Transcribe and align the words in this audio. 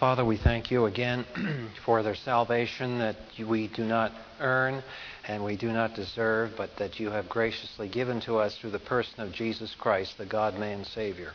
Father, 0.00 0.24
we 0.24 0.38
thank 0.38 0.70
you 0.70 0.86
again 0.86 1.26
for 1.84 2.02
their 2.02 2.14
salvation 2.14 3.00
that 3.00 3.16
we 3.46 3.68
do 3.68 3.84
not 3.84 4.12
earn 4.40 4.82
and 5.28 5.44
we 5.44 5.58
do 5.58 5.70
not 5.70 5.94
deserve, 5.94 6.52
but 6.56 6.74
that 6.78 6.98
you 6.98 7.10
have 7.10 7.28
graciously 7.28 7.86
given 7.86 8.18
to 8.22 8.38
us 8.38 8.56
through 8.56 8.70
the 8.70 8.78
person 8.78 9.20
of 9.20 9.30
Jesus 9.30 9.74
Christ, 9.78 10.16
the 10.16 10.24
God 10.24 10.58
man 10.58 10.86
Savior. 10.86 11.34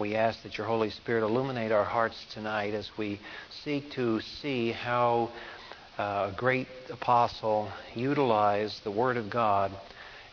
We 0.00 0.14
ask 0.14 0.42
that 0.42 0.56
your 0.56 0.66
Holy 0.66 0.88
Spirit 0.88 1.22
illuminate 1.22 1.70
our 1.70 1.84
hearts 1.84 2.16
tonight 2.32 2.72
as 2.72 2.90
we 2.96 3.20
seek 3.62 3.90
to 3.90 4.22
see 4.22 4.72
how 4.72 5.30
uh, 5.98 6.30
a 6.32 6.34
great 6.34 6.68
apostle 6.90 7.70
utilized 7.94 8.84
the 8.84 8.90
Word 8.90 9.18
of 9.18 9.28
God 9.28 9.70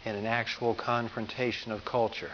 in 0.05 0.15
an 0.15 0.27
actual 0.27 0.75
confrontation 0.75 1.73
of 1.73 1.83
culture, 1.83 2.31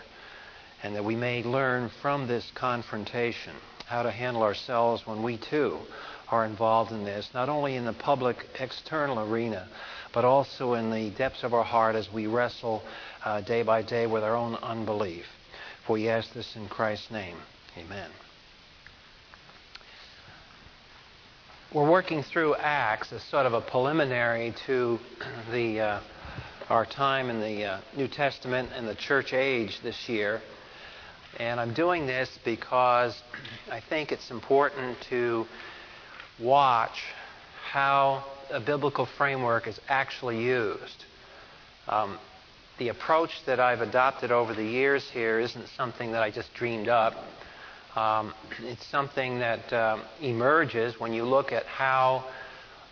and 0.83 0.95
that 0.95 1.03
we 1.03 1.15
may 1.15 1.41
learn 1.41 1.89
from 1.99 2.27
this 2.27 2.51
confrontation 2.53 3.55
how 3.89 4.03
to 4.03 4.11
handle 4.11 4.43
ourselves 4.43 5.01
when 5.07 5.23
we 5.23 5.36
too 5.36 5.79
are 6.29 6.45
involved 6.45 6.91
in 6.91 7.04
this, 7.04 7.27
not 7.33 7.50
only 7.50 7.75
in 7.75 7.86
the 7.86 7.93
public 7.93 8.37
external 8.59 9.19
arena, 9.19 9.68
but 10.14 10.23
also 10.23 10.75
in 10.75 10.91
the 10.91 11.09
depths 11.18 11.43
of 11.43 11.55
our 11.55 11.64
heart 11.64 11.95
as 11.95 12.07
we 12.14 12.28
wrestle 12.28 12.83
uh, 13.25 13.41
day 13.41 13.64
by 13.64 13.81
day 13.81 14.05
with 14.05 14.23
our 14.23 14.36
own 14.36 14.54
unbelief. 14.57 15.25
For 15.87 15.93
we 15.93 16.07
ask 16.07 16.31
this 16.33 16.55
in 16.55 16.67
Christ's 16.67 17.09
name. 17.09 17.37
Amen. 17.79 18.11
We're 21.73 21.89
working 21.89 22.21
through 22.21 22.56
Acts 22.57 23.11
as 23.11 23.23
sort 23.23 23.47
of 23.47 23.53
a 23.53 23.61
preliminary 23.61 24.53
to 24.67 25.00
the 25.51 25.79
uh, 25.79 26.00
our 26.69 26.86
time 26.86 27.31
in 27.31 27.39
the 27.39 27.65
uh, 27.65 27.81
New 27.97 28.07
Testament 28.07 28.69
and 28.75 28.87
the 28.87 28.93
church 28.93 29.33
age 29.33 29.79
this 29.81 30.07
year. 30.07 30.42
And 31.38 31.60
I'm 31.60 31.74
doing 31.74 32.08
this 32.08 32.39
because 32.44 33.22
I 33.72 33.80
think 33.80 34.11
it's 34.11 34.31
important 34.31 35.00
to 35.09 35.45
watch 36.39 37.03
how 37.72 38.23
a 38.52 38.59
biblical 38.59 39.06
framework 39.06 39.68
is 39.68 39.80
actually 39.88 40.44
used. 40.44 41.06
Um, 41.88 42.18
the 42.78 42.90
approach 42.90 43.31
that 43.45 43.59
I've 43.59 43.81
adopted 43.81 44.31
over 44.31 44.53
the 44.53 44.64
years 44.64 45.09
here 45.09 45.40
isn't 45.40 45.68
something 45.76 46.14
that 46.14 46.23
I 46.23 46.31
just 46.31 46.53
dreamed 46.53 46.88
up. 46.88 47.14
Um, 47.96 48.34
it's 48.62 48.86
something 48.86 49.40
that 49.40 49.72
um, 49.73 50.02
emerges 50.22 51.00
when 51.00 51.14
you 51.14 51.25
look 51.25 51.52
at 51.52 51.66
how 51.66 52.25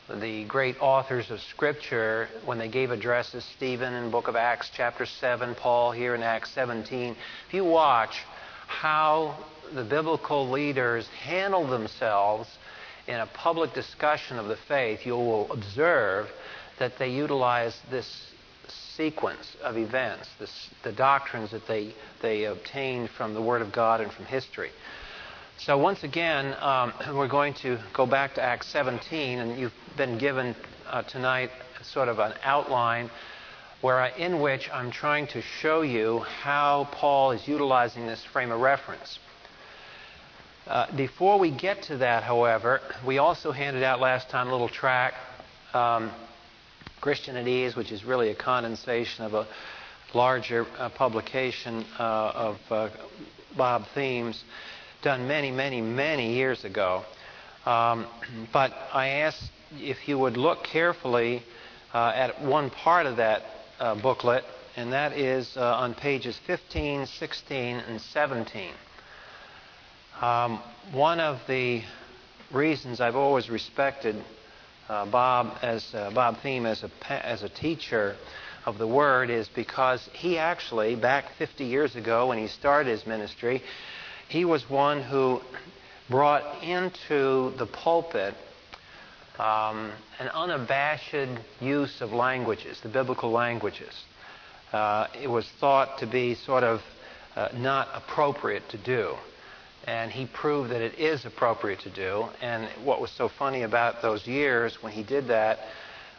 the 0.10 0.46
great 0.46 0.82
authors 0.82 1.32
of 1.32 1.40
Scripture, 1.42 2.30
when 2.46 2.58
they 2.58 2.70
gave 2.70 2.92
addresses, 2.92 3.44
Stephen 3.56 3.94
in 3.94 4.10
book 4.10 4.28
of 4.28 4.36
Acts, 4.36 4.70
chapter 4.74 5.06
7, 5.06 5.56
Paul 5.56 5.92
here 5.92 6.16
in 6.16 6.24
Acts 6.24 6.52
17, 6.52 7.16
if 7.48 7.54
you 7.54 7.66
watch 7.66 8.24
how 8.68 9.38
the 9.74 9.84
biblical 9.84 10.50
leaders 10.50 11.08
handle 11.08 11.68
themselves 11.68 12.48
in 13.08 13.16
a 13.16 13.26
public 13.28 13.74
discussion 13.74 14.38
of 14.38 14.48
the 14.48 14.58
faith, 14.68 15.06
you 15.06 15.14
will 15.14 15.52
observe 15.52 16.28
that 16.80 16.98
they 17.00 17.10
utilize 17.10 17.80
this 17.90 18.32
sequence 18.96 19.56
of 19.64 19.78
events, 19.78 20.28
this, 20.40 20.70
the 20.84 20.92
doctrines 20.92 21.52
that 21.52 21.66
they, 21.68 21.94
they 22.22 22.46
obtained 22.46 23.10
from 23.10 23.34
the 23.34 23.42
Word 23.42 23.62
of 23.62 23.72
God 23.72 24.02
and 24.02 24.12
from 24.12 24.26
history. 24.26 24.72
So, 25.60 25.78
once 25.78 26.04
again, 26.04 26.56
um, 26.60 26.94
we're 27.16 27.28
going 27.28 27.56
to 27.56 27.80
go 27.94 28.06
back 28.06 28.36
to 28.36 28.44
Acts 28.44 28.68
17, 28.68 29.40
and 29.40 29.60
you've 29.60 29.74
been 29.96 30.18
given 30.18 30.56
uh, 30.88 31.02
tonight 31.04 31.50
sort 31.82 32.10
of 32.10 32.20
an 32.20 32.34
outline 32.44 33.10
where 33.82 34.00
I, 34.00 34.10
in 34.10 34.40
which 34.42 34.70
I'm 34.74 34.92
trying 34.92 35.28
to 35.28 35.42
show 35.42 35.82
you 35.82 36.20
how 36.20 36.88
Paul 36.92 37.32
is 37.32 37.48
utilizing 37.48 38.08
this 38.08 38.24
frame 38.24 38.52
of 38.52 38.60
reference. 38.60 39.20
Uh, 40.66 40.94
before 40.96 41.40
we 41.40 41.52
get 41.52 41.84
to 41.84 41.98
that, 41.98 42.24
however, 42.24 42.82
we 43.06 43.20
also 43.20 43.52
handed 43.52 43.84
out 43.84 44.02
last 44.02 44.30
time 44.30 44.48
a 44.48 44.52
little 44.52 44.68
track. 44.68 45.14
Um, 45.74 46.12
Christian 47.00 47.38
at 47.38 47.48
Ease, 47.48 47.76
which 47.76 47.92
is 47.92 48.04
really 48.04 48.30
a 48.30 48.36
condensation 48.36 49.24
of 49.24 49.34
a 49.34 49.48
larger 50.14 50.66
uh, 50.78 50.90
publication 50.90 51.86
uh, 52.00 52.32
of 52.34 52.58
uh, 52.72 52.90
Bob 53.56 53.86
Thieme's, 53.94 54.44
done 55.04 55.28
many, 55.28 55.52
many, 55.52 55.82
many 55.82 56.34
years 56.34 56.66
ago. 56.66 57.04
Um, 57.66 58.08
but 58.54 58.74
I 58.94 59.10
asked 59.10 59.52
if 59.76 60.08
you 60.08 60.18
would 60.18 60.38
look 60.38 60.64
carefully 60.64 61.44
uh, 61.94 62.12
at 62.16 62.42
one 62.42 62.72
part 62.72 63.06
of 63.06 63.18
that 63.18 63.44
uh, 63.80 63.96
booklet, 63.96 64.44
and 64.76 64.94
that 64.94 65.14
is 65.14 65.56
uh, 65.58 65.62
on 65.62 65.94
pages 65.94 66.38
15, 66.48 67.06
16, 67.06 67.78
and 67.78 68.02
17. 68.02 68.72
Um, 70.22 70.62
one 70.92 71.20
of 71.20 71.40
the 71.48 71.84
reasons 72.52 73.02
I've 73.02 73.16
always 73.16 73.50
respected 73.50 74.16
uh, 74.90 75.06
Bob 75.06 75.58
as 75.62 75.94
uh, 75.94 76.12
Bob 76.14 76.38
Thieme 76.38 76.66
as 76.66 76.84
a 76.84 77.26
as 77.26 77.44
a 77.44 77.50
teacher 77.50 78.16
of 78.66 78.78
the 78.78 78.88
Word 78.88 79.30
is 79.30 79.48
because 79.48 80.10
he 80.14 80.38
actually 80.38 80.96
back 80.96 81.26
50 81.38 81.66
years 81.66 81.96
ago 81.96 82.28
when 82.28 82.38
he 82.38 82.48
started 82.48 82.90
his 82.92 83.06
ministry, 83.06 83.64
he 84.28 84.44
was 84.44 84.70
one 84.70 85.02
who 85.02 85.42
brought 86.10 86.64
into 86.64 87.54
the 87.58 87.66
pulpit 87.66 88.34
um, 89.40 89.92
an 90.20 90.30
unabashed 90.30 91.16
use 91.60 92.02
of 92.02 92.12
languages, 92.14 92.80
the 92.82 92.90
biblical 92.90 93.32
languages. 93.32 94.06
Uh, 94.74 95.08
it 95.22 95.30
was 95.30 95.48
thought 95.60 96.00
to 96.00 96.06
be 96.06 96.36
sort 96.36 96.64
of 96.64 96.82
uh, 97.36 97.50
not 97.54 97.88
appropriate 97.94 98.68
to 98.70 98.78
do 98.78 99.16
and 99.88 100.12
he 100.12 100.26
proved 100.26 100.70
that 100.70 100.82
it 100.82 101.00
is 101.00 101.26
appropriate 101.26 101.80
to 101.80 101.90
do. 101.90 102.26
And 102.42 102.68
what 102.84 103.00
was 103.00 103.10
so 103.10 103.30
funny 103.30 103.64
about 103.64 104.02
those 104.02 104.28
years 104.28 104.78
when 104.84 104.92
he 104.92 105.02
did 105.02 105.28
that 105.30 105.60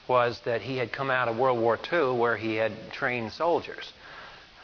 was 0.08 0.40
that 0.46 0.62
he 0.62 0.78
had 0.78 0.90
come 0.90 1.10
out 1.10 1.28
of 1.28 1.36
World 1.36 1.60
War 1.60 1.78
II 1.92 2.12
where 2.12 2.36
he 2.36 2.54
had 2.54 2.72
trained 2.92 3.30
soldiers. 3.32 3.92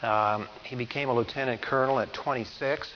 Um, 0.01 0.47
he 0.63 0.75
became 0.75 1.07
a 1.07 1.13
lieutenant 1.13 1.61
colonel 1.61 1.99
at 1.99 2.13
26, 2.13 2.91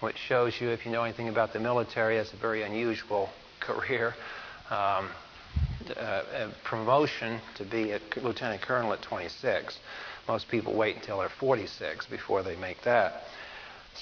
which 0.00 0.16
shows 0.18 0.60
you, 0.60 0.70
if 0.70 0.84
you 0.84 0.90
know 0.90 1.04
anything 1.04 1.28
about 1.28 1.52
the 1.52 1.60
military, 1.60 2.16
that's 2.16 2.32
a 2.32 2.36
very 2.36 2.62
unusual 2.62 3.30
career. 3.60 4.14
Um, 4.70 5.08
uh, 5.96 6.50
promotion 6.64 7.40
to 7.56 7.64
be 7.64 7.92
a 7.92 8.00
lieutenant 8.22 8.60
colonel 8.62 8.92
at 8.92 9.02
26. 9.02 9.78
Most 10.26 10.48
people 10.48 10.74
wait 10.74 10.96
until 10.96 11.20
they're 11.20 11.30
46 11.30 12.06
before 12.06 12.42
they 12.42 12.56
make 12.56 12.82
that. 12.82 13.22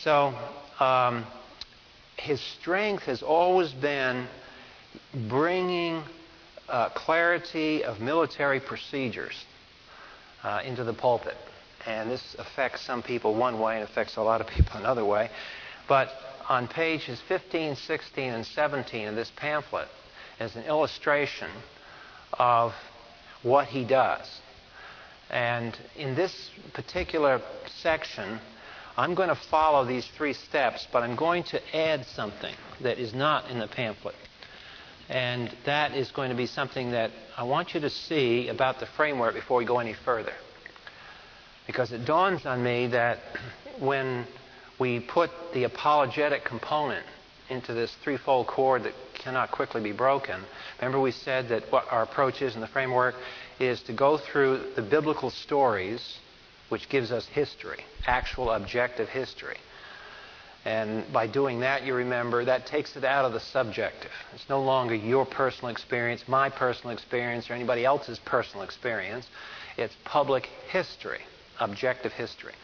So 0.00 0.34
um, 0.80 1.24
his 2.16 2.40
strength 2.40 3.04
has 3.04 3.22
always 3.22 3.72
been 3.72 4.26
bringing 5.28 6.02
uh, 6.68 6.88
clarity 6.90 7.84
of 7.84 8.00
military 8.00 8.60
procedures 8.60 9.44
uh, 10.42 10.62
into 10.64 10.82
the 10.82 10.94
pulpit. 10.94 11.36
And 11.86 12.10
this 12.10 12.34
affects 12.38 12.80
some 12.82 13.02
people 13.02 13.36
one 13.36 13.60
way 13.60 13.76
and 13.76 13.84
affects 13.84 14.16
a 14.16 14.22
lot 14.22 14.40
of 14.40 14.48
people 14.48 14.72
another 14.78 15.04
way. 15.04 15.30
But 15.88 16.08
on 16.48 16.66
pages 16.66 17.20
15, 17.28 17.76
16, 17.76 18.32
and 18.32 18.44
17 18.44 19.08
of 19.08 19.14
this 19.14 19.30
pamphlet 19.36 19.88
is 20.40 20.54
an 20.56 20.64
illustration 20.64 21.50
of 22.32 22.72
what 23.42 23.66
he 23.68 23.84
does. 23.84 24.40
And 25.30 25.76
in 25.96 26.14
this 26.14 26.50
particular 26.72 27.40
section, 27.82 28.40
I'm 28.96 29.14
going 29.14 29.28
to 29.28 29.34
follow 29.50 29.84
these 29.84 30.06
three 30.16 30.32
steps, 30.32 30.86
but 30.92 31.02
I'm 31.02 31.16
going 31.16 31.42
to 31.44 31.76
add 31.76 32.06
something 32.06 32.54
that 32.82 32.98
is 32.98 33.12
not 33.12 33.50
in 33.50 33.58
the 33.58 33.66
pamphlet. 33.66 34.14
And 35.08 35.54
that 35.66 35.92
is 35.92 36.10
going 36.10 36.30
to 36.30 36.36
be 36.36 36.46
something 36.46 36.90
that 36.92 37.10
I 37.36 37.44
want 37.44 37.74
you 37.74 37.80
to 37.80 37.90
see 37.90 38.48
about 38.48 38.80
the 38.80 38.86
framework 38.86 39.34
before 39.34 39.58
we 39.58 39.64
go 39.64 39.78
any 39.78 39.94
further. 40.04 40.32
Because 41.66 41.92
it 41.92 42.04
dawns 42.04 42.46
on 42.46 42.62
me 42.62 42.88
that 42.88 43.18
when 43.78 44.26
we 44.78 45.00
put 45.00 45.30
the 45.52 45.64
apologetic 45.64 46.44
component 46.44 47.06
into 47.48 47.72
this 47.72 47.94
threefold 48.02 48.46
cord 48.46 48.84
that 48.84 48.94
cannot 49.14 49.50
quickly 49.50 49.80
be 49.80 49.92
broken, 49.92 50.40
remember 50.80 51.00
we 51.00 51.12
said 51.12 51.48
that 51.48 51.70
what 51.70 51.84
our 51.90 52.02
approach 52.02 52.42
is 52.42 52.54
in 52.54 52.60
the 52.60 52.66
framework 52.66 53.14
is 53.60 53.82
to 53.82 53.92
go 53.92 54.18
through 54.18 54.72
the 54.76 54.82
biblical 54.82 55.30
stories 55.30 56.18
which 56.68 56.88
gives 56.88 57.12
us 57.12 57.26
history, 57.26 57.84
actual 58.06 58.50
objective 58.50 59.08
history. 59.08 59.56
And 60.64 61.04
by 61.12 61.28
doing 61.28 61.60
that, 61.60 61.84
you 61.84 61.94
remember, 61.94 62.44
that 62.44 62.66
takes 62.66 62.96
it 62.96 63.04
out 63.04 63.24
of 63.24 63.32
the 63.32 63.38
subjective. 63.38 64.10
It's 64.34 64.48
no 64.48 64.60
longer 64.60 64.96
your 64.96 65.24
personal 65.24 65.68
experience, 65.68 66.24
my 66.26 66.50
personal 66.50 66.90
experience, 66.90 67.48
or 67.48 67.52
anybody 67.52 67.84
else's 67.84 68.18
personal 68.18 68.64
experience. 68.64 69.28
It's 69.76 69.94
public 70.04 70.46
history, 70.68 71.20
objective 71.60 72.12
history. 72.12 72.54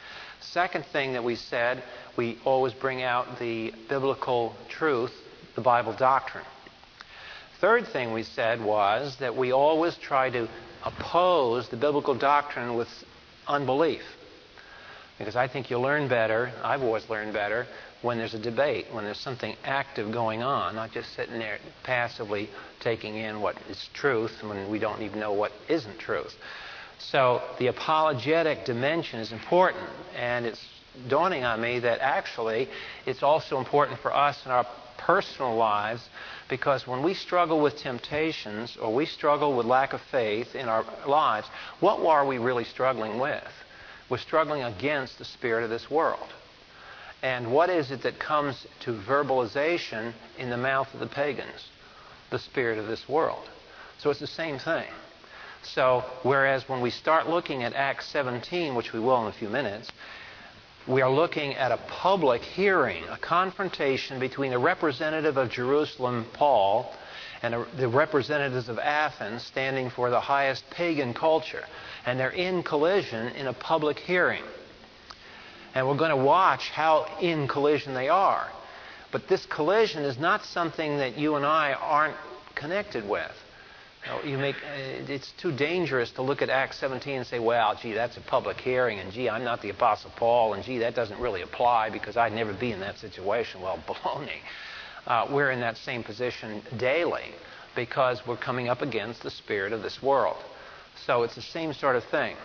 Second 0.43 0.85
thing 0.87 1.13
that 1.13 1.25
we 1.25 1.37
said, 1.37 1.83
we 2.17 2.39
always 2.45 2.73
bring 2.73 3.03
out 3.03 3.39
the 3.39 3.73
biblical 3.89 4.55
truth, 4.69 5.13
the 5.55 5.61
Bible 5.61 5.93
doctrine. 5.93 6.45
Third 7.61 7.87
thing 7.87 8.13
we 8.13 8.25
said 8.25 8.63
was 8.63 9.17
that 9.21 9.37
we 9.37 9.53
always 9.53 9.97
try 9.97 10.31
to 10.31 10.49
oppose 10.85 11.69
the 11.69 11.77
biblical 11.77 12.15
doctrine 12.15 12.75
with 12.75 12.89
unbelief. 13.47 14.03
Because 15.19 15.37
I 15.37 15.47
think 15.47 15.71
you 15.71 15.79
learn 15.79 16.09
better, 16.09 16.53
I've 16.65 16.83
always 16.83 17.09
learned 17.09 17.33
better, 17.33 17.67
when 18.03 18.19
there's 18.19 18.35
a 18.35 18.39
debate, 18.39 18.87
when 18.91 19.05
there's 19.05 19.21
something 19.21 19.55
active 19.63 20.11
going 20.13 20.43
on, 20.43 20.75
not 20.75 20.91
just 20.91 21.15
sitting 21.15 21.39
there 21.39 21.59
passively 21.85 22.51
taking 22.81 23.15
in 23.15 23.41
what 23.41 23.57
is 23.71 23.89
truth 23.95 24.43
when 24.43 24.69
we 24.69 24.81
don't 24.81 25.03
even 25.03 25.21
know 25.21 25.33
what 25.33 25.53
isn't 25.69 25.99
truth. 26.01 26.35
So 27.11 27.43
the 27.59 27.67
apologetic 27.67 28.65
dimension 28.65 29.21
is 29.21 29.33
important, 29.33 29.89
and 30.17 30.47
it's 30.47 30.65
dawning 31.09 31.45
on 31.45 31.61
me 31.61 31.81
that 31.81 32.01
actually 32.01 32.69
it's 33.07 33.23
also 33.23 33.59
important 33.59 33.99
for 34.01 34.15
us 34.15 34.45
in 34.45 34.53
our 34.53 34.67
personal 34.99 35.57
lives 35.57 36.09
because 36.49 36.87
when 36.87 37.03
we 37.03 37.15
struggle 37.15 37.61
with 37.61 37.77
temptations 37.77 38.77
or 38.77 38.95
we 38.95 39.07
struggle 39.07 39.57
with 39.57 39.67
lack 39.67 39.93
of 39.93 40.01
faith 40.11 40.55
in 40.55 40.69
our 40.69 40.85
lives, 41.07 41.49
what 41.81 41.99
are 42.01 42.27
we 42.27 42.39
really 42.39 42.65
struggling 42.65 43.19
with? 43.19 43.49
We're 44.09 44.19
struggling 44.19 44.63
against 44.63 45.19
the 45.19 45.25
spirit 45.25 45.65
of 45.65 45.71
this 45.71 45.91
world. 45.91 46.29
And 47.23 47.53
what 47.53 47.71
is 47.71 47.91
it 47.91 48.03
that 48.03 48.19
comes 48.19 48.67
to 48.81 48.93
verbalization 48.93 50.13
in 50.39 50.51
the 50.51 50.57
mouth 50.57 50.93
of 50.93 51.01
the 51.01 51.07
pagans? 51.07 51.69
The 52.31 52.39
spirit 52.39 52.79
of 52.79 52.87
this 52.87 53.09
world. 53.09 53.49
So 53.99 54.11
it's 54.11 54.21
the 54.21 54.27
same 54.27 54.59
thing. 54.59 54.87
So, 55.63 56.05
whereas 56.23 56.69
when 56.69 56.81
we 56.81 56.91
start 56.91 57.29
looking 57.29 57.63
at 57.63 57.75
Acts 57.75 58.07
17, 58.09 58.75
which 58.75 58.93
we 58.93 59.01
will 59.01 59.23
in 59.23 59.29
a 59.29 59.33
few 59.33 59.49
minutes, 59.49 59.91
we 60.87 61.03
are 61.03 61.11
looking 61.11 61.55
at 61.55 61.71
a 61.71 61.77
public 61.77 62.43
hearing, 62.43 63.05
a 63.09 63.17
confrontation 63.17 64.19
between 64.19 64.51
the 64.51 64.59
representative 64.59 65.37
of 65.37 65.51
Jerusalem, 65.51 66.27
Paul, 66.33 66.93
and 67.43 67.55
the 67.77 67.89
representatives 67.89 68.69
of 68.69 68.79
Athens, 68.81 69.45
standing 69.45 69.91
for 69.91 70.11
the 70.11 70.21
highest 70.21 70.69
pagan 70.71 71.15
culture. 71.15 71.65
And 72.05 72.19
they're 72.19 72.31
in 72.31 72.65
collision 72.65 73.29
in 73.29 73.47
a 73.47 73.53
public 73.53 73.99
hearing. 73.99 74.43
And 75.75 75.87
we're 75.87 75.97
going 75.97 76.11
to 76.11 76.17
watch 76.17 76.71
how 76.71 77.07
in 77.21 77.47
collision 77.47 77.95
they 77.95 78.09
are. 78.09 78.49
But 79.13 79.29
this 79.29 79.47
collision 79.47 80.03
is 80.05 80.19
not 80.19 80.45
something 80.45 80.99
that 80.99 81.17
you 81.17 81.37
and 81.37 81.47
I 81.47 81.75
aren't 81.75 82.17
connected 82.57 83.09
with. 83.09 83.33
You 84.25 84.37
make, 84.37 84.57
uh, 84.57 85.09
it's 85.09 85.31
too 85.33 85.53
dangerous 85.53 86.11
to 86.13 86.23
look 86.23 86.43
at 86.43 86.51
Acts 86.51 86.79
17 86.79 87.19
and 87.19 87.27
say, 87.27 87.39
well, 87.39 87.77
gee, 87.81 87.93
that's 87.93 88.17
a 88.17 88.21
public 88.21 88.61
hearing, 88.61 88.99
and 88.99 89.13
gee, 89.13 89.31
I'm 89.31 89.45
not 89.45 89.63
the 89.63 89.71
Apostle 89.71 90.11
Paul, 90.17 90.55
and 90.55 90.65
gee, 90.65 90.79
that 90.79 90.97
doesn't 90.97 91.21
really 91.21 91.43
apply 91.43 91.91
because 91.91 92.17
I'd 92.17 92.33
never 92.33 92.53
be 92.53 92.73
in 92.73 92.81
that 92.81 92.99
situation. 92.99 93.61
Well, 93.61 93.79
baloney. 93.87 94.41
Uh, 95.07 95.29
we're 95.31 95.53
in 95.53 95.61
that 95.61 95.77
same 95.77 96.03
position 96.03 96.63
daily 96.77 97.33
because 97.77 98.27
we're 98.27 98.37
coming 98.37 98.69
up 98.69 98.83
against 98.83 99.23
the 99.23 99.31
spirit 99.31 99.73
of 99.73 99.83
this 99.83 100.03
world. 100.03 100.37
So 101.07 101.23
it's 101.23 101.37
the 101.37 101.43
same 101.43 101.73
sort 101.73 101.97
of 101.97 102.05
thing. 102.05 102.37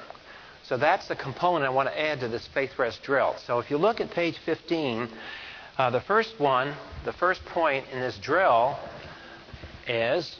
So 0.63 0.77
that's 0.77 1.07
the 1.07 1.15
component 1.15 1.65
I 1.65 1.69
want 1.69 1.89
to 1.89 1.99
add 1.99 2.19
to 2.19 2.27
this 2.27 2.47
faith 2.47 2.77
rest 2.77 3.01
drill. 3.03 3.35
So 3.45 3.59
if 3.59 3.71
you 3.71 3.77
look 3.77 3.99
at 3.99 4.11
page 4.11 4.37
15, 4.45 5.09
uh, 5.77 5.89
the 5.89 6.01
first 6.01 6.39
one, 6.39 6.73
the 7.05 7.13
first 7.13 7.43
point 7.45 7.85
in 7.91 7.99
this 7.99 8.17
drill 8.17 8.77
is 9.87 10.35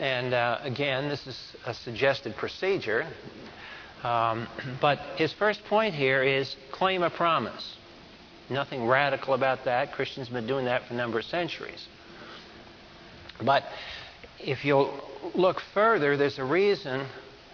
and 0.00 0.32
uh, 0.32 0.58
again, 0.62 1.10
this 1.10 1.26
is 1.26 1.38
a 1.66 1.74
suggested 1.74 2.34
procedure. 2.36 3.06
Um, 4.02 4.48
but 4.80 4.98
his 5.16 5.30
first 5.34 5.62
point 5.64 5.94
here 5.94 6.22
is 6.22 6.56
claim 6.72 7.02
a 7.02 7.10
promise. 7.10 7.76
Nothing 8.48 8.86
radical 8.86 9.34
about 9.34 9.66
that. 9.66 9.92
Christians 9.92 10.28
have 10.28 10.34
been 10.34 10.46
doing 10.46 10.64
that 10.64 10.86
for 10.86 10.94
a 10.94 10.96
number 10.96 11.18
of 11.18 11.26
centuries. 11.26 11.86
But 13.44 13.64
if 14.38 14.64
you 14.64 14.88
look 15.34 15.60
further, 15.74 16.16
there's 16.16 16.38
a 16.38 16.44
reason 16.44 17.06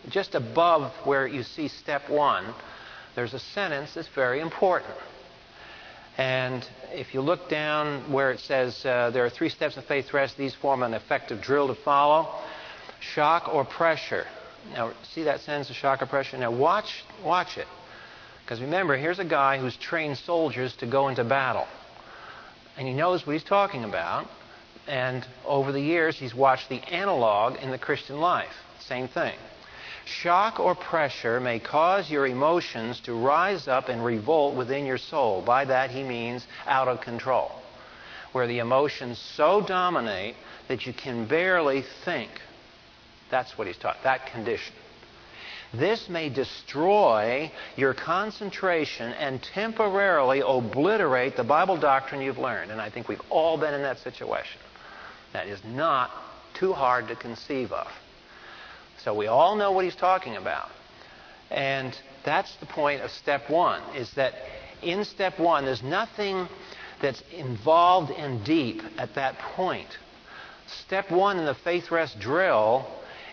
just 0.08 0.36
above 0.36 0.92
where 1.04 1.26
you 1.26 1.42
see 1.42 1.66
step 1.66 2.08
one, 2.08 2.54
there's 3.16 3.34
a 3.34 3.40
sentence 3.40 3.94
that's 3.94 4.08
very 4.08 4.40
important. 4.40 4.94
And 6.18 6.66
if 6.92 7.12
you 7.12 7.20
look 7.20 7.48
down 7.48 8.10
where 8.10 8.30
it 8.30 8.40
says 8.40 8.84
uh, 8.86 9.10
there 9.10 9.24
are 9.24 9.30
three 9.30 9.50
steps 9.50 9.76
of 9.76 9.84
faith 9.84 10.12
rest, 10.14 10.36
these 10.38 10.54
form 10.54 10.82
an 10.82 10.94
effective 10.94 11.42
drill 11.42 11.68
to 11.68 11.74
follow. 11.74 12.28
Shock 13.00 13.52
or 13.52 13.64
pressure. 13.64 14.26
Now, 14.72 14.92
see 15.02 15.24
that 15.24 15.40
sentence 15.40 15.68
of 15.70 15.76
shock 15.76 16.02
or 16.02 16.06
pressure? 16.06 16.38
Now, 16.38 16.50
watch, 16.50 17.04
watch 17.22 17.58
it. 17.58 17.66
Because 18.42 18.60
remember, 18.60 18.96
here's 18.96 19.18
a 19.18 19.24
guy 19.24 19.58
who's 19.58 19.76
trained 19.76 20.16
soldiers 20.18 20.74
to 20.76 20.86
go 20.86 21.08
into 21.08 21.24
battle. 21.24 21.66
And 22.78 22.86
he 22.86 22.94
knows 22.94 23.26
what 23.26 23.34
he's 23.34 23.44
talking 23.44 23.84
about. 23.84 24.26
And 24.86 25.26
over 25.44 25.72
the 25.72 25.80
years, 25.80 26.16
he's 26.16 26.34
watched 26.34 26.68
the 26.68 26.80
analog 26.92 27.56
in 27.56 27.70
the 27.70 27.78
Christian 27.78 28.20
life. 28.20 28.54
Same 28.78 29.08
thing. 29.08 29.34
Shock 30.06 30.60
or 30.60 30.76
pressure 30.76 31.40
may 31.40 31.58
cause 31.58 32.08
your 32.08 32.28
emotions 32.28 33.00
to 33.00 33.12
rise 33.12 33.66
up 33.66 33.88
and 33.88 34.04
revolt 34.04 34.54
within 34.54 34.86
your 34.86 34.98
soul. 34.98 35.42
By 35.42 35.64
that 35.64 35.90
he 35.90 36.04
means 36.04 36.46
out 36.64 36.86
of 36.86 37.00
control, 37.00 37.50
where 38.30 38.46
the 38.46 38.60
emotions 38.60 39.18
so 39.18 39.60
dominate 39.60 40.36
that 40.68 40.86
you 40.86 40.92
can 40.92 41.26
barely 41.26 41.82
think. 42.04 42.30
That's 43.32 43.58
what 43.58 43.66
he's 43.66 43.76
taught, 43.76 43.96
that 44.04 44.26
condition. 44.26 44.74
This 45.74 46.08
may 46.08 46.28
destroy 46.28 47.50
your 47.76 47.92
concentration 47.92 49.12
and 49.12 49.42
temporarily 49.42 50.40
obliterate 50.46 51.36
the 51.36 51.42
Bible 51.42 51.76
doctrine 51.76 52.20
you've 52.20 52.38
learned. 52.38 52.70
And 52.70 52.80
I 52.80 52.90
think 52.90 53.08
we've 53.08 53.20
all 53.28 53.58
been 53.58 53.74
in 53.74 53.82
that 53.82 53.98
situation. 53.98 54.60
That 55.32 55.48
is 55.48 55.60
not 55.64 56.12
too 56.54 56.72
hard 56.72 57.08
to 57.08 57.16
conceive 57.16 57.72
of. 57.72 57.88
So 59.06 59.14
we 59.14 59.28
all 59.28 59.54
know 59.54 59.70
what 59.70 59.84
he's 59.84 59.94
talking 59.94 60.34
about. 60.34 60.68
And 61.48 61.96
that's 62.24 62.52
the 62.56 62.66
point 62.66 63.02
of 63.02 63.12
step 63.12 63.48
one, 63.48 63.80
is 63.94 64.10
that 64.14 64.34
in 64.82 65.04
step 65.04 65.38
one, 65.38 65.64
there's 65.64 65.84
nothing 65.84 66.48
that's 67.00 67.22
involved 67.32 68.10
and 68.10 68.44
deep 68.44 68.82
at 68.98 69.14
that 69.14 69.38
point. 69.38 69.86
Step 70.66 71.12
one 71.12 71.38
in 71.38 71.44
the 71.44 71.54
faith 71.54 71.92
rest 71.92 72.18
drill 72.18 72.84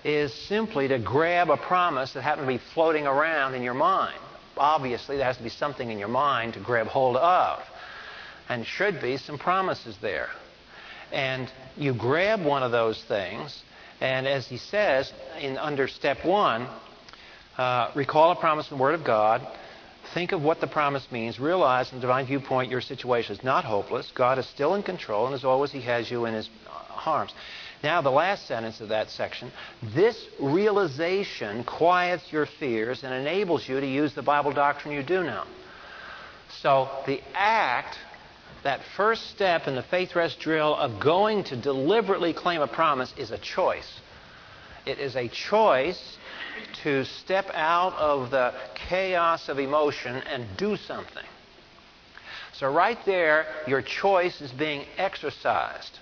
is 0.04 0.32
simply 0.32 0.90
to 0.90 1.00
grab 1.00 1.50
a 1.50 1.58
promise 1.58 2.14
that 2.14 2.22
happened 2.22 2.46
to 2.46 2.54
be 2.54 2.64
floating 2.76 3.08
around 3.08 3.56
in 3.56 3.64
your 3.64 3.74
mind. 3.74 4.20
Obviously, 4.56 5.18
there 5.18 5.26
has 5.26 5.38
to 5.38 5.44
be 5.44 5.50
something 5.50 5.90
in 5.90 5.98
your 5.98 6.08
mind 6.08 6.54
to 6.54 6.60
grab 6.60 6.86
hold 6.86 7.18
of. 7.18 7.64
And 8.48 8.64
should 8.64 9.02
be 9.02 9.18
some 9.18 9.40
promises 9.40 9.98
there. 10.04 10.30
And 11.12 11.52
you 11.76 11.96
grab 11.96 12.46
one 12.46 12.62
of 12.62 12.72
those 12.72 13.04
things, 13.06 13.64
and 14.04 14.28
as 14.28 14.46
he 14.48 14.58
says 14.58 15.12
in 15.40 15.58
under 15.58 15.88
step 15.88 16.26
one, 16.26 16.68
uh, 17.58 17.90
recall 17.96 18.32
a 18.32 18.36
promise 18.36 18.70
in 18.70 18.78
the 18.78 18.82
Word 18.82 18.96
of 18.96 19.06
God. 19.06 19.48
Think 20.14 20.34
of 20.34 20.42
what 20.42 20.60
the 20.60 20.68
promise 20.68 21.10
means. 21.10 21.40
Realize 21.40 21.88
from 21.88 22.00
the 22.00 22.02
divine 22.02 22.26
viewpoint 22.26 22.70
your 22.70 22.82
situation 22.82 23.34
is 23.34 23.44
not 23.44 23.64
hopeless. 23.64 24.12
God 24.14 24.38
is 24.38 24.46
still 24.48 24.76
in 24.76 24.84
control, 24.84 25.26
and 25.26 25.34
as 25.34 25.46
always, 25.46 25.72
He 25.72 25.82
has 25.84 26.12
you 26.12 26.26
in 26.26 26.34
His 26.34 26.50
arms. 27.06 27.34
Now, 27.82 28.02
the 28.02 28.12
last 28.12 28.46
sentence 28.46 28.82
of 28.82 28.90
that 28.90 29.10
section 29.10 29.52
this 29.96 30.22
realization 30.38 31.64
quiets 31.64 32.24
your 32.30 32.46
fears 32.46 33.04
and 33.06 33.14
enables 33.14 33.68
you 33.70 33.80
to 33.80 33.88
use 33.88 34.14
the 34.14 34.22
Bible 34.22 34.52
doctrine 34.52 34.94
you 34.94 35.04
do 35.04 35.24
know. 35.24 35.46
So, 36.62 36.90
the 37.08 37.22
act 37.34 37.98
that 38.64 38.82
first 38.96 39.30
step 39.32 39.68
in 39.68 39.76
the 39.76 39.84
faith 39.84 40.16
rest 40.16 40.40
drill 40.40 40.76
of 40.76 41.00
going 41.00 41.44
to 41.46 41.56
deliberately 41.56 42.34
claim 42.34 42.62
a 42.62 42.68
promise 42.68 43.14
is 43.18 43.32
a 43.32 43.38
choice. 43.38 44.00
It 44.86 45.00
is 45.00 45.16
a 45.16 45.28
choice 45.28 46.18
to 46.84 47.06
step 47.06 47.50
out 47.54 47.94
of 47.94 48.32
the 48.32 48.54
chaos 48.76 49.50
of 49.50 49.60
emotion 49.60 50.16
and 50.16 50.46
do 50.58 50.78
something. 50.78 51.24
So, 52.54 52.72
right 52.72 52.98
there, 53.06 53.48
your 53.68 53.82
choice 53.82 54.40
is 54.40 54.52
being 54.52 54.86
exercised. 54.98 56.00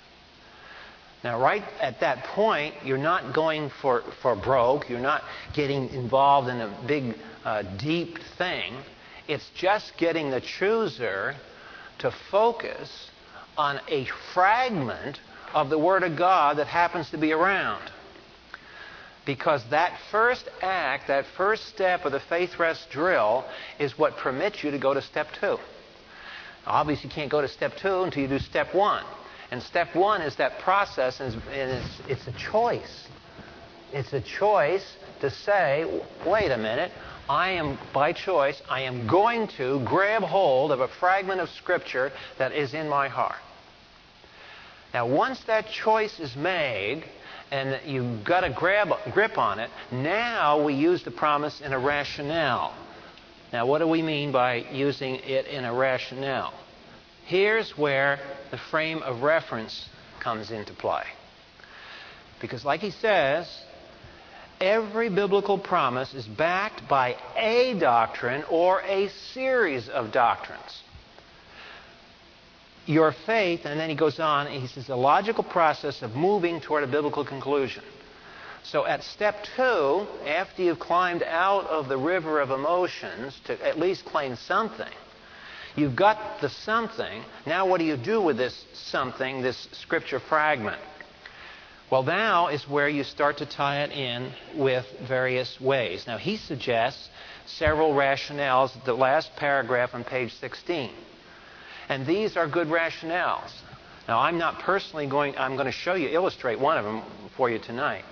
Now, 1.24 1.40
right 1.40 1.64
at 1.80 2.00
that 2.00 2.26
point, 2.26 2.74
you're 2.84 2.98
not 2.98 3.34
going 3.34 3.70
for, 3.82 4.04
for 4.22 4.36
broke. 4.36 4.90
You're 4.90 5.00
not 5.00 5.24
getting 5.54 5.90
involved 5.90 6.50
in 6.50 6.60
a 6.60 6.84
big, 6.88 7.16
uh, 7.46 7.62
deep 7.78 8.18
thing. 8.38 8.74
It's 9.28 9.48
just 9.56 9.98
getting 9.98 10.32
the 10.32 10.42
chooser 10.42 11.36
to 12.02 12.12
focus 12.30 13.10
on 13.58 13.80
a 13.88 14.06
fragment 14.34 15.20
of 15.54 15.70
the 15.70 15.78
Word 15.78 16.04
of 16.04 16.18
God 16.18 16.58
that 16.58 16.68
happens 16.68 17.10
to 17.12 17.18
be 17.18 17.32
around. 17.32 17.92
Because 19.26 19.64
that 19.70 20.00
first 20.10 20.50
act, 20.62 21.08
that 21.08 21.26
first 21.38 21.68
step 21.68 22.06
of 22.06 22.12
the 22.12 22.20
faith 22.20 22.58
rest 22.58 22.90
drill, 22.90 23.46
is 23.80 23.98
what 23.98 24.18
permits 24.18 24.64
you 24.64 24.72
to 24.72 24.80
go 24.80 24.94
to 24.94 25.02
step 25.02 25.28
two. 25.40 25.58
Obviously, 26.66 27.10
you 27.10 27.16
can't 27.16 27.30
go 27.30 27.42
to 27.42 27.48
step 27.48 27.74
two 27.78 28.02
until 28.02 28.24
you 28.24 28.28
do 28.28 28.40
step 28.40 28.74
one. 28.74 29.04
And 29.52 29.62
step 29.62 29.96
one 29.96 30.22
is 30.22 30.36
that 30.38 30.60
process, 30.60 31.20
and 31.20 31.36
it's, 31.52 32.02
it's 32.08 32.28
a 32.28 32.32
choice. 32.32 33.08
It's 33.92 34.14
a 34.14 34.22
choice 34.22 34.96
to 35.20 35.30
say, 35.30 36.02
wait 36.26 36.50
a 36.52 36.58
minute, 36.58 36.92
I 37.30 37.52
am, 37.52 37.78
by 37.94 38.14
choice, 38.14 38.62
I 38.70 38.82
am 38.82 39.08
going 39.08 39.48
to 39.58 39.84
grab 39.86 40.24
hold 40.24 40.72
of 40.72 40.80
a 40.80 40.88
fragment 40.88 41.40
of 41.40 41.50
Scripture 41.50 42.12
that 42.38 42.52
is 42.52 42.74
in 42.74 42.90
my 42.90 43.08
heart. 43.08 43.40
Now, 44.94 45.08
once 45.08 45.42
that 45.46 45.68
choice 45.70 46.20
is 46.20 46.36
made, 46.36 47.06
and 47.52 47.80
you've 47.86 48.24
got 48.24 48.44
a 48.44 48.50
grab, 48.50 48.90
grip 49.14 49.38
on 49.38 49.60
it, 49.60 49.70
now 49.92 50.64
we 50.64 50.74
use 50.74 51.04
the 51.04 51.12
promise 51.12 51.62
in 51.62 51.74
a 51.74 51.80
rationale. 51.80 52.76
Now, 53.54 53.66
what 53.66 53.80
do 53.80 53.88
we 53.88 54.02
mean 54.02 54.32
by 54.32 54.56
using 54.72 55.16
it 55.16 55.46
in 55.48 55.66
a 55.66 55.74
rationale? 55.74 56.54
Here's 57.26 57.78
where 57.78 58.20
the 58.50 58.58
frame 58.58 59.04
of 59.04 59.22
reference 59.22 59.88
comes 60.20 60.52
into 60.52 60.74
play. 60.74 61.04
Because, 62.42 62.66
like 62.66 62.80
he 62.80 62.92
says, 62.92 63.48
every 64.62 65.10
biblical 65.10 65.58
promise 65.58 66.14
is 66.14 66.26
backed 66.26 66.88
by 66.88 67.18
a 67.36 67.78
doctrine 67.80 68.44
or 68.50 68.82
a 68.84 69.10
series 69.34 69.90
of 69.90 70.12
doctrines. 70.12 70.84
Your 72.86 73.14
faith, 73.26 73.62
and 73.66 73.80
then 73.80 73.90
he 73.90 73.96
goes 73.96 74.20
on, 74.20 74.48
he 74.48 74.68
says, 74.68 74.88
the 74.88 74.96
logical 74.96 75.44
process 75.44 76.02
of 76.02 76.16
moving 76.16 76.62
toward 76.62 76.84
a 76.84 76.88
biblical 76.88 77.26
conclusion. 77.26 77.84
So 78.64 78.86
at 78.86 79.04
step 79.04 79.44
two, 79.56 80.06
after 80.26 80.64
you've 80.64 80.80
climbed 80.80 81.24
out 81.24 81.66
of 81.66 81.90
the 81.90 81.98
river 81.98 82.40
of 82.40 82.52
emotions 82.52 83.40
to 83.46 83.68
at 83.68 83.80
least 83.80 84.06
claim 84.06 84.36
something, 84.36 84.92
you've 85.76 85.96
got 85.96 86.42
the 86.42 86.50
something. 86.50 87.24
Now, 87.46 87.68
what 87.68 87.80
do 87.80 87.86
you 87.86 87.98
do 87.98 88.22
with 88.22 88.38
this 88.38 88.66
something, 88.74 89.42
this 89.42 89.68
scripture 89.72 90.20
fragment? 90.20 90.82
Well, 91.92 92.04
now 92.04 92.48
is 92.48 92.70
where 92.70 92.88
you 92.88 93.04
start 93.04 93.40
to 93.40 93.46
tie 93.46 93.82
it 93.82 93.92
in 93.92 94.32
with 94.56 94.86
various 95.06 95.60
ways. 95.60 96.06
Now, 96.08 96.18
he 96.18 96.38
suggests 96.38 97.10
several 97.46 97.92
rationales, 97.94 98.72
the 98.86 98.94
last 98.94 99.36
paragraph 99.36 99.94
on 99.94 100.06
page 100.06 100.34
16. 100.36 100.90
And 101.90 102.08
these 102.08 102.38
are 102.38 102.48
good 102.48 102.70
rationales. 102.70 103.52
Now, 104.08 104.20
I'm 104.20 104.38
not 104.38 104.60
personally 104.60 105.06
going, 105.06 105.38
I'm 105.38 105.56
going 105.56 105.66
to 105.66 105.74
show 105.74 105.96
you, 105.96 106.08
illustrate 106.08 106.62
one 106.62 106.78
of 106.78 106.86
them 106.86 107.04
for 107.36 107.50
you 107.50 107.60
tonight. 107.60 108.06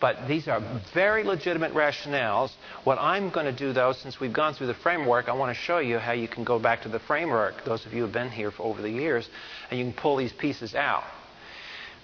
But 0.00 0.26
these 0.26 0.48
are 0.48 0.60
very 0.92 1.22
legitimate 1.22 1.72
rationales. 1.72 2.50
What 2.82 2.98
I'm 2.98 3.30
going 3.30 3.46
to 3.46 3.52
do, 3.52 3.72
though, 3.72 3.92
since 3.92 4.18
we've 4.18 4.32
gone 4.32 4.54
through 4.54 4.66
the 4.66 4.74
framework, 4.74 5.28
I 5.28 5.34
want 5.34 5.56
to 5.56 5.62
show 5.62 5.78
you 5.78 5.98
how 5.98 6.12
you 6.12 6.26
can 6.26 6.42
go 6.42 6.58
back 6.58 6.82
to 6.82 6.88
the 6.88 6.98
framework, 6.98 7.64
those 7.64 7.86
of 7.86 7.92
you 7.92 7.98
who 7.98 8.04
have 8.06 8.12
been 8.12 8.30
here 8.30 8.50
for 8.50 8.64
over 8.64 8.82
the 8.82 8.90
years, 8.90 9.28
and 9.70 9.78
you 9.78 9.84
can 9.84 9.94
pull 9.94 10.16
these 10.16 10.32
pieces 10.32 10.74
out. 10.74 11.04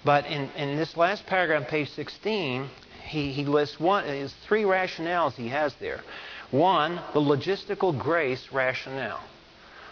But 0.07 0.25
in, 0.27 0.49
in 0.51 0.77
this 0.77 0.95
last 0.95 1.25
paragraph, 1.25 1.67
page 1.67 1.89
16, 1.89 2.69
he, 3.09 3.33
he 3.33 3.43
lists 3.43 3.77
one, 3.77 4.05
his 4.05 4.33
three 4.47 4.63
rationales 4.63 5.33
he 5.33 5.49
has 5.49 5.75
there. 5.81 5.99
One, 6.49 7.01
the 7.13 7.19
logistical 7.19 7.99
grace 7.99 8.47
rationale. 8.53 9.19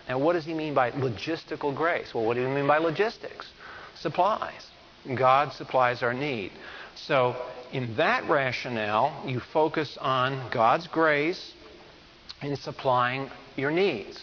Now, 0.07 0.19
what 0.19 0.31
does 0.31 0.45
he 0.45 0.53
mean 0.53 0.74
by 0.74 0.91
logistical 0.91 1.75
grace? 1.75 2.13
Well, 2.13 2.24
what 2.24 2.36
do 2.36 2.41
you 2.41 2.48
mean 2.48 2.65
by 2.65 2.77
logistics? 2.77 3.45
Supplies. 3.95 4.65
God 5.15 5.51
supplies 5.51 6.01
our 6.01 6.13
need. 6.13 6.53
So, 6.95 7.36
in 7.74 7.98
that 7.98 8.29
rationale, 8.29 9.22
you 9.27 9.41
focus 9.41 9.98
on 10.00 10.50
God's 10.50 10.88
grace 10.88 11.51
in 12.41 12.55
supplying 12.55 13.29
your 13.57 13.72
needs. 13.72 14.15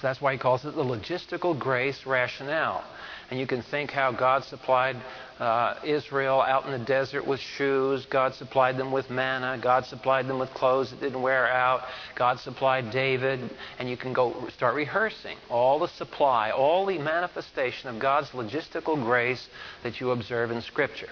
So 0.00 0.08
that's 0.08 0.20
why 0.20 0.32
he 0.32 0.38
calls 0.38 0.64
it 0.64 0.74
the 0.74 0.82
logistical 0.82 1.56
grace 1.56 2.04
rationale. 2.04 2.82
And 3.30 3.38
you 3.38 3.46
can 3.46 3.62
think 3.62 3.92
how 3.92 4.10
God 4.10 4.44
supplied 4.44 4.96
uh, 5.38 5.76
Israel 5.84 6.40
out 6.40 6.66
in 6.66 6.72
the 6.72 6.84
desert 6.84 7.24
with 7.26 7.38
shoes. 7.38 8.04
God 8.06 8.34
supplied 8.34 8.76
them 8.76 8.90
with 8.90 9.08
manna. 9.08 9.56
God 9.62 9.86
supplied 9.86 10.26
them 10.26 10.40
with 10.40 10.50
clothes 10.50 10.90
that 10.90 11.00
didn't 11.00 11.22
wear 11.22 11.46
out. 11.46 11.82
God 12.16 12.40
supplied 12.40 12.90
David. 12.90 13.38
And 13.78 13.88
you 13.88 13.96
can 13.96 14.12
go 14.12 14.48
start 14.48 14.74
rehearsing 14.74 15.38
all 15.48 15.78
the 15.78 15.88
supply, 15.88 16.50
all 16.50 16.84
the 16.86 16.98
manifestation 16.98 17.88
of 17.88 18.00
God's 18.00 18.30
logistical 18.30 19.02
grace 19.02 19.48
that 19.84 20.00
you 20.00 20.10
observe 20.10 20.50
in 20.50 20.60
Scripture. 20.60 21.10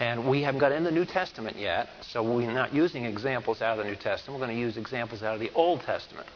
And 0.00 0.28
we 0.28 0.42
haven't 0.42 0.60
got 0.60 0.72
in 0.72 0.84
the 0.84 0.92
New 0.92 1.04
Testament 1.04 1.56
yet, 1.56 1.88
so 2.02 2.22
we're 2.22 2.52
not 2.52 2.72
using 2.74 3.04
examples 3.04 3.62
out 3.62 3.78
of 3.78 3.84
the 3.84 3.90
New 3.90 3.96
Testament. 3.96 4.38
We're 4.38 4.46
going 4.46 4.56
to 4.56 4.62
use 4.62 4.76
examples 4.76 5.22
out 5.22 5.34
of 5.34 5.40
the 5.40 5.50
Old 5.54 5.80
Testament. 5.80 6.28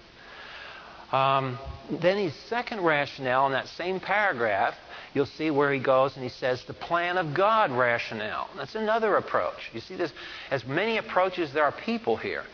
Um, 1.12 1.58
then 1.90 2.16
his 2.16 2.34
second 2.48 2.80
rationale 2.80 3.46
in 3.46 3.52
that 3.52 3.68
same 3.68 4.00
paragraph, 4.00 4.74
you'll 5.14 5.26
see 5.26 5.50
where 5.50 5.72
he 5.72 5.78
goes 5.78 6.14
and 6.14 6.24
he 6.24 6.30
says 6.30 6.64
the 6.64 6.74
plan 6.74 7.18
of 7.18 7.34
God 7.34 7.70
rationale. 7.70 8.48
That's 8.56 8.74
another 8.74 9.16
approach. 9.16 9.70
You 9.74 9.80
see, 9.80 9.96
there's 9.96 10.12
as 10.50 10.64
many 10.64 10.96
approaches 10.96 11.52
there 11.52 11.64
are 11.64 11.72
people 11.72 12.16
here. 12.16 12.44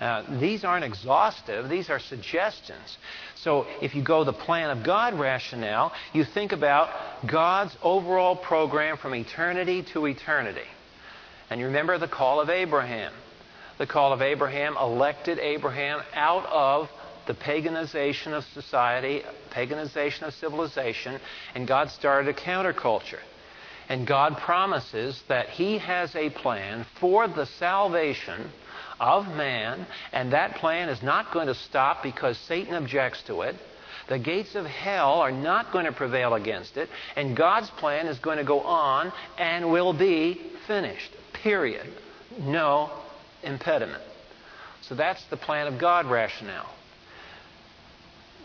Uh, 0.00 0.40
these 0.40 0.64
aren't 0.64 0.84
exhaustive, 0.84 1.68
these 1.68 1.88
are 1.88 2.00
suggestions. 2.00 2.98
So 3.36 3.66
if 3.80 3.94
you 3.94 4.02
go 4.02 4.24
the 4.24 4.32
plan 4.32 4.76
of 4.76 4.84
God 4.84 5.14
rationale, 5.14 5.92
you 6.12 6.24
think 6.24 6.50
about 6.50 6.90
God's 7.24 7.76
overall 7.82 8.34
program 8.34 8.96
from 8.96 9.14
eternity 9.14 9.84
to 9.92 10.06
eternity. 10.06 10.66
And 11.50 11.60
you 11.60 11.66
remember 11.66 11.98
the 11.98 12.08
call 12.08 12.40
of 12.40 12.50
Abraham. 12.50 13.12
The 13.78 13.86
call 13.86 14.12
of 14.12 14.22
Abraham 14.22 14.76
elected 14.76 15.38
Abraham 15.38 16.00
out 16.14 16.46
of 16.46 16.88
the 17.26 17.34
paganization 17.34 18.32
of 18.32 18.44
society, 18.44 19.22
paganization 19.50 20.22
of 20.22 20.34
civilization, 20.34 21.20
and 21.54 21.66
God 21.66 21.90
started 21.90 22.28
a 22.28 22.38
counterculture. 22.38 23.20
And 23.88 24.06
God 24.06 24.38
promises 24.38 25.22
that 25.28 25.48
He 25.50 25.78
has 25.78 26.14
a 26.16 26.30
plan 26.30 26.86
for 27.00 27.28
the 27.28 27.46
salvation 27.46 28.50
of 29.00 29.26
man, 29.26 29.86
and 30.12 30.32
that 30.32 30.54
plan 30.56 30.88
is 30.88 31.02
not 31.02 31.32
going 31.32 31.48
to 31.48 31.54
stop 31.54 32.02
because 32.02 32.38
Satan 32.38 32.74
objects 32.74 33.22
to 33.24 33.42
it. 33.42 33.56
The 34.08 34.18
gates 34.18 34.54
of 34.54 34.66
hell 34.66 35.20
are 35.20 35.32
not 35.32 35.72
going 35.72 35.84
to 35.86 35.92
prevail 35.92 36.34
against 36.34 36.76
it, 36.76 36.88
and 37.16 37.36
God's 37.36 37.70
plan 37.70 38.06
is 38.06 38.18
going 38.18 38.38
to 38.38 38.44
go 38.44 38.60
on 38.60 39.12
and 39.38 39.70
will 39.70 39.92
be 39.92 40.40
finished. 40.66 41.10
Period. 41.32 41.86
No 42.40 42.90
impediment. 43.42 44.02
So 44.82 44.94
that's 44.94 45.24
the 45.26 45.36
plan 45.36 45.72
of 45.72 45.80
God 45.80 46.06
rationale. 46.06 46.70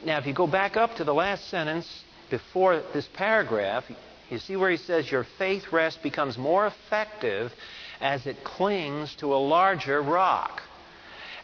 Now, 0.06 0.18
if 0.20 0.27
you 0.27 0.34
go 0.34 0.48
back 0.48 0.77
up 0.77 0.96
to 0.96 1.04
the 1.04 1.13
last 1.13 1.50
sentence 1.50 2.04
before 2.30 2.84
this 2.94 3.08
paragraph, 3.13 3.86
you 4.30 4.38
see 4.38 4.56
where 4.56 4.70
he 4.70 4.77
says, 4.77 5.12
Your 5.12 5.25
faith 5.38 5.72
rest 5.72 6.04
becomes 6.04 6.38
more 6.38 6.68
effective 6.68 7.54
as 8.00 8.27
it 8.27 8.44
clings 8.44 9.16
to 9.16 9.34
a 9.34 9.38
larger 9.38 10.01
rock, 10.01 10.62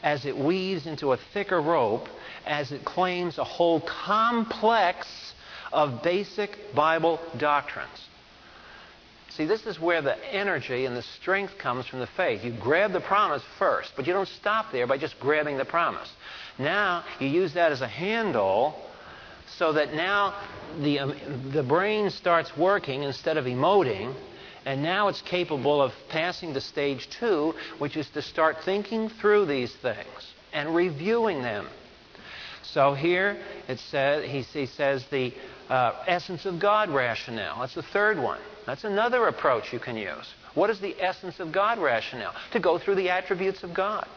as 0.03 0.25
it 0.25 0.37
weaves 0.37 0.85
into 0.85 1.13
a 1.13 1.17
thicker 1.17 1.61
rope, 1.61 2.07
as 2.45 2.71
it 2.71 2.85
claims 2.85 3.37
a 3.37 3.43
whole 3.43 3.81
complex 3.81 5.07
of 5.71 6.03
basic 6.03 6.75
Bible 6.75 7.19
doctrines. 7.37 8.09
See, 9.35 9.45
this 9.45 9.65
is 9.65 9.79
where 9.79 10.01
the 10.01 10.15
energy 10.33 10.85
and 10.85 10.95
the 10.95 11.01
strength 11.01 11.57
comes 11.57 11.87
from 11.87 11.99
the 11.99 12.07
faith. 12.07 12.43
You 12.43 12.51
grab 12.51 12.91
the 12.91 13.01
promise 13.01 13.41
first, 13.57 13.93
but 13.95 14.05
you 14.05 14.13
don't 14.13 14.27
stop 14.27 14.71
there 14.71 14.85
by 14.85 14.97
just 14.97 15.19
grabbing 15.19 15.57
the 15.57 15.65
promise. 15.65 16.09
Now, 16.59 17.03
you 17.19 17.27
use 17.27 17.55
that 17.55 17.71
as 17.71 17.81
a 17.81 17.87
handle 17.87 18.75
so 19.57 19.73
that 19.73 19.93
now 19.93 20.39
the, 20.79 20.99
um, 20.99 21.51
the 21.51 21.63
brain 21.63 22.11
starts 22.11 22.55
working 22.55 23.03
instead 23.03 23.37
of 23.37 23.45
emoting 23.45 24.15
and 24.65 24.81
now 24.81 25.09
it's 25.09 25.21
capable 25.21 25.81
of 25.81 25.91
passing 26.09 26.53
to 26.53 26.61
stage 26.61 27.09
two, 27.19 27.53
which 27.79 27.97
is 27.97 28.09
to 28.11 28.21
start 28.21 28.57
thinking 28.63 29.09
through 29.09 29.45
these 29.45 29.73
things 29.81 30.33
and 30.53 30.73
reviewing 30.73 31.41
them. 31.41 31.67
So 32.63 32.93
here 32.93 33.37
it 33.67 33.79
says, 33.79 34.25
he, 34.25 34.41
he 34.41 34.65
says 34.67 35.05
the 35.11 35.33
uh, 35.69 36.03
essence 36.07 36.45
of 36.45 36.59
God 36.59 36.89
rationale. 36.89 37.59
That's 37.61 37.75
the 37.75 37.83
third 37.83 38.17
one. 38.17 38.39
That's 38.65 38.83
another 38.83 39.27
approach 39.27 39.73
you 39.73 39.79
can 39.79 39.97
use. 39.97 40.33
What 40.55 40.69
is 40.69 40.79
the 40.79 40.95
essence 41.01 41.39
of 41.39 41.51
God 41.51 41.79
rationale? 41.79 42.33
To 42.51 42.59
go 42.59 42.77
through 42.77 42.95
the 42.95 43.09
attributes 43.09 43.63
of 43.63 43.73
God. 43.73 44.07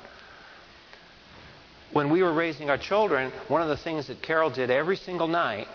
When 1.93 2.11
we 2.11 2.23
were 2.23 2.33
raising 2.33 2.69
our 2.69 2.79
children, 2.79 3.33
one 3.49 3.63
of 3.63 3.69
the 3.69 3.77
things 3.77 4.09
that 4.09 4.23
Carol 4.23 4.51
did 4.51 4.71
every 4.71 4.97
single 4.97 5.29
night 5.29 5.69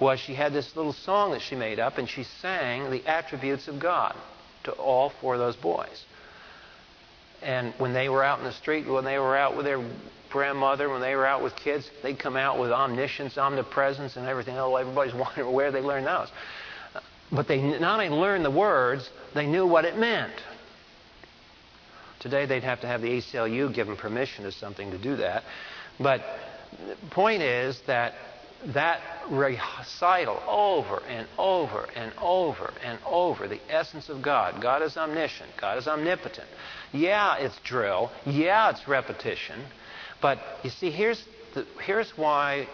was 0.00 0.20
she 0.20 0.34
had 0.34 0.52
this 0.52 0.76
little 0.76 0.92
song 0.92 1.32
that 1.32 1.42
she 1.42 1.54
made 1.54 1.78
up, 1.78 1.98
and 1.98 2.08
she 2.08 2.24
sang 2.24 2.90
the 2.90 3.06
attributes 3.06 3.68
of 3.68 3.80
God 3.80 4.14
to 4.64 4.72
all 4.72 5.10
four 5.20 5.34
of 5.34 5.40
those 5.40 5.56
boys. 5.56 6.04
And 7.42 7.74
when 7.78 7.92
they 7.92 8.08
were 8.08 8.24
out 8.24 8.38
in 8.38 8.44
the 8.44 8.52
street, 8.52 8.86
when 8.86 9.04
they 9.04 9.18
were 9.18 9.36
out 9.36 9.56
with 9.56 9.66
their 9.66 9.84
grandmother, 10.34 10.90
when 10.90 11.00
they 11.00 11.14
were 11.14 11.24
out 11.24 11.44
with 11.44 11.54
kids, 11.54 11.88
they'd 12.02 12.18
come 12.18 12.36
out 12.36 12.58
with 12.58 12.72
omniscience, 12.72 13.38
omnipresence, 13.38 14.16
and 14.16 14.26
everything. 14.26 14.58
Oh, 14.58 14.74
everybody's 14.74 15.14
wondering 15.24 15.52
where 15.52 15.70
they 15.70 15.80
learned 15.80 16.06
those. 16.06 16.28
But 17.30 17.46
they 17.46 17.62
not 17.62 18.00
only 18.00 18.08
learned 18.08 18.44
the 18.44 18.50
words, 18.50 19.08
they 19.32 19.46
knew 19.46 19.64
what 19.64 19.84
it 19.84 19.96
meant. 19.96 20.34
Today 22.18 22.46
they'd 22.46 22.64
have 22.64 22.80
to 22.80 22.88
have 22.88 23.00
the 23.00 23.08
ACLU 23.08 23.72
give 23.72 23.86
them 23.86 23.96
permission 23.96 24.44
or 24.44 24.50
something 24.50 24.90
to 24.90 24.98
do 24.98 25.16
that. 25.16 25.44
But 26.00 26.22
the 26.84 26.96
point 27.10 27.42
is 27.42 27.80
that 27.86 28.14
that 28.74 29.00
recital 29.30 30.42
over 30.48 31.00
and 31.08 31.28
over 31.38 31.86
and 31.94 32.12
over 32.20 32.72
and 32.84 32.98
over 33.06 33.46
the 33.46 33.60
essence 33.68 34.08
of 34.08 34.20
God. 34.20 34.60
God 34.60 34.82
is 34.82 34.96
omniscient. 34.96 35.50
God 35.60 35.78
is 35.78 35.86
omnipotent. 35.86 36.48
Yeah, 36.92 37.36
it's 37.36 37.58
drill. 37.62 38.10
Yeah, 38.26 38.70
it's 38.70 38.88
repetition. 38.88 39.60
But 40.24 40.38
you 40.62 40.70
see, 40.70 40.90
here's, 40.90 41.22
the, 41.52 41.66
here's 41.84 42.16
why 42.16 42.66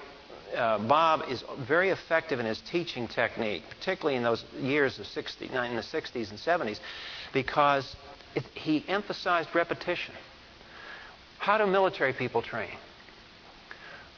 uh, 0.57 0.79
Bob 0.87 1.23
is 1.29 1.43
very 1.67 1.91
effective 1.91 2.39
in 2.39 2.47
his 2.47 2.61
teaching 2.61 3.09
technique, 3.09 3.65
particularly 3.69 4.17
in 4.17 4.23
those 4.23 4.45
years 4.61 5.01
of 5.01 5.07
60, 5.07 5.47
in 5.47 5.75
the 5.75 5.83
60s 5.83 6.31
and 6.31 6.39
70s, 6.39 6.79
because 7.33 7.97
it, 8.37 8.45
he 8.55 8.85
emphasized 8.87 9.49
repetition. 9.53 10.15
How 11.41 11.59
do 11.59 11.67
military 11.67 12.13
people 12.13 12.41
train? 12.41 12.71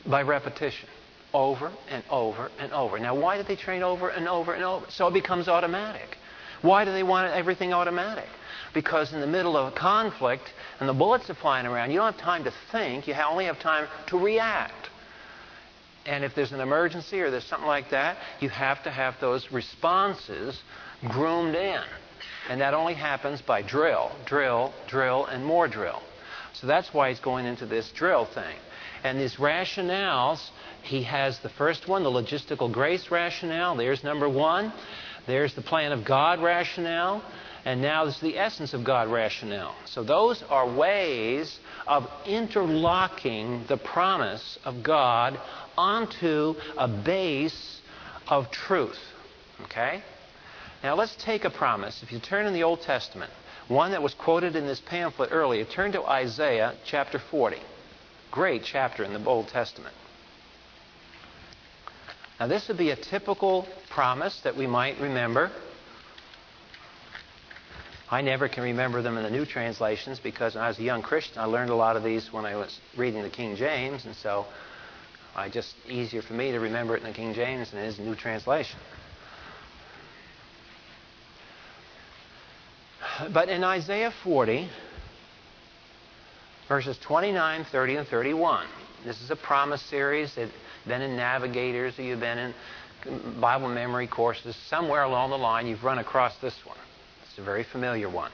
By 0.06 0.20
repetition. 0.20 0.90
over 1.32 1.72
and 1.88 2.04
over 2.10 2.50
and 2.58 2.70
over. 2.74 2.98
Now, 2.98 3.18
why 3.18 3.38
do 3.38 3.44
they 3.44 3.56
train 3.56 3.82
over 3.82 4.10
and 4.10 4.28
over 4.28 4.52
and 4.52 4.62
over? 4.62 4.84
So 4.90 5.06
it 5.06 5.14
becomes 5.14 5.48
automatic. 5.48 6.18
Why 6.62 6.84
do 6.84 6.92
they 6.92 7.02
want 7.02 7.32
everything 7.32 7.72
automatic? 7.72 8.28
Because 8.72 9.12
in 9.12 9.20
the 9.20 9.26
middle 9.26 9.56
of 9.56 9.72
a 9.72 9.76
conflict 9.76 10.44
and 10.80 10.88
the 10.88 10.94
bullets 10.94 11.28
are 11.28 11.34
flying 11.34 11.66
around, 11.66 11.90
you 11.90 11.98
don't 11.98 12.12
have 12.12 12.20
time 12.20 12.44
to 12.44 12.52
think, 12.70 13.06
you 13.06 13.14
only 13.14 13.44
have 13.44 13.60
time 13.60 13.86
to 14.06 14.18
react. 14.18 14.88
And 16.06 16.24
if 16.24 16.34
there's 16.34 16.52
an 16.52 16.60
emergency 16.60 17.20
or 17.20 17.30
there's 17.30 17.44
something 17.44 17.68
like 17.68 17.90
that, 17.90 18.16
you 18.40 18.48
have 18.48 18.82
to 18.84 18.90
have 18.90 19.14
those 19.20 19.52
responses 19.52 20.60
groomed 21.08 21.54
in. 21.54 21.82
And 22.48 22.60
that 22.60 22.74
only 22.74 22.94
happens 22.94 23.40
by 23.42 23.62
drill, 23.62 24.10
drill, 24.26 24.72
drill, 24.88 25.26
and 25.26 25.44
more 25.44 25.68
drill. 25.68 26.02
So 26.54 26.66
that's 26.66 26.92
why 26.92 27.10
he's 27.10 27.20
going 27.20 27.46
into 27.46 27.66
this 27.66 27.90
drill 27.92 28.24
thing. 28.26 28.56
And 29.04 29.18
these 29.18 29.36
rationales, 29.36 30.50
he 30.82 31.02
has 31.04 31.38
the 31.40 31.48
first 31.48 31.88
one, 31.88 32.02
the 32.02 32.10
logistical 32.10 32.70
grace 32.72 33.10
rationale. 33.10 33.76
There's 33.76 34.04
number 34.04 34.28
one. 34.28 34.72
There's 35.26 35.54
the 35.54 35.62
plan 35.62 35.92
of 35.92 36.04
God 36.04 36.42
rationale. 36.42 37.22
And 37.64 37.80
now 37.80 38.04
this 38.04 38.16
is 38.16 38.20
the 38.20 38.38
essence 38.38 38.74
of 38.74 38.82
God 38.82 39.08
rationale. 39.08 39.74
So 39.84 40.02
those 40.02 40.42
are 40.50 40.68
ways 40.68 41.60
of 41.86 42.08
interlocking 42.26 43.64
the 43.68 43.76
promise 43.76 44.58
of 44.64 44.82
God 44.82 45.38
onto 45.76 46.54
a 46.76 46.88
base 46.88 47.80
of 48.26 48.50
truth. 48.50 48.98
Okay? 49.64 50.02
Now 50.82 50.96
let's 50.96 51.14
take 51.16 51.44
a 51.44 51.50
promise. 51.50 52.02
If 52.02 52.10
you 52.10 52.18
turn 52.18 52.46
in 52.46 52.52
the 52.52 52.64
Old 52.64 52.80
Testament, 52.82 53.30
one 53.68 53.92
that 53.92 54.02
was 54.02 54.14
quoted 54.14 54.56
in 54.56 54.66
this 54.66 54.80
pamphlet 54.80 55.30
earlier, 55.32 55.64
turn 55.64 55.92
to 55.92 56.02
Isaiah 56.02 56.74
chapter 56.84 57.20
40. 57.30 57.58
Great 58.32 58.64
chapter 58.64 59.04
in 59.04 59.12
the 59.12 59.24
Old 59.24 59.48
Testament. 59.48 59.94
Now, 62.42 62.48
this 62.48 62.66
would 62.66 62.76
be 62.76 62.90
a 62.90 62.96
typical 62.96 63.68
promise 63.88 64.40
that 64.40 64.56
we 64.56 64.66
might 64.66 64.98
remember. 64.98 65.52
I 68.10 68.20
never 68.20 68.48
can 68.48 68.64
remember 68.64 69.00
them 69.00 69.16
in 69.16 69.22
the 69.22 69.30
new 69.30 69.46
translations 69.46 70.18
because 70.18 70.56
when 70.56 70.64
I 70.64 70.66
was 70.66 70.76
a 70.80 70.82
young 70.82 71.02
Christian, 71.02 71.38
I 71.38 71.44
learned 71.44 71.70
a 71.70 71.76
lot 71.76 71.94
of 71.96 72.02
these 72.02 72.32
when 72.32 72.44
I 72.44 72.56
was 72.56 72.80
reading 72.96 73.22
the 73.22 73.30
King 73.30 73.54
James, 73.54 74.06
and 74.06 74.16
so 74.16 74.46
I 75.36 75.50
just 75.50 75.72
easier 75.88 76.20
for 76.20 76.34
me 76.34 76.50
to 76.50 76.58
remember 76.58 76.96
it 76.96 77.04
in 77.04 77.06
the 77.06 77.14
King 77.14 77.32
James 77.32 77.70
than 77.70 77.78
it 77.78 77.86
is 77.86 78.00
in 78.00 78.06
the 78.06 78.10
new 78.10 78.16
translation. 78.16 78.80
But 83.32 83.50
in 83.50 83.62
Isaiah 83.62 84.12
40, 84.24 84.68
verses 86.66 86.98
29, 86.98 87.66
30, 87.70 87.96
and 87.98 88.08
31, 88.08 88.66
this 89.04 89.22
is 89.22 89.30
a 89.30 89.36
promise 89.36 89.82
series 89.82 90.34
that 90.34 90.48
been 90.86 91.02
in 91.02 91.16
navigators 91.16 91.98
or 91.98 92.02
you've 92.02 92.20
been 92.20 92.38
in 92.38 92.54
Bible 93.40 93.68
memory 93.68 94.06
courses, 94.06 94.54
somewhere 94.68 95.02
along 95.02 95.30
the 95.30 95.38
line 95.38 95.66
you've 95.66 95.84
run 95.84 95.98
across 95.98 96.36
this 96.38 96.54
one. 96.64 96.78
It's 97.24 97.38
a 97.38 97.42
very 97.42 97.64
familiar 97.64 98.08
one. 98.08 98.30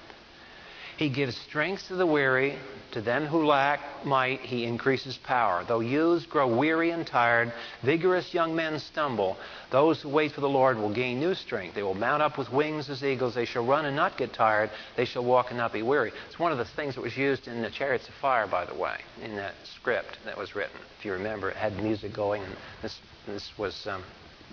He 0.98 1.08
gives 1.08 1.36
strength 1.36 1.86
to 1.88 1.94
the 1.94 2.06
weary. 2.06 2.58
To 2.92 3.00
them 3.00 3.26
who 3.26 3.46
lack 3.46 4.04
might, 4.04 4.40
he 4.40 4.64
increases 4.64 5.16
power. 5.16 5.62
Though 5.62 5.78
youths 5.78 6.26
grow 6.26 6.48
weary 6.48 6.90
and 6.90 7.06
tired, 7.06 7.52
vigorous 7.82 8.34
young 8.34 8.56
men 8.56 8.80
stumble. 8.80 9.36
Those 9.70 10.02
who 10.02 10.08
wait 10.08 10.32
for 10.32 10.40
the 10.40 10.48
Lord 10.48 10.76
will 10.76 10.92
gain 10.92 11.20
new 11.20 11.34
strength. 11.34 11.76
They 11.76 11.84
will 11.84 11.94
mount 11.94 12.20
up 12.20 12.36
with 12.36 12.50
wings 12.50 12.90
as 12.90 13.04
eagles. 13.04 13.36
They 13.36 13.44
shall 13.44 13.64
run 13.64 13.84
and 13.84 13.94
not 13.94 14.16
get 14.16 14.32
tired. 14.32 14.70
They 14.96 15.04
shall 15.04 15.24
walk 15.24 15.50
and 15.50 15.58
not 15.58 15.72
be 15.72 15.82
weary. 15.82 16.12
It's 16.26 16.38
one 16.38 16.50
of 16.50 16.58
the 16.58 16.64
things 16.64 16.96
that 16.96 17.02
was 17.02 17.16
used 17.16 17.46
in 17.46 17.62
the 17.62 17.70
Chariots 17.70 18.08
of 18.08 18.14
Fire, 18.14 18.48
by 18.48 18.64
the 18.64 18.74
way, 18.74 18.96
in 19.22 19.36
that 19.36 19.54
script 19.76 20.18
that 20.24 20.36
was 20.36 20.56
written. 20.56 20.80
If 20.98 21.04
you 21.04 21.12
remember, 21.12 21.50
it 21.50 21.56
had 21.56 21.80
music 21.80 22.12
going, 22.12 22.42
and 22.42 22.56
this, 22.82 22.98
this 23.24 23.52
was 23.56 23.86
um, 23.86 24.02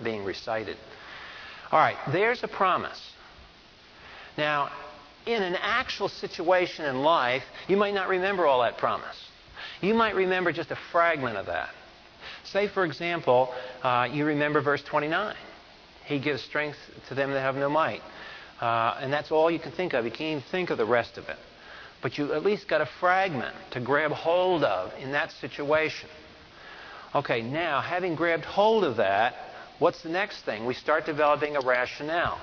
being 0.04 0.24
recited. 0.24 0.78
All 1.72 1.80
right, 1.80 1.98
there's 2.12 2.44
a 2.44 2.48
promise. 2.48 3.14
Now, 4.38 4.70
in 5.26 5.42
an 5.42 5.56
actual 5.60 6.10
situation 6.10 6.86
in 6.86 7.02
life, 7.02 7.44
you 7.68 7.78
might 7.78 7.94
not 7.94 8.10
remember 8.10 8.46
all 8.46 8.62
that 8.62 8.78
promise. 8.78 9.18
You 9.82 9.94
might 9.94 10.16
remember 10.16 10.52
just 10.52 10.72
a 10.72 10.78
fragment 10.92 11.38
of 11.38 11.48
that. 11.48 11.70
Say, 12.44 12.68
for 12.68 12.86
example, 12.86 13.54
uh, 13.84 14.08
you 14.12 14.26
remember 14.26 14.62
verse 14.62 14.84
29. 14.84 15.36
He 16.06 16.20
gives 16.20 16.44
strength 16.44 16.78
to 17.10 17.16
them 17.16 17.32
that 17.32 17.42
have 17.42 17.56
no 17.56 17.70
might. 17.70 18.02
Uh, 18.62 18.98
and 19.00 19.12
that's 19.12 19.32
all 19.32 19.50
you 19.50 19.60
can 19.60 19.72
think 19.72 19.94
of. 19.94 20.06
You 20.06 20.12
can't 20.12 20.38
even 20.38 20.44
think 20.52 20.70
of 20.70 20.78
the 20.78 20.86
rest 20.86 21.18
of 21.18 21.28
it. 21.28 21.38
But 22.02 22.18
you 22.18 22.34
at 22.34 22.44
least 22.44 22.68
got 22.68 22.82
a 22.82 22.90
fragment 23.00 23.56
to 23.72 23.80
grab 23.80 24.12
hold 24.12 24.64
of 24.64 24.94
in 25.00 25.12
that 25.14 25.32
situation. 25.32 26.10
Okay, 27.16 27.42
now, 27.42 27.82
having 27.82 28.16
grabbed 28.16 28.46
hold 28.46 28.84
of 28.84 28.98
that, 28.98 29.36
what's 29.80 30.04
the 30.04 30.10
next 30.10 30.44
thing? 30.44 30.66
We 30.66 30.74
start 30.74 31.06
developing 31.06 31.56
a 31.56 31.62
rationale. 31.62 32.40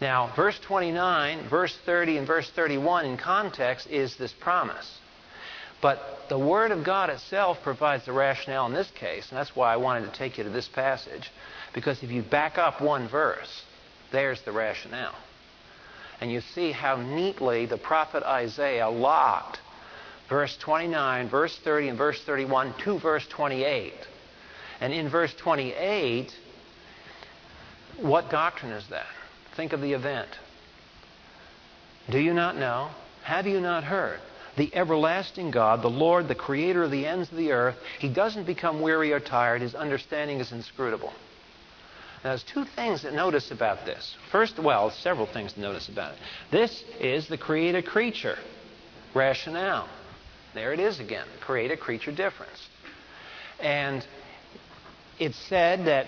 Now, 0.00 0.32
verse 0.36 0.58
29, 0.60 1.48
verse 1.48 1.76
30, 1.84 2.18
and 2.18 2.26
verse 2.26 2.48
31 2.50 3.04
in 3.04 3.16
context 3.16 3.88
is 3.88 4.16
this 4.16 4.32
promise. 4.32 4.98
But 5.80 6.00
the 6.28 6.38
Word 6.38 6.70
of 6.70 6.84
God 6.84 7.10
itself 7.10 7.62
provides 7.62 8.04
the 8.04 8.12
rationale 8.12 8.66
in 8.66 8.72
this 8.72 8.90
case, 8.92 9.28
and 9.30 9.38
that's 9.38 9.56
why 9.56 9.72
I 9.72 9.76
wanted 9.76 10.10
to 10.10 10.18
take 10.18 10.38
you 10.38 10.44
to 10.44 10.50
this 10.50 10.68
passage. 10.68 11.30
Because 11.72 12.02
if 12.02 12.10
you 12.10 12.22
back 12.22 12.58
up 12.58 12.80
one 12.80 13.08
verse, 13.08 13.62
there's 14.12 14.40
the 14.42 14.52
rationale. 14.52 15.14
And 16.20 16.32
you 16.32 16.40
see 16.40 16.72
how 16.72 16.96
neatly 16.96 17.66
the 17.66 17.76
prophet 17.76 18.22
Isaiah 18.24 18.88
locked 18.88 19.60
verse 20.28 20.56
29, 20.58 21.28
verse 21.28 21.56
30, 21.64 21.88
and 21.88 21.98
verse 21.98 22.22
31 22.22 22.74
to 22.84 22.98
verse 22.98 23.26
28. 23.28 23.94
And 24.80 24.92
in 24.92 25.08
verse 25.08 25.34
28, 25.34 26.32
what 28.00 28.30
doctrine 28.30 28.72
is 28.72 28.86
that? 28.88 29.06
Think 29.58 29.72
of 29.72 29.80
the 29.80 29.92
event. 29.92 30.28
Do 32.08 32.20
you 32.20 32.32
not 32.32 32.56
know? 32.56 32.90
Have 33.24 33.48
you 33.48 33.60
not 33.60 33.82
heard? 33.82 34.20
The 34.56 34.72
everlasting 34.72 35.50
God, 35.50 35.82
the 35.82 35.90
Lord, 35.90 36.28
the 36.28 36.36
creator 36.36 36.84
of 36.84 36.92
the 36.92 37.04
ends 37.04 37.28
of 37.32 37.36
the 37.36 37.50
earth, 37.50 37.74
he 37.98 38.08
doesn't 38.08 38.46
become 38.46 38.80
weary 38.80 39.12
or 39.12 39.18
tired. 39.18 39.60
His 39.60 39.74
understanding 39.74 40.38
is 40.38 40.52
inscrutable. 40.52 41.12
Now, 42.22 42.30
there's 42.30 42.44
two 42.44 42.66
things 42.76 43.00
to 43.00 43.10
notice 43.10 43.50
about 43.50 43.84
this. 43.84 44.14
First, 44.30 44.60
well, 44.60 44.92
several 44.92 45.26
things 45.26 45.54
to 45.54 45.60
notice 45.60 45.88
about 45.88 46.12
it. 46.12 46.18
This 46.52 46.84
is 47.00 47.26
the 47.26 47.36
creator 47.36 47.82
creature 47.82 48.38
rationale. 49.12 49.88
There 50.54 50.72
it 50.72 50.78
is 50.78 51.00
again 51.00 51.26
creator 51.40 51.76
creature 51.76 52.12
difference. 52.12 52.68
And 53.58 54.06
it's 55.18 55.36
said 55.48 55.86
that 55.86 56.06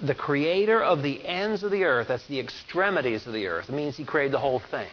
the 0.00 0.14
creator 0.14 0.82
of 0.82 1.02
the 1.02 1.26
ends 1.26 1.62
of 1.62 1.70
the 1.70 1.84
earth, 1.84 2.08
that's 2.08 2.26
the 2.26 2.38
extremities 2.38 3.26
of 3.26 3.32
the 3.32 3.46
earth. 3.46 3.68
It 3.68 3.74
means 3.74 3.96
he 3.96 4.04
created 4.04 4.32
the 4.32 4.38
whole 4.38 4.60
thing. 4.60 4.88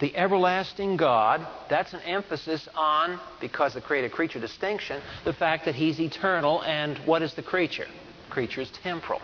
The 0.00 0.16
everlasting 0.16 0.96
God, 0.96 1.46
that's 1.68 1.92
an 1.92 2.00
emphasis 2.00 2.66
on, 2.74 3.20
because 3.40 3.74
the 3.74 3.82
created 3.82 4.12
creature 4.12 4.40
distinction, 4.40 5.02
the 5.24 5.34
fact 5.34 5.66
that 5.66 5.74
he's 5.74 6.00
eternal 6.00 6.62
and 6.62 6.96
what 7.04 7.22
is 7.22 7.34
the 7.34 7.42
creature? 7.42 7.86
The 8.28 8.32
creature 8.32 8.62
is 8.62 8.70
temporal. 8.82 9.20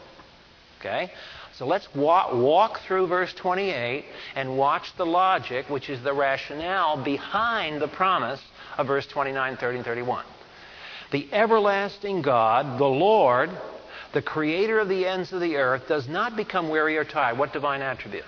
Okay? 0.78 1.10
So 1.54 1.66
let's 1.66 1.88
walk 1.94 2.80
through 2.86 3.06
verse 3.06 3.32
28 3.32 4.04
and 4.34 4.58
watch 4.58 4.94
the 4.98 5.06
logic, 5.06 5.70
which 5.70 5.88
is 5.88 6.02
the 6.02 6.12
rationale 6.12 7.02
behind 7.02 7.80
the 7.80 7.88
promise 7.88 8.42
of 8.76 8.86
verse 8.86 9.06
29, 9.06 9.56
30, 9.56 9.78
and 9.78 9.84
31. 9.84 10.24
The 11.12 11.32
everlasting 11.32 12.20
God, 12.20 12.78
the 12.78 12.84
Lord, 12.84 13.50
the 14.16 14.22
creator 14.22 14.78
of 14.78 14.88
the 14.88 15.06
ends 15.06 15.30
of 15.34 15.42
the 15.42 15.56
earth, 15.56 15.88
does 15.88 16.08
not 16.08 16.36
become 16.36 16.70
weary 16.70 16.96
or 16.96 17.04
tired. 17.04 17.36
What 17.36 17.52
divine 17.52 17.82
attribute? 17.82 18.24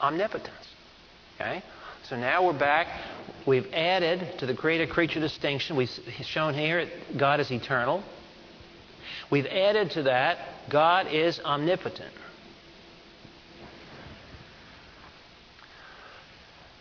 Omnipotence. 0.00 0.74
Okay? 1.36 1.62
So 2.08 2.16
now 2.16 2.44
we're 2.44 2.58
back. 2.58 2.88
We've 3.46 3.72
added 3.72 4.40
to 4.40 4.46
the 4.46 4.54
creator 4.54 4.92
creature 4.92 5.20
distinction. 5.20 5.76
We've 5.76 5.88
shown 6.22 6.52
here 6.54 6.90
God 7.16 7.38
is 7.38 7.48
eternal. 7.52 8.02
We've 9.30 9.46
added 9.46 9.92
to 9.92 10.02
that 10.02 10.38
God 10.68 11.06
is 11.12 11.38
omnipotent. 11.38 12.12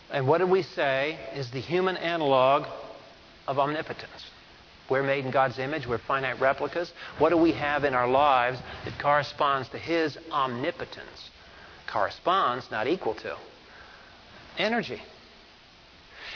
And 0.10 0.28
what 0.28 0.40
did 0.40 0.50
we 0.50 0.64
say 0.64 1.20
is 1.36 1.52
the 1.52 1.62
human 1.62 1.98
analog 1.98 2.66
of 3.48 3.60
omnipotence? 3.60 4.32
We're 4.90 5.04
made 5.04 5.26
in 5.26 5.32
God's 5.32 5.60
image. 5.60 5.86
We're 5.88 5.98
finite 5.98 6.40
replicas. 6.40 6.92
What 7.20 7.30
do 7.30 7.38
we 7.38 7.52
have 7.54 7.84
in 7.84 7.94
our 7.94 8.08
lives 8.08 8.60
that 8.86 9.00
corresponds 9.00 9.70
to 9.70 9.78
His 9.78 10.18
omnipotence? 10.32 11.30
Corresponds, 11.92 12.70
not 12.72 12.88
equal 12.88 13.16
to. 13.16 13.36
Energy. 14.58 15.02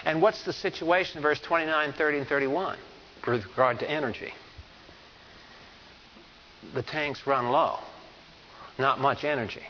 And 0.06 0.22
what's 0.22 0.44
the 0.44 0.54
situation 0.54 1.18
in 1.18 1.24
verse 1.24 1.40
29, 1.40 1.94
30, 1.94 2.18
and 2.20 2.28
31 2.28 2.78
with 3.28 3.46
regard 3.46 3.80
to 3.80 3.90
energy? 3.90 4.34
The 6.74 6.84
tanks 6.84 7.26
run 7.26 7.50
low. 7.50 7.80
Not 8.78 9.00
much 9.00 9.24
energy. 9.24 9.64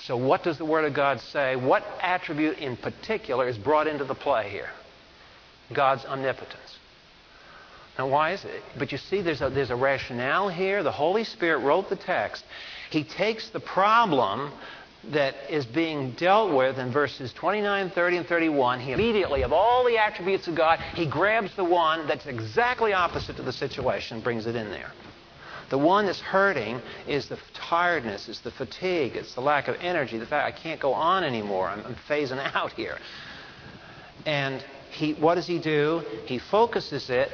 So, 0.00 0.16
what 0.16 0.42
does 0.42 0.58
the 0.58 0.64
Word 0.64 0.84
of 0.84 0.94
God 0.94 1.20
say? 1.20 1.56
What 1.56 1.84
attribute 2.00 2.58
in 2.58 2.76
particular 2.76 3.48
is 3.48 3.58
brought 3.58 3.86
into 3.86 4.04
the 4.04 4.14
play 4.14 4.48
here? 4.48 4.70
God's 5.72 6.04
omnipotence. 6.04 6.79
Now, 7.98 8.08
why 8.08 8.32
is 8.32 8.44
it? 8.44 8.62
But 8.78 8.92
you 8.92 8.98
see, 8.98 9.20
there's 9.20 9.42
a, 9.42 9.50
there's 9.50 9.70
a 9.70 9.76
rationale 9.76 10.48
here. 10.48 10.82
The 10.82 10.92
Holy 10.92 11.24
Spirit 11.24 11.58
wrote 11.58 11.88
the 11.88 11.96
text. 11.96 12.44
He 12.90 13.04
takes 13.04 13.50
the 13.50 13.60
problem 13.60 14.52
that 15.04 15.34
is 15.48 15.64
being 15.64 16.12
dealt 16.12 16.54
with 16.54 16.78
in 16.78 16.92
verses 16.92 17.32
29, 17.32 17.90
30, 17.90 18.16
and 18.18 18.26
31. 18.26 18.80
He 18.80 18.92
immediately, 18.92 19.42
of 19.42 19.52
all 19.52 19.84
the 19.84 19.96
attributes 19.98 20.46
of 20.46 20.54
God, 20.54 20.78
he 20.94 21.06
grabs 21.06 21.54
the 21.56 21.64
one 21.64 22.06
that's 22.06 22.26
exactly 22.26 22.92
opposite 22.92 23.36
to 23.36 23.42
the 23.42 23.52
situation 23.52 24.16
and 24.16 24.24
brings 24.24 24.46
it 24.46 24.56
in 24.56 24.70
there. 24.70 24.92
The 25.70 25.78
one 25.78 26.06
that's 26.06 26.20
hurting 26.20 26.82
is 27.06 27.28
the 27.28 27.38
tiredness, 27.54 28.28
it's 28.28 28.40
the 28.40 28.50
fatigue, 28.50 29.14
it's 29.14 29.34
the 29.34 29.40
lack 29.40 29.68
of 29.68 29.76
energy, 29.80 30.18
the 30.18 30.26
fact 30.26 30.46
I 30.46 30.62
can't 30.62 30.80
go 30.80 30.92
on 30.92 31.22
anymore, 31.22 31.68
I'm, 31.68 31.86
I'm 31.86 31.96
phasing 32.08 32.38
out 32.54 32.72
here. 32.72 32.98
And 34.26 34.62
he, 34.90 35.14
what 35.14 35.36
does 35.36 35.46
he 35.46 35.60
do? 35.60 36.02
He 36.26 36.38
focuses 36.38 37.08
it 37.08 37.30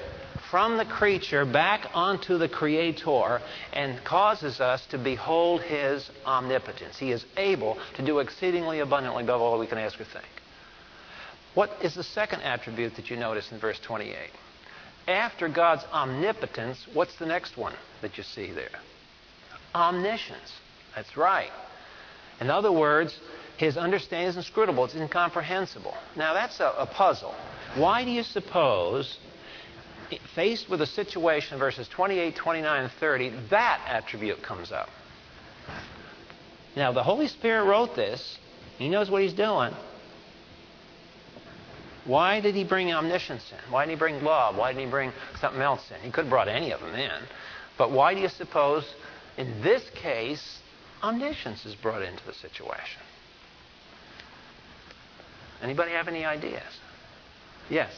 from 0.50 0.76
the 0.76 0.84
creature 0.84 1.44
back 1.44 1.88
onto 1.94 2.38
the 2.38 2.48
Creator 2.48 3.40
and 3.72 4.02
causes 4.04 4.60
us 4.60 4.84
to 4.86 4.98
behold 4.98 5.62
His 5.62 6.08
omnipotence. 6.24 6.98
He 6.98 7.12
is 7.12 7.24
able 7.36 7.78
to 7.96 8.04
do 8.04 8.20
exceedingly 8.20 8.80
abundantly 8.80 9.24
above 9.24 9.40
all 9.40 9.58
we 9.58 9.66
can 9.66 9.78
ask 9.78 10.00
or 10.00 10.04
think. 10.04 10.26
What 11.54 11.70
is 11.82 11.94
the 11.94 12.04
second 12.04 12.42
attribute 12.42 12.96
that 12.96 13.10
you 13.10 13.16
notice 13.16 13.50
in 13.50 13.58
verse 13.58 13.80
28? 13.80 14.16
After 15.08 15.48
God's 15.48 15.84
omnipotence, 15.92 16.86
what's 16.92 17.16
the 17.18 17.26
next 17.26 17.56
one 17.56 17.74
that 18.02 18.18
you 18.18 18.24
see 18.24 18.52
there? 18.52 18.80
Omniscience. 19.74 20.52
That's 20.94 21.16
right. 21.16 21.50
In 22.40 22.50
other 22.50 22.72
words, 22.72 23.18
his 23.56 23.76
understanding 23.76 24.28
is 24.28 24.36
inscrutable, 24.36 24.84
it's 24.84 24.94
incomprehensible. 24.94 25.94
Now, 26.16 26.34
that's 26.34 26.60
a, 26.60 26.74
a 26.78 26.86
puzzle. 26.86 27.34
Why 27.74 28.04
do 28.04 28.10
you 28.10 28.22
suppose 28.22 29.18
faced 30.34 30.68
with 30.68 30.80
a 30.80 30.86
situation, 30.86 31.58
verses 31.58 31.88
28, 31.88 32.36
29, 32.36 32.82
and 32.82 32.92
30, 32.92 33.32
that 33.50 33.80
attribute 33.86 34.42
comes 34.42 34.72
up. 34.72 34.88
Now, 36.76 36.92
the 36.92 37.02
Holy 37.02 37.28
Spirit 37.28 37.64
wrote 37.64 37.96
this. 37.96 38.38
He 38.78 38.88
knows 38.88 39.10
what 39.10 39.22
he's 39.22 39.32
doing. 39.32 39.72
Why 42.04 42.40
did 42.40 42.54
he 42.54 42.62
bring 42.62 42.92
omniscience 42.92 43.50
in? 43.50 43.72
Why 43.72 43.84
didn't 43.84 43.96
he 43.96 43.98
bring 43.98 44.22
love? 44.22 44.56
Why 44.56 44.72
didn't 44.72 44.84
he 44.84 44.90
bring 44.90 45.12
something 45.40 45.60
else 45.60 45.90
in? 45.90 46.00
He 46.02 46.10
could 46.10 46.24
have 46.24 46.30
brought 46.30 46.48
any 46.48 46.70
of 46.70 46.80
them 46.80 46.94
in. 46.94 47.22
But 47.78 47.90
why 47.90 48.14
do 48.14 48.20
you 48.20 48.28
suppose, 48.28 48.84
in 49.36 49.62
this 49.62 49.82
case, 49.90 50.60
omniscience 51.02 51.66
is 51.66 51.74
brought 51.74 52.02
into 52.02 52.24
the 52.24 52.32
situation? 52.32 53.00
Anybody 55.62 55.92
have 55.92 56.06
any 56.06 56.24
ideas? 56.24 56.62
Yes. 57.68 57.90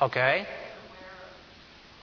Okay? 0.00 0.46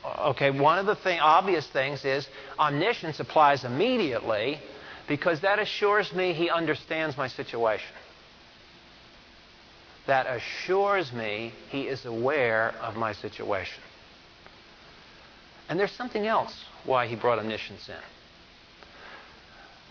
Okay, 0.06 0.52
one 0.52 0.78
of 0.78 0.86
the 0.86 0.96
thing, 0.96 1.20
obvious 1.20 1.68
things 1.68 2.06
is 2.06 2.28
omniscience 2.60 3.20
applies 3.20 3.64
immediately 3.64 4.60
because 5.08 5.42
that 5.42 5.60
assures 5.60 6.14
me 6.14 6.34
he 6.34 6.50
understands 6.50 7.18
my 7.18 7.28
situation. 7.28 7.88
That 10.08 10.28
assures 10.28 11.12
me 11.12 11.54
he 11.70 11.84
is 11.84 12.06
aware 12.06 12.76
of 12.82 12.96
my 12.96 13.14
situation. 13.14 13.82
And 15.68 15.80
there's 15.80 15.92
something 15.92 16.28
else 16.28 16.54
why 16.84 17.08
he 17.08 17.16
brought 17.16 17.40
omniscience 17.40 17.90
in. 17.90 17.96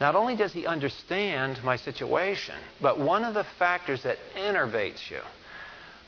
Not 0.01 0.15
only 0.15 0.37
does 0.37 0.53
he 0.53 0.67
understand 0.67 1.59
my 1.65 1.77
situation, 1.77 2.57
but 2.81 3.01
one 3.01 3.25
of 3.25 3.35
the 3.35 3.45
factors 3.59 4.03
that 4.05 4.19
enervates 4.37 5.11
you 5.11 5.21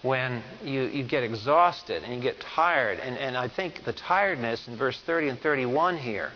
when 0.02 0.42
you, 0.64 0.82
you 0.82 1.02
get 1.02 1.22
exhausted 1.22 2.02
and 2.02 2.14
you 2.14 2.20
get 2.20 2.40
tired. 2.40 2.98
And, 3.00 3.16
and 3.18 3.36
I 3.36 3.48
think 3.48 3.84
the 3.84 3.92
tiredness 3.92 4.68
in 4.68 4.76
verse 4.76 5.00
30 5.06 5.28
and 5.28 5.40
31 5.40 5.98
here 5.98 6.30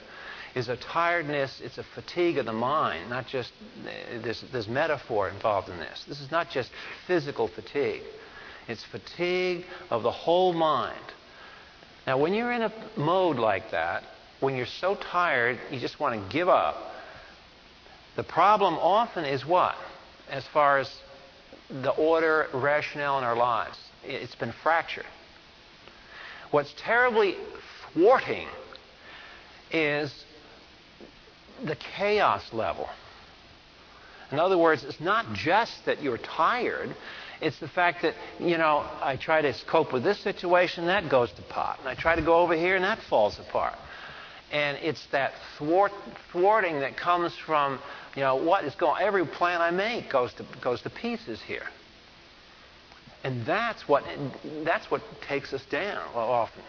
is 0.54 0.68
a 0.68 0.76
tiredness, 0.76 1.60
it's 1.62 1.78
a 1.78 1.84
fatigue 1.94 2.38
of 2.38 2.46
the 2.46 2.52
mind, 2.52 3.08
not 3.08 3.26
just 3.26 3.52
eh, 3.86 4.18
this, 4.22 4.42
this 4.52 4.66
metaphor 4.66 5.28
involved 5.28 5.68
in 5.68 5.78
this. 5.78 6.04
This 6.08 6.20
is 6.20 6.30
not 6.30 6.50
just 6.50 6.70
physical 7.06 7.48
fatigue, 7.48 8.02
it's 8.66 8.84
fatigue 8.84 9.64
of 9.90 10.02
the 10.02 10.10
whole 10.10 10.52
mind. 10.52 10.98
Now, 12.06 12.18
when 12.18 12.34
you're 12.34 12.52
in 12.52 12.62
a 12.62 12.72
mode 12.96 13.36
like 13.36 13.70
that, 13.70 14.02
when 14.40 14.56
you're 14.56 14.66
so 14.66 14.96
tired, 14.96 15.58
you 15.70 15.78
just 15.78 16.00
want 16.00 16.14
to 16.14 16.32
give 16.32 16.48
up. 16.48 16.76
The 18.16 18.24
problem 18.24 18.74
often 18.74 19.24
is 19.24 19.46
what? 19.46 19.76
As 20.28 20.46
far 20.46 20.78
as 20.78 20.90
the 21.70 21.90
order, 21.90 22.48
rationale 22.52 23.18
in 23.18 23.24
our 23.24 23.36
lives. 23.36 23.78
It's 24.04 24.34
been 24.34 24.52
fractured. 24.62 25.06
What's 26.50 26.74
terribly 26.78 27.36
thwarting 27.92 28.48
is 29.70 30.12
the 31.64 31.76
chaos 31.76 32.52
level. 32.52 32.88
In 34.32 34.38
other 34.38 34.58
words, 34.58 34.84
it's 34.84 35.00
not 35.00 35.32
just 35.32 35.84
that 35.86 36.02
you're 36.02 36.18
tired, 36.18 36.94
it's 37.40 37.58
the 37.58 37.68
fact 37.68 38.02
that, 38.02 38.14
you 38.38 38.58
know, 38.58 38.86
I 39.00 39.16
try 39.16 39.42
to 39.42 39.54
cope 39.66 39.92
with 39.92 40.04
this 40.04 40.18
situation, 40.20 40.86
that 40.86 41.08
goes 41.08 41.32
to 41.32 41.42
pot. 41.42 41.78
And 41.80 41.88
I 41.88 41.94
try 41.94 42.14
to 42.14 42.22
go 42.22 42.34
over 42.34 42.54
here, 42.54 42.76
and 42.76 42.84
that 42.84 43.00
falls 43.08 43.38
apart. 43.38 43.74
And 44.52 44.78
it's 44.78 45.06
that 45.12 45.32
thwart, 45.56 45.92
thwarting 46.32 46.80
that 46.80 46.96
comes 46.96 47.36
from 47.36 47.78
you 48.16 48.22
know, 48.22 48.36
what 48.36 48.64
is 48.64 48.74
going 48.74 49.02
every 49.02 49.24
plan 49.24 49.60
I 49.60 49.70
make 49.70 50.10
goes 50.10 50.32
to 50.34 50.44
goes 50.60 50.82
to 50.82 50.90
pieces 50.90 51.40
here. 51.40 51.66
And 53.22 53.46
that's 53.46 53.86
what 53.88 54.04
that's 54.64 54.90
what 54.90 55.02
takes 55.28 55.52
us 55.52 55.64
down 55.66 56.02
often. 56.14 56.64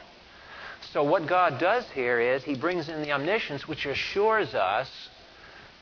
So 0.93 1.03
what 1.03 1.27
God 1.27 1.59
does 1.59 1.89
here 1.91 2.19
is 2.19 2.43
he 2.43 2.55
brings 2.55 2.89
in 2.89 3.01
the 3.01 3.11
omniscience 3.11 3.67
which 3.67 3.85
assures 3.85 4.53
us 4.53 4.89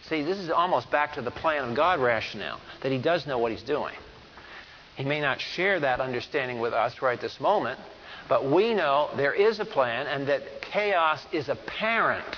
see 0.08 0.24
this 0.24 0.38
is 0.38 0.50
almost 0.50 0.90
back 0.92 1.14
to 1.14 1.22
the 1.22 1.32
plan 1.32 1.70
of 1.70 1.76
God 1.76 2.00
rationale 2.00 2.60
that 2.82 2.92
he 2.92 2.98
does 2.98 3.28
know 3.28 3.38
what 3.38 3.52
he's 3.52 3.64
doing. 3.64 3.96
He 4.96 5.04
may 5.04 5.22
not 5.22 5.40
share 5.40 5.80
that 5.80 6.00
understanding 6.00 6.60
with 6.60 6.74
us 6.74 7.02
right 7.02 7.20
this 7.20 7.40
moment, 7.40 7.80
but 8.30 8.50
we 8.50 8.76
know 8.76 9.10
there 9.18 9.34
is 9.34 9.60
a 9.60 9.66
plan 9.66 10.08
and 10.08 10.28
that 10.28 10.62
chaos 10.62 11.26
is 11.34 11.50
apparent, 11.50 12.38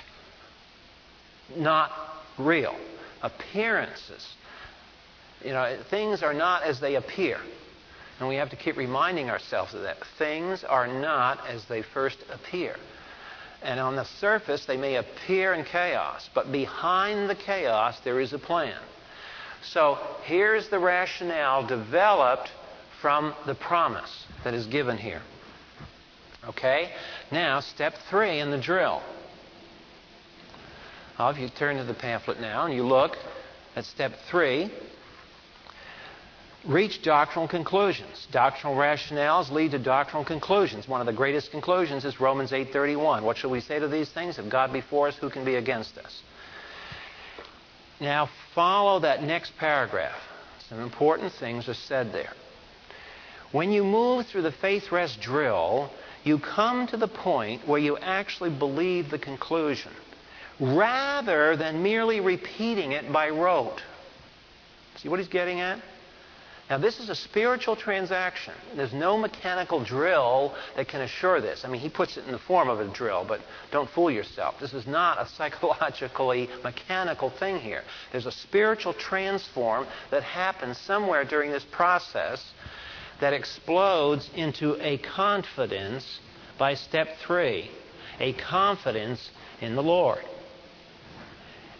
not 1.54 1.92
real 2.38 2.74
appearances. 3.22 4.26
You 5.44 5.50
know, 5.50 5.78
things 5.90 6.22
are 6.22 6.34
not 6.34 6.62
as 6.62 6.80
they 6.80 6.96
appear. 6.96 7.38
And 8.18 8.28
we 8.28 8.36
have 8.36 8.50
to 8.50 8.56
keep 8.56 8.76
reminding 8.76 9.30
ourselves 9.30 9.74
of 9.74 9.82
that. 9.82 9.98
Things 10.18 10.64
are 10.64 10.86
not 10.86 11.46
as 11.46 11.64
they 11.66 11.82
first 11.82 12.18
appear. 12.32 12.76
And 13.62 13.78
on 13.78 13.94
the 13.94 14.04
surface, 14.04 14.64
they 14.64 14.76
may 14.76 14.96
appear 14.96 15.52
in 15.52 15.64
chaos, 15.64 16.28
but 16.34 16.50
behind 16.50 17.28
the 17.28 17.34
chaos, 17.34 18.00
there 18.00 18.18
is 18.20 18.32
a 18.32 18.38
plan. 18.38 18.80
So 19.62 19.98
here's 20.24 20.68
the 20.68 20.78
rationale 20.78 21.66
developed 21.66 22.50
from 23.00 23.34
the 23.46 23.54
promise 23.54 24.26
that 24.44 24.54
is 24.54 24.66
given 24.66 24.96
here. 24.98 25.22
Okay? 26.48 26.90
Now, 27.30 27.60
step 27.60 27.94
three 28.10 28.40
in 28.40 28.50
the 28.50 28.58
drill. 28.58 29.02
If 31.18 31.38
you 31.38 31.48
turn 31.48 31.76
to 31.76 31.84
the 31.84 31.94
pamphlet 31.94 32.40
now 32.40 32.64
and 32.64 32.74
you 32.74 32.82
look 32.82 33.16
at 33.76 33.84
step 33.84 34.12
three, 34.28 34.72
reach 36.66 37.02
doctrinal 37.02 37.46
conclusions. 37.46 38.26
Doctrinal 38.32 38.76
rationales 38.76 39.50
lead 39.50 39.70
to 39.70 39.78
doctrinal 39.78 40.24
conclusions. 40.24 40.88
One 40.88 41.00
of 41.00 41.06
the 41.06 41.12
greatest 41.12 41.52
conclusions 41.52 42.04
is 42.04 42.20
Romans 42.20 42.52
8:31. 42.52 43.22
What 43.22 43.36
shall 43.36 43.50
we 43.50 43.60
say 43.60 43.78
to 43.78 43.86
these 43.86 44.10
things? 44.10 44.38
If 44.38 44.48
God 44.48 44.72
be 44.72 44.80
for 44.80 45.06
us, 45.06 45.16
who 45.16 45.30
can 45.30 45.44
be 45.44 45.54
against 45.54 45.96
us? 45.96 46.22
Now 48.00 48.28
follow 48.52 48.98
that 49.00 49.22
next 49.22 49.56
paragraph. 49.58 50.20
Some 50.68 50.80
important 50.80 51.32
things 51.34 51.68
are 51.68 51.74
said 51.74 52.12
there. 52.12 52.32
When 53.52 53.70
you 53.70 53.84
move 53.84 54.26
through 54.26 54.42
the 54.42 54.52
faith 54.52 54.90
rest 54.90 55.20
drill, 55.20 55.90
you 56.24 56.38
come 56.38 56.86
to 56.88 56.96
the 56.96 57.08
point 57.08 57.66
where 57.66 57.80
you 57.80 57.96
actually 57.98 58.50
believe 58.50 59.10
the 59.10 59.18
conclusion 59.18 59.92
rather 60.60 61.56
than 61.56 61.82
merely 61.82 62.20
repeating 62.20 62.92
it 62.92 63.12
by 63.12 63.30
rote. 63.30 63.82
See 64.96 65.08
what 65.08 65.18
he's 65.18 65.28
getting 65.28 65.60
at? 65.60 65.82
Now, 66.70 66.78
this 66.78 67.00
is 67.00 67.10
a 67.10 67.14
spiritual 67.14 67.76
transaction. 67.76 68.54
There's 68.76 68.94
no 68.94 69.18
mechanical 69.18 69.84
drill 69.84 70.54
that 70.76 70.88
can 70.88 71.02
assure 71.02 71.40
this. 71.40 71.64
I 71.64 71.68
mean, 71.68 71.80
he 71.80 71.90
puts 71.90 72.16
it 72.16 72.24
in 72.24 72.32
the 72.32 72.38
form 72.38 72.68
of 72.68 72.80
a 72.80 72.88
drill, 72.88 73.26
but 73.26 73.40
don't 73.72 73.90
fool 73.90 74.10
yourself. 74.10 74.54
This 74.60 74.72
is 74.72 74.86
not 74.86 75.20
a 75.20 75.28
psychologically 75.36 76.48
mechanical 76.62 77.30
thing 77.30 77.58
here. 77.58 77.82
There's 78.12 78.26
a 78.26 78.32
spiritual 78.32 78.94
transform 78.94 79.86
that 80.10 80.22
happens 80.22 80.78
somewhere 80.78 81.24
during 81.24 81.50
this 81.50 81.64
process 81.72 82.42
that 83.22 83.32
explodes 83.32 84.28
into 84.34 84.76
a 84.84 84.98
confidence 84.98 86.18
by 86.58 86.74
step 86.74 87.06
three 87.24 87.70
a 88.18 88.32
confidence 88.32 89.30
in 89.60 89.76
the 89.76 89.82
Lord. 89.82 90.24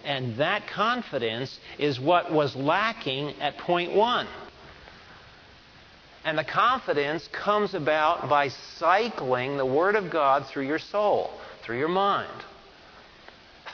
And 0.05 0.37
that 0.37 0.69
confidence 0.69 1.59
is 1.81 1.99
what 1.99 2.33
was 2.33 2.55
lacking 2.55 3.41
at 3.41 3.59
point 3.59 3.93
one. 3.93 4.29
And 6.25 6.39
the 6.39 6.45
confidence 6.45 7.29
comes 7.33 7.75
about 7.75 8.29
by 8.29 8.47
cycling 8.79 9.57
the 9.57 9.67
Word 9.67 9.97
of 9.97 10.11
God 10.13 10.47
through 10.47 10.69
your 10.69 10.79
soul, 10.79 11.29
through 11.65 11.79
your 11.79 11.89
mind. 11.89 12.45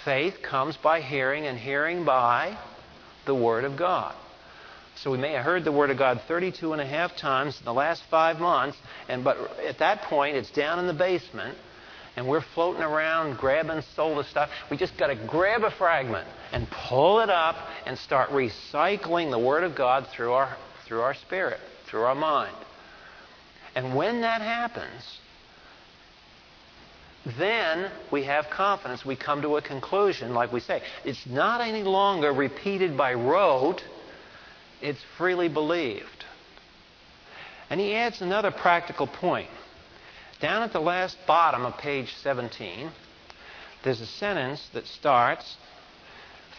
Faith 0.07 0.41
comes 0.41 0.79
by 0.79 1.03
hearing, 1.03 1.47
and 1.47 1.59
hearing 1.59 2.07
by 2.07 2.57
the 3.27 3.35
Word 3.35 3.65
of 3.65 3.77
God. 3.77 4.15
So 5.03 5.13
we 5.13 5.19
may 5.19 5.33
have 5.33 5.45
heard 5.45 5.65
the 5.65 5.73
Word 5.73 5.91
of 5.91 5.99
God 5.99 6.21
32 6.27 6.73
and 6.73 6.83
a 6.83 6.87
half 6.87 7.17
times 7.17 7.59
in 7.59 7.65
the 7.65 7.73
last 7.73 8.03
five 8.11 8.41
months, 8.41 8.77
and 9.09 9.23
but 9.23 9.37
at 9.61 9.79
that 9.79 10.03
point 10.03 10.37
it's 10.37 10.51
down 10.51 10.79
in 10.81 10.87
the 10.87 10.95
basement, 10.95 11.57
and 12.17 12.27
we're 12.27 12.41
floating 12.41 12.83
around 12.83 13.39
grabbing 13.39 13.83
soulless 13.95 14.29
stuff. 14.29 14.51
We 14.71 14.77
just 14.77 14.97
got 14.99 15.09
to 15.09 15.15
grab 15.15 15.63
a 15.63 15.71
fragment 15.71 16.27
and 16.53 16.69
pull 16.71 17.21
it 17.21 17.31
up 17.31 17.57
and 17.87 17.97
start 17.97 18.31
recycling 18.31 19.31
the 19.31 19.39
Word 19.39 19.63
of 19.63 19.77
God 19.77 20.09
through 20.09 20.33
our 20.33 20.57
through 20.87 21.03
our 21.03 21.15
spirit 21.15 21.61
through 21.89 22.03
our 22.03 22.15
mind. 22.15 22.57
And 23.75 23.95
when 23.95 24.23
that 24.23 24.41
happens, 24.41 25.21
then 27.37 27.91
we 28.11 28.25
have 28.25 28.49
confidence. 28.51 29.05
We 29.05 29.17
come 29.17 29.43
to 29.43 29.57
a 29.57 29.63
conclusion, 29.63 30.35
like 30.35 30.53
we 30.53 30.61
say. 30.61 30.83
It's 31.05 31.27
not 31.27 31.61
any 31.61 31.83
longer 31.83 32.33
repeated 32.33 32.97
by 32.97 33.15
rote, 33.15 33.83
it's 34.81 35.03
freely 35.17 35.49
believed. 35.49 36.25
And 37.71 37.81
he 37.81 37.95
adds 37.95 38.23
another 38.23 38.51
practical 38.51 39.07
point. 39.07 39.51
Down 40.41 40.63
at 40.63 40.73
the 40.73 40.81
last 40.81 41.19
bottom 41.27 41.65
of 41.65 41.77
page 41.79 42.15
17, 42.23 42.91
there's 43.83 44.01
a 44.01 44.07
sentence 44.07 44.69
that 44.73 44.87
starts 44.87 45.57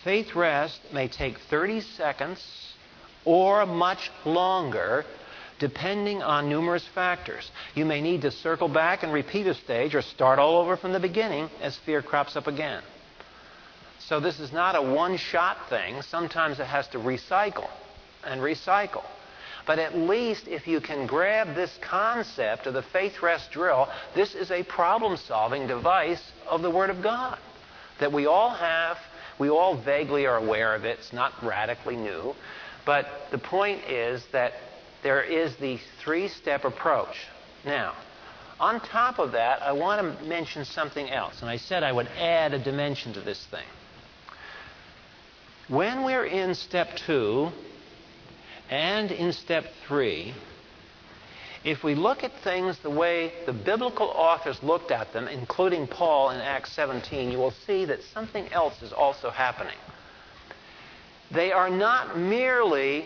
Faith 0.03 0.33
rest 0.33 0.79
may 0.93 1.07
take 1.09 1.37
30 1.49 1.81
seconds 1.81 2.73
or 3.25 3.65
much 3.65 4.09
longer 4.23 5.05
depending 5.59 6.23
on 6.23 6.47
numerous 6.47 6.87
factors. 6.95 7.51
You 7.75 7.83
may 7.83 7.99
need 7.99 8.21
to 8.21 8.31
circle 8.31 8.69
back 8.69 9.03
and 9.03 9.11
repeat 9.11 9.45
a 9.45 9.53
stage 9.53 9.93
or 9.93 10.01
start 10.01 10.39
all 10.39 10.57
over 10.57 10.77
from 10.77 10.93
the 10.93 11.01
beginning 11.01 11.49
as 11.61 11.75
fear 11.85 12.01
crops 12.01 12.37
up 12.37 12.47
again. 12.47 12.81
So 13.99 14.21
this 14.21 14.39
is 14.39 14.53
not 14.53 14.75
a 14.75 14.81
one 14.81 15.17
shot 15.17 15.57
thing. 15.69 16.01
Sometimes 16.01 16.61
it 16.61 16.65
has 16.65 16.87
to 16.89 16.97
recycle 16.97 17.69
and 18.25 18.41
recycle. 18.41 19.03
But 19.65 19.77
at 19.79 19.95
least 19.95 20.47
if 20.47 20.67
you 20.67 20.81
can 20.81 21.05
grab 21.05 21.55
this 21.55 21.77
concept 21.81 22.65
of 22.65 22.73
the 22.73 22.81
faith 22.81 23.21
rest 23.21 23.51
drill, 23.51 23.87
this 24.15 24.33
is 24.33 24.51
a 24.51 24.63
problem 24.63 25.15
solving 25.17 25.67
device 25.67 26.31
of 26.47 26.61
the 26.61 26.71
Word 26.71 26.89
of 26.89 27.03
God 27.03 27.37
that 27.99 28.11
we 28.11 28.25
all 28.25 28.49
have. 28.49 28.97
We 29.37 29.49
all 29.49 29.75
vaguely 29.75 30.25
are 30.25 30.37
aware 30.37 30.73
of 30.75 30.85
it. 30.85 30.97
It's 30.99 31.13
not 31.13 31.33
radically 31.43 31.95
new. 31.95 32.33
But 32.85 33.07
the 33.31 33.37
point 33.37 33.83
is 33.87 34.25
that 34.31 34.53
there 35.03 35.21
is 35.21 35.55
the 35.57 35.79
three 36.03 36.27
step 36.27 36.65
approach. 36.65 37.27
Now, 37.63 37.93
on 38.59 38.81
top 38.81 39.19
of 39.19 39.33
that, 39.33 39.61
I 39.61 39.71
want 39.71 40.01
to 40.01 40.25
mention 40.25 40.65
something 40.65 41.09
else. 41.09 41.41
And 41.41 41.49
I 41.49 41.57
said 41.57 41.83
I 41.83 41.91
would 41.91 42.07
add 42.17 42.53
a 42.53 42.59
dimension 42.59 43.13
to 43.13 43.21
this 43.21 43.45
thing. 43.45 43.67
When 45.67 46.03
we're 46.03 46.25
in 46.25 46.55
step 46.55 46.97
two 46.97 47.51
and 48.69 49.11
in 49.11 49.33
step 49.33 49.65
three, 49.87 50.33
if 51.63 51.83
we 51.83 51.95
look 51.95 52.23
at 52.23 52.31
things 52.43 52.77
the 52.79 52.89
way 52.89 53.33
the 53.45 53.53
biblical 53.53 54.07
authors 54.07 54.61
looked 54.63 54.91
at 54.91 55.11
them, 55.11 55.27
including 55.27 55.87
Paul 55.87 56.29
in 56.29 56.39
Acts 56.39 56.71
17, 56.73 57.31
you 57.31 57.37
will 57.37 57.53
see 57.67 57.85
that 57.85 57.99
something 58.13 58.47
else 58.53 58.81
is 58.81 58.93
also 58.93 59.29
happening. 59.29 59.75
They 61.31 61.51
are 61.51 61.69
not 61.69 62.17
merely 62.17 63.05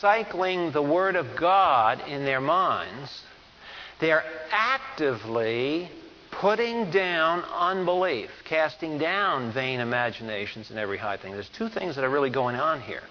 cycling 0.00 0.72
the 0.72 0.82
Word 0.82 1.16
of 1.16 1.36
God 1.36 2.00
in 2.08 2.24
their 2.24 2.40
minds, 2.40 3.22
they're 4.00 4.24
actively 4.50 5.88
putting 6.30 6.90
down 6.90 7.42
unbelief, 7.42 8.28
casting 8.44 8.98
down 8.98 9.52
vain 9.52 9.80
imaginations 9.80 10.70
and 10.70 10.78
every 10.78 10.98
high 10.98 11.16
thing. 11.16 11.32
There's 11.32 11.48
two 11.48 11.68
things 11.68 11.94
that 11.94 12.04
are 12.04 12.10
really 12.10 12.30
going 12.30 12.56
on 12.56 12.80
here. 12.80 13.02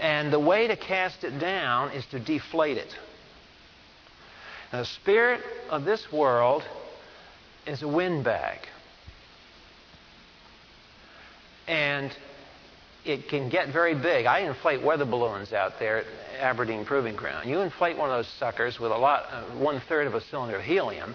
And 0.00 0.32
the 0.32 0.40
way 0.40 0.66
to 0.66 0.76
cast 0.76 1.24
it 1.24 1.38
down 1.38 1.92
is 1.92 2.04
to 2.06 2.18
deflate 2.18 2.76
it. 2.76 2.94
Now, 4.72 4.80
the 4.80 4.86
spirit 4.86 5.42
of 5.70 5.84
this 5.84 6.10
world 6.10 6.62
is 7.66 7.82
a 7.82 7.88
windbag. 7.88 8.58
And 11.68 12.14
it 13.04 13.28
can 13.28 13.48
get 13.48 13.72
very 13.72 13.94
big. 13.94 14.26
I 14.26 14.40
inflate 14.40 14.82
weather 14.82 15.04
balloons 15.04 15.52
out 15.52 15.78
there 15.78 15.98
at 15.98 16.06
Aberdeen 16.40 16.84
Proving 16.84 17.16
Ground. 17.16 17.48
You 17.48 17.60
inflate 17.60 17.96
one 17.96 18.10
of 18.10 18.16
those 18.16 18.32
suckers 18.38 18.78
with 18.78 18.92
a 18.92 18.96
lot, 18.96 19.26
uh, 19.30 19.42
one 19.58 19.80
third 19.88 20.06
of 20.06 20.14
a 20.14 20.20
cylinder 20.20 20.56
of 20.56 20.62
helium, 20.62 21.14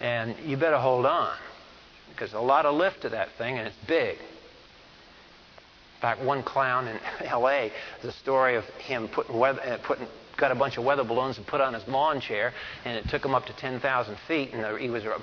and 0.00 0.36
you 0.44 0.56
better 0.56 0.78
hold 0.78 1.06
on 1.06 1.36
because 2.10 2.32
a 2.32 2.40
lot 2.40 2.66
of 2.66 2.74
lift 2.74 3.02
to 3.02 3.08
that 3.10 3.28
thing, 3.36 3.58
and 3.58 3.66
it's 3.66 3.76
big. 3.88 4.18
Fact, 6.04 6.20
one 6.20 6.42
clown 6.42 6.86
in 6.86 6.98
L.A. 7.24 7.72
the 8.02 8.12
story 8.12 8.56
of 8.56 8.64
him 8.76 9.08
putting, 9.08 9.38
weather, 9.38 9.62
uh, 9.62 9.78
putting 9.82 10.06
got 10.36 10.50
a 10.52 10.54
bunch 10.54 10.76
of 10.76 10.84
weather 10.84 11.02
balloons 11.02 11.38
and 11.38 11.46
put 11.46 11.62
on 11.62 11.72
his 11.72 11.88
lawn 11.88 12.20
chair, 12.20 12.52
and 12.84 12.94
it 12.94 13.08
took 13.08 13.24
him 13.24 13.34
up 13.34 13.46
to 13.46 13.54
10,000 13.54 14.16
feet, 14.28 14.50
and 14.52 14.78
he 14.78 14.90
was 14.90 15.02
uh, 15.06 15.18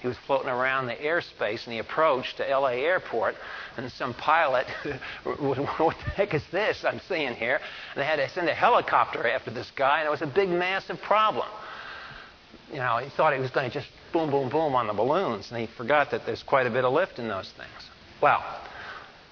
he 0.00 0.08
was 0.08 0.16
floating 0.26 0.48
around 0.48 0.88
the 0.88 0.96
airspace, 0.96 1.62
and 1.66 1.72
he 1.72 1.78
approached 1.78 2.38
to 2.38 2.50
L.A. 2.50 2.80
airport, 2.80 3.36
and 3.76 3.92
some 3.92 4.12
pilot, 4.14 4.66
would 5.24 5.58
what 5.58 5.96
the 5.98 6.10
heck 6.10 6.34
is 6.34 6.42
this 6.50 6.84
I'm 6.84 7.00
seeing 7.08 7.34
here? 7.34 7.60
And 7.94 8.02
they 8.02 8.04
had 8.04 8.16
to 8.16 8.28
send 8.30 8.48
a 8.48 8.54
helicopter 8.54 9.24
after 9.28 9.52
this 9.52 9.70
guy, 9.76 10.00
and 10.00 10.08
it 10.08 10.10
was 10.10 10.22
a 10.22 10.26
big, 10.26 10.48
massive 10.48 11.00
problem. 11.00 11.46
You 12.72 12.78
know, 12.78 12.96
he 12.96 13.08
thought 13.10 13.34
he 13.34 13.40
was 13.40 13.52
going 13.52 13.70
to 13.70 13.72
just 13.72 13.90
boom, 14.12 14.32
boom, 14.32 14.48
boom 14.48 14.74
on 14.74 14.88
the 14.88 14.94
balloons, 14.94 15.52
and 15.52 15.60
he 15.60 15.68
forgot 15.76 16.10
that 16.10 16.26
there's 16.26 16.42
quite 16.42 16.66
a 16.66 16.70
bit 16.70 16.84
of 16.84 16.92
lift 16.92 17.20
in 17.20 17.28
those 17.28 17.52
things. 17.56 17.88
Well, 18.20 18.42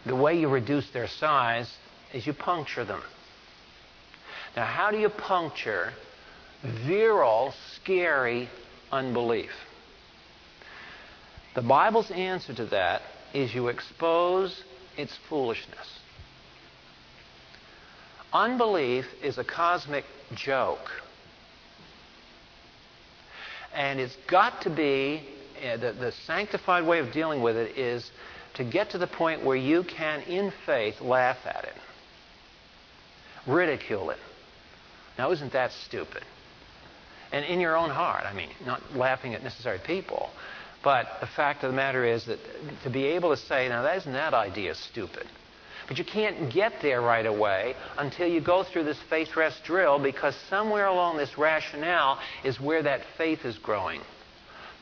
the 0.07 0.17
way 0.17 0.39
you 0.39 0.49
reduce 0.49 0.91
their 0.91 1.09
size 1.09 1.71
is 2.13 2.27
you 2.27 2.33
puncture 2.33 2.85
them. 2.85 3.03
Now, 4.57 4.65
how 4.65 4.91
do 4.91 4.99
you 4.99 5.09
puncture 5.09 5.93
virile, 6.63 7.55
scary 7.77 8.49
unbelief? 8.91 9.51
The 11.55 11.63
Bible's 11.63 12.11
answer 12.11 12.55
to 12.55 12.67
that 12.67 13.03
is 13.35 13.55
you 13.55 13.69
expose 13.69 14.63
its 14.97 15.17
foolishness. 15.29 15.99
Unbelief 18.33 19.07
is 19.23 19.39
a 19.39 19.45
cosmic 19.45 20.05
joke. 20.35 20.91
And 23.75 24.01
it's 24.01 24.17
got 24.29 24.63
to 24.63 24.71
be, 24.71 25.23
uh, 25.65 25.77
the, 25.77 25.93
the 25.93 26.13
sanctified 26.27 26.87
way 26.87 26.99
of 26.99 27.13
dealing 27.13 27.43
with 27.43 27.57
it 27.57 27.77
is 27.77 28.11
to 28.61 28.65
get 28.65 28.91
to 28.91 28.99
the 28.99 29.07
point 29.07 29.43
where 29.43 29.57
you 29.57 29.83
can, 29.83 30.21
in 30.23 30.53
faith, 30.67 31.01
laugh 31.01 31.39
at 31.47 31.65
it, 31.65 31.73
ridicule 33.47 34.11
it. 34.11 34.19
Now, 35.17 35.33
isn't 35.33 35.55
that 35.55 35.73
stupid? 35.73 36.23
And 37.33 37.43
in 37.47 37.59
your 37.59 37.75
own 37.75 37.89
heart, 37.89 38.25
I 38.27 38.35
mean, 38.35 38.51
not 38.67 38.83
laughing 38.95 39.35
at 39.35 39.43
necessary 39.43 39.79
people, 39.79 40.29
but 40.85 41.07
the 41.23 41.27
fact 41.27 41.65
of 41.65 41.71
the 41.71 41.77
matter 41.77 42.05
is 42.05 42.27
that 42.27 42.39
to 42.83 42.91
be 42.91 43.05
able 43.07 43.31
to 43.31 43.37
say, 43.39 43.67
now, 43.71 43.83
isn't 43.95 44.13
that 44.13 44.35
idea 44.35 44.75
stupid? 44.75 45.27
But 45.89 45.97
you 45.97 46.05
can't 46.05 46.53
get 46.53 46.83
there 46.83 47.01
right 47.01 47.25
away 47.25 47.75
until 47.97 48.29
you 48.29 48.43
go 48.43 48.63
through 48.63 48.85
this 48.85 49.01
faith 49.09 49.37
rest 49.37 49.65
drill 49.65 49.99
because 49.99 50.37
somewhere 50.51 50.87
along 50.87 51.17
this 51.17 51.39
rationale 51.39 52.19
is 52.45 52.61
where 52.61 52.83
that 52.83 53.01
faith 53.17 53.47
is 53.47 53.57
growing 53.57 54.03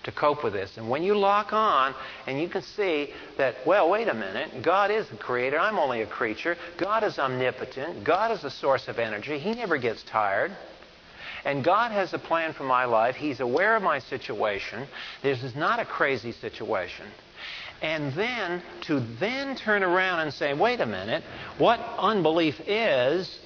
to 0.08 0.12
cope 0.12 0.42
with 0.42 0.54
this. 0.54 0.78
And 0.78 0.88
when 0.88 1.02
you 1.02 1.14
lock 1.14 1.52
on 1.52 1.94
and 2.26 2.40
you 2.40 2.48
can 2.48 2.62
see 2.62 3.12
that, 3.36 3.54
well, 3.66 3.90
wait 3.90 4.08
a 4.08 4.14
minute, 4.14 4.62
God 4.62 4.90
is 4.90 5.06
the 5.08 5.16
creator, 5.16 5.58
I'm 5.58 5.78
only 5.78 6.00
a 6.00 6.06
creature, 6.06 6.56
God 6.78 7.04
is 7.04 7.18
omnipotent, 7.18 8.04
God 8.04 8.30
is 8.30 8.40
the 8.40 8.50
source 8.50 8.88
of 8.88 8.98
energy, 8.98 9.38
He 9.38 9.52
never 9.52 9.76
gets 9.76 10.02
tired. 10.04 10.50
And 11.44 11.62
God 11.62 11.92
has 11.92 12.14
a 12.14 12.18
plan 12.18 12.52
for 12.52 12.64
my 12.64 12.84
life. 12.84 13.14
He's 13.14 13.40
aware 13.40 13.76
of 13.76 13.82
my 13.82 14.00
situation. 14.00 14.88
This 15.22 15.44
is 15.44 15.54
not 15.54 15.78
a 15.78 15.84
crazy 15.84 16.32
situation. 16.32 17.06
And 17.80 18.12
then 18.14 18.60
to 18.82 19.00
then 19.20 19.54
turn 19.56 19.84
around 19.84 20.20
and 20.20 20.34
say, 20.34 20.52
wait 20.52 20.80
a 20.80 20.86
minute, 20.86 21.22
what 21.58 21.78
unbelief 21.98 22.60
is, 22.66 23.38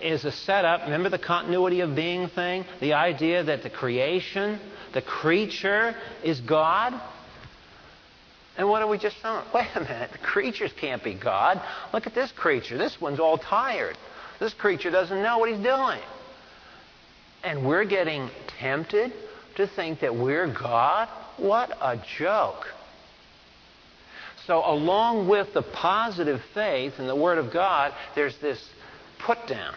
is 0.00 0.24
a 0.24 0.32
setup. 0.32 0.82
Remember 0.82 1.08
the 1.08 1.18
continuity 1.18 1.80
of 1.80 1.94
being 1.94 2.28
thing? 2.28 2.64
The 2.80 2.94
idea 2.94 3.44
that 3.44 3.62
the 3.62 3.70
creation, 3.70 4.58
the 4.92 5.02
creature, 5.02 5.94
is 6.22 6.40
God? 6.40 7.00
And 8.56 8.68
what 8.68 8.82
are 8.82 8.88
we 8.88 8.98
just 8.98 9.20
saying? 9.20 9.42
Wait 9.54 9.68
a 9.74 9.80
minute, 9.80 10.12
the 10.12 10.18
creatures 10.18 10.72
can't 10.80 11.02
be 11.02 11.14
God. 11.14 11.60
Look 11.92 12.06
at 12.06 12.14
this 12.14 12.32
creature. 12.32 12.78
This 12.78 13.00
one's 13.00 13.20
all 13.20 13.38
tired. 13.38 13.96
This 14.40 14.54
creature 14.54 14.90
doesn't 14.90 15.22
know 15.22 15.38
what 15.38 15.50
he's 15.50 15.62
doing. 15.62 16.00
And 17.42 17.66
we're 17.66 17.84
getting 17.84 18.28
tempted 18.58 19.12
to 19.56 19.66
think 19.66 20.00
that 20.00 20.14
we're 20.14 20.52
God? 20.52 21.08
What 21.36 21.70
a 21.80 22.00
joke. 22.18 22.66
So, 24.46 24.62
along 24.64 25.28
with 25.28 25.52
the 25.54 25.62
positive 25.62 26.40
faith 26.54 26.94
in 26.98 27.06
the 27.06 27.16
Word 27.16 27.38
of 27.38 27.52
God, 27.52 27.92
there's 28.14 28.36
this 28.38 28.62
put 29.18 29.46
down 29.46 29.74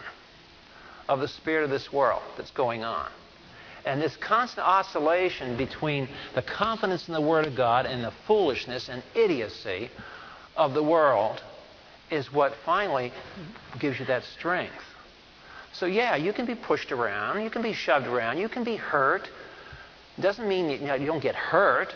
of 1.08 1.20
the 1.20 1.28
spirit 1.28 1.64
of 1.64 1.70
this 1.70 1.92
world 1.92 2.22
that's 2.36 2.50
going 2.52 2.84
on. 2.84 3.08
And 3.84 4.00
this 4.00 4.16
constant 4.16 4.66
oscillation 4.66 5.56
between 5.56 6.08
the 6.34 6.42
confidence 6.42 7.08
in 7.08 7.14
the 7.14 7.20
Word 7.20 7.46
of 7.46 7.56
God 7.56 7.86
and 7.86 8.04
the 8.04 8.12
foolishness 8.26 8.88
and 8.88 9.02
idiocy 9.14 9.90
of 10.56 10.74
the 10.74 10.82
world 10.82 11.42
is 12.10 12.32
what 12.32 12.52
finally 12.64 13.12
gives 13.78 13.98
you 13.98 14.06
that 14.06 14.24
strength. 14.24 14.84
So, 15.72 15.86
yeah, 15.86 16.16
you 16.16 16.32
can 16.32 16.46
be 16.46 16.54
pushed 16.54 16.92
around, 16.92 17.42
you 17.42 17.50
can 17.50 17.62
be 17.62 17.72
shoved 17.72 18.06
around, 18.06 18.38
you 18.38 18.48
can 18.48 18.64
be 18.64 18.76
hurt. 18.76 19.28
It 20.18 20.20
doesn't 20.20 20.46
mean 20.46 20.84
know, 20.84 20.94
you 20.94 21.06
don't 21.06 21.22
get 21.22 21.36
hurt, 21.36 21.94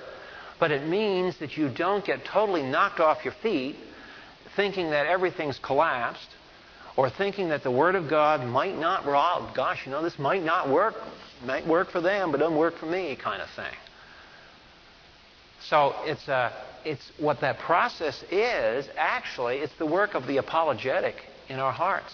but 0.58 0.70
it 0.70 0.88
means 0.88 1.38
that 1.38 1.56
you 1.56 1.68
don't 1.68 2.04
get 2.04 2.24
totally 2.24 2.62
knocked 2.62 3.00
off 3.00 3.24
your 3.24 3.34
feet 3.42 3.76
thinking 4.56 4.90
that 4.90 5.06
everything's 5.06 5.58
collapsed 5.58 6.33
or 6.96 7.10
thinking 7.10 7.48
that 7.48 7.62
the 7.62 7.70
Word 7.70 7.94
of 7.94 8.08
God 8.08 8.46
might 8.46 8.78
not, 8.78 9.04
well, 9.04 9.50
gosh, 9.54 9.84
you 9.84 9.92
know, 9.92 10.02
this 10.02 10.18
might 10.18 10.42
not 10.42 10.68
work. 10.68 10.94
Might 11.44 11.66
work 11.66 11.90
for 11.90 12.00
them, 12.00 12.30
but 12.30 12.38
doesn't 12.38 12.56
work 12.56 12.78
for 12.78 12.86
me, 12.86 13.16
kind 13.16 13.42
of 13.42 13.50
thing. 13.50 13.74
So 15.68 15.94
it's, 16.04 16.28
a, 16.28 16.32
uh, 16.32 16.52
it's 16.84 17.10
what 17.18 17.40
that 17.40 17.58
process 17.58 18.22
is, 18.30 18.88
actually, 18.96 19.58
it's 19.58 19.74
the 19.78 19.86
work 19.86 20.14
of 20.14 20.26
the 20.26 20.36
apologetic 20.36 21.16
in 21.48 21.58
our 21.58 21.72
hearts. 21.72 22.12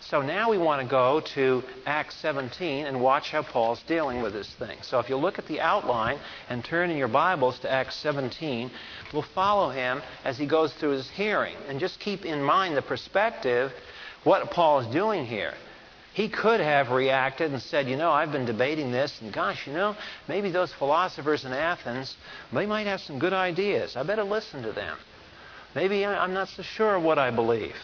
So 0.00 0.22
now 0.22 0.48
we 0.50 0.58
want 0.58 0.80
to 0.80 0.88
go 0.88 1.20
to 1.34 1.62
Acts 1.84 2.14
17 2.16 2.86
and 2.86 3.00
watch 3.00 3.30
how 3.30 3.42
Paul's 3.42 3.82
dealing 3.82 4.22
with 4.22 4.32
this 4.32 4.48
thing. 4.54 4.78
So 4.82 5.00
if 5.00 5.08
you 5.08 5.16
look 5.16 5.38
at 5.38 5.46
the 5.46 5.60
outline 5.60 6.18
and 6.48 6.64
turn 6.64 6.90
in 6.90 6.96
your 6.96 7.08
Bibles 7.08 7.58
to 7.60 7.70
Acts 7.70 7.96
17, 7.96 8.70
we'll 9.12 9.22
follow 9.34 9.70
him 9.70 10.00
as 10.24 10.38
he 10.38 10.46
goes 10.46 10.72
through 10.74 10.92
his 10.92 11.10
hearing. 11.10 11.56
And 11.68 11.80
just 11.80 12.00
keep 12.00 12.24
in 12.24 12.42
mind 12.42 12.76
the 12.76 12.82
perspective, 12.82 13.72
what 14.24 14.50
Paul 14.50 14.80
is 14.80 14.86
doing 14.86 15.26
here. 15.26 15.52
He 16.14 16.28
could 16.28 16.60
have 16.60 16.90
reacted 16.90 17.52
and 17.52 17.60
said, 17.60 17.88
You 17.88 17.96
know, 17.96 18.10
I've 18.10 18.32
been 18.32 18.46
debating 18.46 18.90
this, 18.90 19.20
and 19.20 19.32
gosh, 19.32 19.66
you 19.66 19.72
know, 19.72 19.94
maybe 20.26 20.50
those 20.50 20.72
philosophers 20.72 21.44
in 21.44 21.52
Athens, 21.52 22.16
they 22.52 22.66
might 22.66 22.86
have 22.86 23.00
some 23.00 23.18
good 23.18 23.32
ideas. 23.32 23.94
I 23.94 24.04
better 24.04 24.24
listen 24.24 24.62
to 24.62 24.72
them. 24.72 24.96
Maybe 25.74 26.06
I'm 26.06 26.34
not 26.34 26.48
so 26.48 26.62
sure 26.62 26.98
what 26.98 27.18
I 27.18 27.30
believe. 27.30 27.76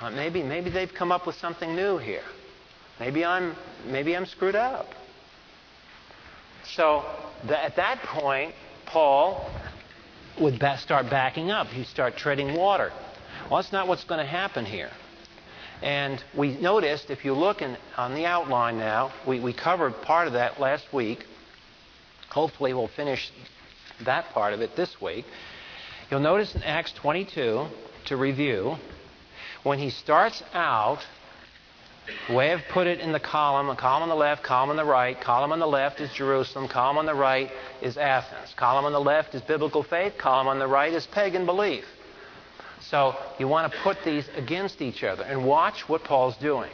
Uh, 0.00 0.10
maybe, 0.10 0.42
maybe 0.42 0.70
they've 0.70 0.92
come 0.92 1.10
up 1.10 1.26
with 1.26 1.36
something 1.36 1.74
new 1.74 1.96
here. 1.96 2.24
Maybe 3.00 3.24
I'm, 3.24 3.54
maybe 3.86 4.16
I'm 4.16 4.26
screwed 4.26 4.56
up. 4.56 4.86
So 6.64 7.04
at 7.48 7.76
that 7.76 8.02
point, 8.02 8.54
Paul 8.84 9.50
would 10.40 10.58
ba- 10.58 10.78
start 10.78 11.08
backing 11.08 11.50
up. 11.50 11.68
He'd 11.68 11.86
start 11.86 12.16
treading 12.16 12.54
water. 12.54 12.92
Well, 13.50 13.60
that's 13.60 13.72
not 13.72 13.88
what's 13.88 14.04
going 14.04 14.20
to 14.20 14.26
happen 14.30 14.64
here. 14.64 14.90
And 15.82 16.22
we 16.36 16.56
noticed, 16.58 17.10
if 17.10 17.24
you 17.24 17.34
look 17.34 17.62
in, 17.62 17.76
on 17.96 18.14
the 18.14 18.26
outline 18.26 18.78
now, 18.78 19.12
we, 19.26 19.40
we 19.40 19.52
covered 19.52 20.00
part 20.02 20.26
of 20.26 20.32
that 20.32 20.58
last 20.58 20.92
week. 20.92 21.24
Hopefully, 22.30 22.72
we'll 22.74 22.88
finish 22.88 23.30
that 24.04 24.26
part 24.30 24.52
of 24.52 24.60
it 24.60 24.74
this 24.76 25.00
week. 25.00 25.24
You'll 26.10 26.20
notice 26.20 26.54
in 26.54 26.62
Acts 26.62 26.92
22, 26.92 27.66
to 28.06 28.16
review, 28.16 28.76
when 29.66 29.80
he 29.80 29.90
starts 29.90 30.44
out, 30.54 31.04
way 32.30 32.52
I've 32.52 32.68
put 32.70 32.86
it 32.86 33.00
in 33.00 33.10
the 33.10 33.18
column, 33.18 33.68
a 33.68 33.74
column 33.74 34.04
on 34.04 34.08
the 34.08 34.14
left, 34.14 34.44
column 34.44 34.70
on 34.70 34.76
the 34.76 34.84
right, 34.84 35.20
column 35.20 35.50
on 35.50 35.58
the 35.58 35.66
left 35.66 36.00
is 36.00 36.08
Jerusalem, 36.12 36.68
column 36.68 36.98
on 36.98 37.06
the 37.06 37.16
right 37.16 37.50
is 37.82 37.96
Athens. 37.96 38.54
Column 38.54 38.84
on 38.84 38.92
the 38.92 39.00
left 39.00 39.34
is 39.34 39.42
biblical 39.42 39.82
faith, 39.82 40.16
column 40.18 40.46
on 40.46 40.60
the 40.60 40.68
right 40.68 40.92
is 40.92 41.04
pagan 41.08 41.46
belief. 41.46 41.84
So 42.80 43.16
you 43.40 43.48
want 43.48 43.72
to 43.72 43.78
put 43.80 43.96
these 44.04 44.28
against 44.36 44.80
each 44.80 45.02
other 45.02 45.24
and 45.24 45.44
watch 45.44 45.88
what 45.88 46.04
Paul's 46.04 46.36
doing. 46.36 46.70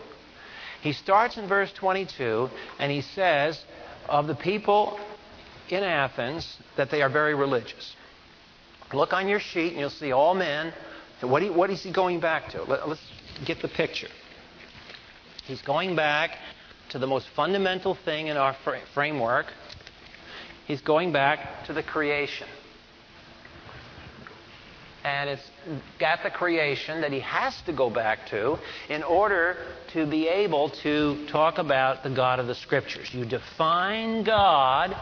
He 0.82 0.92
starts 0.92 1.38
in 1.38 1.48
verse 1.48 1.72
22 1.72 2.50
and 2.78 2.92
he 2.92 3.00
says 3.00 3.58
of 4.06 4.26
the 4.26 4.34
people 4.34 5.00
in 5.70 5.82
Athens 5.82 6.58
that 6.76 6.90
they 6.90 7.00
are 7.00 7.08
very 7.08 7.34
religious. 7.34 7.96
Look 8.92 9.14
on 9.14 9.28
your 9.28 9.40
sheet 9.40 9.70
and 9.70 9.80
you'll 9.80 9.88
see 9.88 10.12
all 10.12 10.34
men 10.34 10.74
what, 11.26 11.42
he, 11.42 11.50
what 11.50 11.70
is 11.70 11.82
he 11.82 11.92
going 11.92 12.20
back 12.20 12.50
to? 12.50 12.62
Let, 12.64 12.88
let's 12.88 13.00
get 13.44 13.62
the 13.62 13.68
picture. 13.68 14.08
He's 15.44 15.62
going 15.62 15.96
back 15.96 16.38
to 16.90 16.98
the 16.98 17.06
most 17.06 17.28
fundamental 17.34 17.94
thing 17.94 18.28
in 18.28 18.36
our 18.36 18.54
fr- 18.64 18.76
framework. 18.94 19.46
He's 20.66 20.80
going 20.80 21.12
back 21.12 21.66
to 21.66 21.72
the 21.72 21.82
creation. 21.82 22.46
And 25.04 25.28
it's 25.30 25.50
got 25.98 26.22
the 26.22 26.30
creation 26.30 27.00
that 27.00 27.10
he 27.10 27.20
has 27.20 27.60
to 27.62 27.72
go 27.72 27.90
back 27.90 28.28
to 28.28 28.56
in 28.88 29.02
order 29.02 29.56
to 29.92 30.06
be 30.06 30.28
able 30.28 30.70
to 30.82 31.26
talk 31.26 31.58
about 31.58 32.04
the 32.04 32.10
God 32.10 32.38
of 32.38 32.46
the 32.46 32.54
Scriptures. 32.54 33.12
You 33.12 33.24
define 33.24 34.22
God 34.22 34.96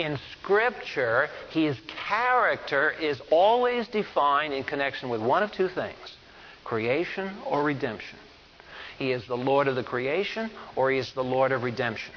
in 0.00 0.18
Scripture, 0.40 1.28
his 1.50 1.76
character 2.08 2.90
is 2.90 3.20
always 3.30 3.86
defined 3.88 4.54
in 4.54 4.64
connection 4.64 5.08
with 5.08 5.20
one 5.20 5.42
of 5.42 5.52
two 5.52 5.68
things 5.68 6.16
creation 6.64 7.30
or 7.46 7.64
redemption. 7.64 8.18
He 8.98 9.10
is 9.10 9.26
the 9.26 9.36
Lord 9.36 9.66
of 9.66 9.76
the 9.76 9.82
creation 9.82 10.50
or 10.76 10.90
he 10.90 10.98
is 10.98 11.12
the 11.14 11.24
Lord 11.24 11.52
of 11.52 11.62
redemption. 11.64 12.14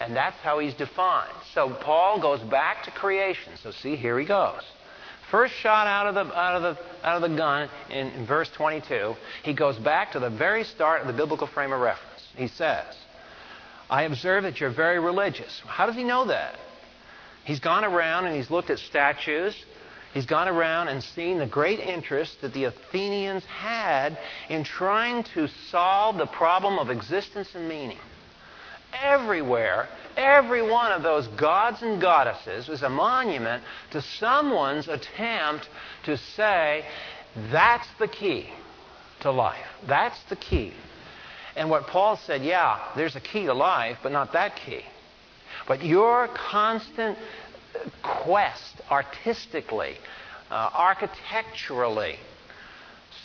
And 0.00 0.16
that's 0.16 0.36
how 0.38 0.58
he's 0.58 0.74
defined. 0.74 1.32
So 1.54 1.70
Paul 1.74 2.20
goes 2.20 2.40
back 2.40 2.84
to 2.84 2.90
creation. 2.90 3.52
So 3.62 3.70
see, 3.70 3.96
here 3.96 4.18
he 4.18 4.24
goes. 4.24 4.62
First 5.30 5.54
shot 5.54 5.86
out 5.86 6.08
of 6.08 6.14
the, 6.14 6.36
out 6.36 6.56
of 6.56 6.62
the, 6.62 7.06
out 7.06 7.22
of 7.22 7.30
the 7.30 7.36
gun 7.36 7.68
in, 7.90 8.08
in 8.08 8.26
verse 8.26 8.50
22, 8.56 9.14
he 9.44 9.52
goes 9.52 9.78
back 9.78 10.12
to 10.12 10.18
the 10.18 10.30
very 10.30 10.64
start 10.64 11.02
of 11.02 11.06
the 11.06 11.12
biblical 11.12 11.46
frame 11.46 11.72
of 11.72 11.80
reference. 11.80 12.26
He 12.34 12.48
says, 12.48 12.86
I 13.88 14.02
observe 14.02 14.42
that 14.44 14.58
you're 14.60 14.70
very 14.70 14.98
religious. 14.98 15.62
How 15.66 15.86
does 15.86 15.94
he 15.94 16.02
know 16.02 16.24
that? 16.26 16.56
He's 17.50 17.58
gone 17.58 17.84
around 17.84 18.26
and 18.26 18.36
he's 18.36 18.48
looked 18.48 18.70
at 18.70 18.78
statues. 18.78 19.56
He's 20.14 20.24
gone 20.24 20.46
around 20.46 20.86
and 20.86 21.02
seen 21.02 21.40
the 21.40 21.48
great 21.48 21.80
interest 21.80 22.42
that 22.42 22.54
the 22.54 22.62
Athenians 22.62 23.44
had 23.44 24.16
in 24.48 24.62
trying 24.62 25.24
to 25.34 25.48
solve 25.68 26.16
the 26.16 26.26
problem 26.26 26.78
of 26.78 26.90
existence 26.90 27.48
and 27.56 27.68
meaning. 27.68 27.98
Everywhere, 29.02 29.88
every 30.16 30.62
one 30.62 30.92
of 30.92 31.02
those 31.02 31.26
gods 31.26 31.82
and 31.82 32.00
goddesses 32.00 32.68
is 32.68 32.82
a 32.82 32.88
monument 32.88 33.64
to 33.90 34.00
someone's 34.00 34.86
attempt 34.86 35.68
to 36.04 36.16
say, 36.18 36.84
that's 37.50 37.88
the 37.98 38.06
key 38.06 38.48
to 39.22 39.32
life. 39.32 39.66
That's 39.88 40.22
the 40.28 40.36
key. 40.36 40.72
And 41.56 41.68
what 41.68 41.88
Paul 41.88 42.16
said, 42.16 42.44
yeah, 42.44 42.92
there's 42.94 43.16
a 43.16 43.20
key 43.20 43.46
to 43.46 43.54
life, 43.54 43.98
but 44.04 44.12
not 44.12 44.34
that 44.34 44.54
key. 44.54 44.84
But 45.66 45.84
your 45.84 46.28
constant 46.28 47.18
quest 48.02 48.80
artistically, 48.90 49.96
uh, 50.50 50.70
architecturally, 50.72 52.16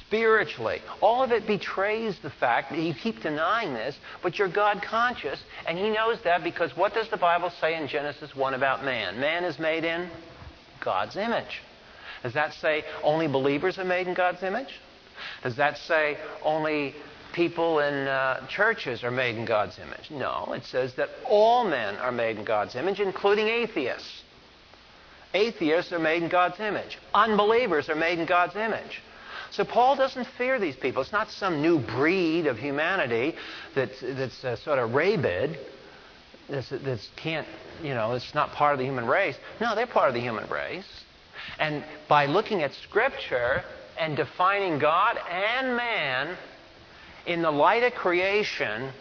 spiritually, 0.05 0.81
all 1.01 1.23
of 1.23 1.31
it 1.31 1.47
betrays 1.47 2.17
the 2.19 2.29
fact 2.29 2.71
that 2.71 2.79
you 2.79 2.93
keep 2.93 3.21
denying 3.21 3.73
this, 3.73 3.97
but 4.21 4.37
you're 4.37 4.47
God 4.47 4.81
conscious, 4.81 5.43
and 5.67 5.77
He 5.77 5.89
knows 5.89 6.19
that 6.23 6.43
because 6.43 6.75
what 6.77 6.93
does 6.93 7.09
the 7.09 7.17
Bible 7.17 7.51
say 7.61 7.75
in 7.75 7.87
Genesis 7.87 8.35
1 8.35 8.53
about 8.53 8.85
man? 8.85 9.19
Man 9.19 9.43
is 9.43 9.57
made 9.59 9.83
in 9.83 10.09
God's 10.79 11.15
image. 11.15 11.61
Does 12.23 12.33
that 12.33 12.53
say 12.53 12.83
only 13.03 13.27
believers 13.27 13.77
are 13.77 13.85
made 13.85 14.07
in 14.07 14.13
God's 14.13 14.43
image? 14.43 14.79
Does 15.43 15.55
that 15.57 15.77
say 15.77 16.17
only 16.43 16.95
people 17.33 17.79
in 17.79 18.07
uh, 18.07 18.45
churches 18.47 19.03
are 19.03 19.11
made 19.11 19.35
in 19.35 19.45
God's 19.45 19.77
image. 19.79 20.09
No, 20.11 20.53
it 20.53 20.63
says 20.65 20.95
that 20.95 21.09
all 21.27 21.63
men 21.67 21.95
are 21.97 22.11
made 22.11 22.37
in 22.37 22.45
God's 22.45 22.75
image, 22.75 22.99
including 22.99 23.47
atheists. 23.47 24.23
Atheists 25.33 25.91
are 25.91 25.99
made 25.99 26.23
in 26.23 26.29
God's 26.29 26.59
image. 26.59 26.97
Unbelievers 27.13 27.89
are 27.89 27.95
made 27.95 28.19
in 28.19 28.25
God's 28.25 28.55
image. 28.55 29.01
So 29.51 29.63
Paul 29.63 29.95
doesn't 29.95 30.27
fear 30.37 30.59
these 30.59 30.75
people. 30.75 31.01
It's 31.01 31.11
not 31.11 31.29
some 31.29 31.61
new 31.61 31.79
breed 31.79 32.47
of 32.47 32.57
humanity 32.57 33.35
that's, 33.73 33.99
that's 34.01 34.43
uh, 34.43 34.55
sort 34.57 34.79
of 34.79 34.93
rabid, 34.93 35.57
that's, 36.49 36.69
that's 36.69 37.09
can't, 37.15 37.47
you 37.81 37.93
know, 37.93 38.13
it's 38.13 38.33
not 38.33 38.51
part 38.51 38.73
of 38.73 38.79
the 38.79 38.85
human 38.85 39.05
race. 39.05 39.35
No, 39.59 39.75
they're 39.75 39.87
part 39.87 40.09
of 40.09 40.13
the 40.13 40.21
human 40.21 40.49
race. 40.49 40.85
And 41.59 41.83
by 42.07 42.25
looking 42.25 42.63
at 42.63 42.73
Scripture 42.73 43.63
and 43.99 44.15
defining 44.15 44.79
God 44.79 45.17
and 45.29 45.75
man 45.75 46.37
in 47.25 47.41
the 47.41 47.51
light 47.51 47.83
of 47.83 47.93
creation, 47.93 48.91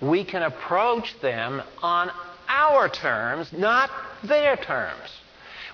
we 0.00 0.24
can 0.24 0.42
approach 0.42 1.14
them 1.20 1.62
on 1.82 2.10
our 2.48 2.88
terms, 2.88 3.52
not 3.52 3.90
their 4.24 4.56
terms. 4.56 5.10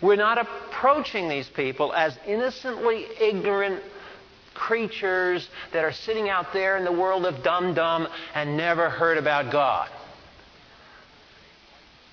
We're 0.00 0.16
not 0.16 0.38
approaching 0.38 1.28
these 1.28 1.48
people 1.48 1.92
as 1.92 2.16
innocently 2.26 3.06
ignorant 3.20 3.82
creatures 4.54 5.48
that 5.72 5.84
are 5.84 5.92
sitting 5.92 6.28
out 6.28 6.52
there 6.52 6.76
in 6.76 6.84
the 6.84 6.92
world 6.92 7.26
of 7.26 7.42
dum 7.42 7.74
dum 7.74 8.08
and 8.34 8.56
never 8.56 8.90
heard 8.90 9.18
about 9.18 9.50
God. 9.50 9.88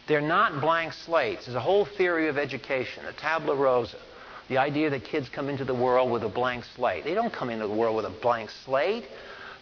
They're 0.07 0.21
not 0.21 0.61
blank 0.61 0.93
slates. 0.93 1.45
There's 1.45 1.55
a 1.55 1.61
whole 1.61 1.85
theory 1.85 2.27
of 2.27 2.37
education, 2.37 3.05
the 3.05 3.13
tabula 3.13 3.55
rasa. 3.55 3.97
The 4.47 4.59
idea 4.59 4.91
that 4.91 5.03
kids 5.03 5.27
come 5.27 5.49
into 5.49 5.65
the 5.65 5.73
world 5.73 6.11
with 6.11 6.23
a 6.23 6.29
blank 6.29 6.65
slate. 6.75 7.03
They 7.03 7.15
don't 7.15 7.33
come 7.33 7.49
into 7.49 7.67
the 7.67 7.73
world 7.73 7.95
with 7.95 8.05
a 8.05 8.13
blank 8.21 8.51
slate. 8.63 9.05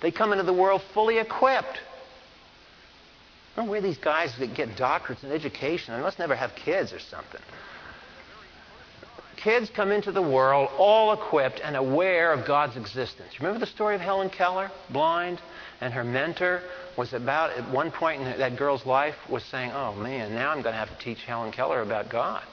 They 0.04 0.12
come 0.12 0.34
into 0.34 0.44
the 0.44 0.54
world 0.54 0.82
fully 0.94 1.18
equipped. 1.18 1.80
Don't 3.56 3.70
where 3.70 3.80
these 3.80 3.98
guys 3.98 4.38
that 4.40 4.54
get 4.54 4.76
doctorates 4.76 5.24
in 5.24 5.32
education. 5.32 5.96
They 5.96 6.02
must 6.02 6.20
never 6.20 6.36
have 6.36 6.54
kids 6.56 6.92
or 6.92 7.00
something. 7.00 7.40
Kids 9.38 9.70
come 9.70 9.94
into 9.94 10.12
the 10.12 10.22
world 10.22 10.70
all 10.78 11.14
equipped 11.14 11.62
and 11.64 11.78
aware 11.78 12.34
of 12.34 12.46
God's 12.46 12.76
existence. 12.76 13.40
Remember 13.40 13.60
the 13.60 13.66
story 13.66 13.96
of 13.96 14.02
Helen 14.02 14.30
Keller, 14.30 14.70
blind, 14.90 15.40
and 15.80 15.94
her 15.94 16.04
mentor 16.04 16.62
was 16.98 17.14
about 17.14 17.52
at 17.52 17.70
one 17.72 17.90
point 17.90 18.22
in 18.22 18.38
that 18.38 18.58
girl's 18.58 18.86
life 18.86 19.16
was 19.30 19.44
saying, 19.46 19.72
"Oh 19.72 19.94
man, 19.94 20.36
now 20.36 20.52
I'm 20.52 20.62
going 20.62 20.74
to 20.74 20.80
have 20.80 20.90
to 20.90 21.04
teach 21.04 21.24
Helen 21.24 21.54
Keller 21.54 21.82
about 21.82 22.10
God." 22.10 22.44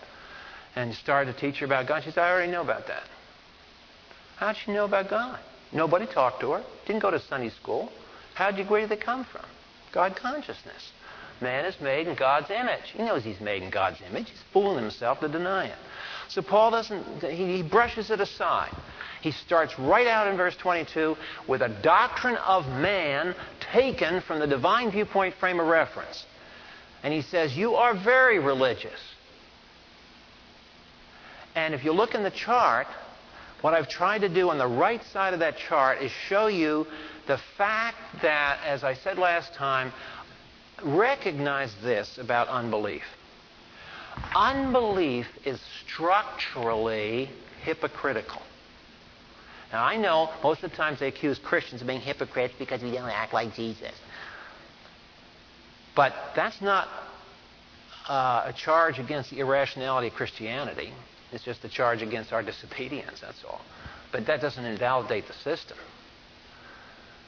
And 0.77 0.95
started 0.95 1.35
to 1.35 1.41
teach 1.41 1.59
her 1.59 1.67
about 1.67 1.89
God. 1.89 2.05
She 2.05 2.13
said, 2.13 2.23
"I 2.23 2.31
already 2.31 2.53
know 2.53 2.63
about 2.63 2.87
that." 2.87 3.03
How 4.37 4.53
did 4.53 4.59
she 4.65 4.73
know 4.73 4.85
about 4.85 5.11
God? 5.11 5.41
Nobody 5.73 6.07
talked 6.07 6.41
to 6.41 6.53
her. 6.53 6.65
Didn't 6.87 7.03
go 7.03 7.11
to 7.11 7.21
Sunday 7.21 7.51
school. 7.51 7.91
How 8.35 8.51
did 8.51 8.59
you, 8.59 8.65
where 8.65 8.81
did 8.81 8.91
they 8.91 8.97
come 8.97 9.25
from? 9.25 9.45
God 9.93 10.17
consciousness. 10.17 10.93
Man 11.41 11.65
is 11.65 11.81
made 11.81 12.07
in 12.07 12.17
God's 12.17 12.51
image. 12.51 12.91
He 12.93 13.03
knows 13.03 13.25
he's 13.25 13.41
made 13.41 13.63
in 13.63 13.71
God's 13.71 13.99
image. 14.09 14.29
He's 14.31 14.43
fooling 14.53 14.83
himself 14.83 15.21
to 15.21 15.29
deny 15.29 15.67
it. 15.67 15.79
So 16.29 16.43
Paul 16.43 16.71
doesn't, 16.71 17.23
he, 17.23 17.57
he 17.57 17.63
brushes 17.63 18.11
it 18.11 18.21
aside. 18.21 18.73
He 19.23 19.33
starts 19.33 19.79
right 19.79 20.07
out 20.07 20.29
in 20.29 20.37
verse 20.37 20.57
22 20.57 21.17
with 21.49 21.63
a 21.63 21.69
doctrine 21.69 22.37
of 22.37 22.67
man 22.69 23.35
taken 23.73 24.21
from 24.21 24.39
the 24.39 24.47
divine 24.47 24.91
viewpoint 24.91 25.35
frame 25.35 25.61
of 25.61 25.67
reference. 25.67 26.25
And 27.03 27.13
he 27.13 27.23
says, 27.23 27.57
You 27.57 27.75
are 27.75 27.95
very 27.95 28.39
religious. 28.39 29.01
And 31.55 31.75
if 31.75 31.85
you 31.85 31.93
look 31.93 32.15
in 32.15 32.23
the 32.23 32.31
chart, 32.31 32.87
what 33.61 33.75
I've 33.75 33.89
tried 33.89 34.21
to 34.21 34.29
do 34.29 34.51
on 34.51 34.59
the 34.59 34.67
right 34.67 35.03
side 35.13 35.35
of 35.35 35.41
that 35.41 35.57
chart 35.57 36.03
is 36.03 36.11
show 36.29 36.47
you 36.47 36.87
the 37.27 37.39
fact 37.57 37.97
that, 38.23 38.61
as 38.65 38.85
I 38.85 38.95
said 38.95 39.19
last 39.19 39.55
time, 39.55 39.93
recognize 40.83 41.75
this 41.83 42.19
about 42.19 42.49
unbelief. 42.49 43.03
Unbelief 44.35 45.27
is 45.45 45.61
structurally 45.87 47.31
hypocritical. 47.63 48.43
Now, 49.73 49.85
I 49.85 49.97
know 49.97 50.31
most 50.43 50.65
of 50.65 50.71
the 50.71 50.77
times 50.77 50.99
they 50.99 51.09
accuse 51.09 51.39
Christians 51.39 51.81
of 51.81 51.87
being 51.87 52.01
hypocrites 52.01 52.55
because 52.59 52.83
we 52.83 52.91
don't 52.91 53.09
act 53.09 53.33
like 53.33 53.55
Jesus. 53.55 53.93
But 55.95 56.13
that's 56.35 56.61
not 56.61 56.89
uh, 58.09 58.45
a 58.47 58.53
charge 58.53 58.99
against 58.99 59.31
the 59.31 59.39
irrationality 59.39 60.09
of 60.09 60.15
Christianity. 60.15 60.93
It's 61.33 61.45
just 61.45 61.65
a 61.65 61.69
charge 61.69 62.03
against 62.03 62.33
our 62.33 62.43
disobedience, 62.43 63.21
that's 63.21 63.45
all. 63.45 63.61
But 64.13 64.27
that 64.27 64.41
doesn't 64.41 64.65
invalidate 64.65 65.27
the 65.29 65.35
system. 65.35 65.79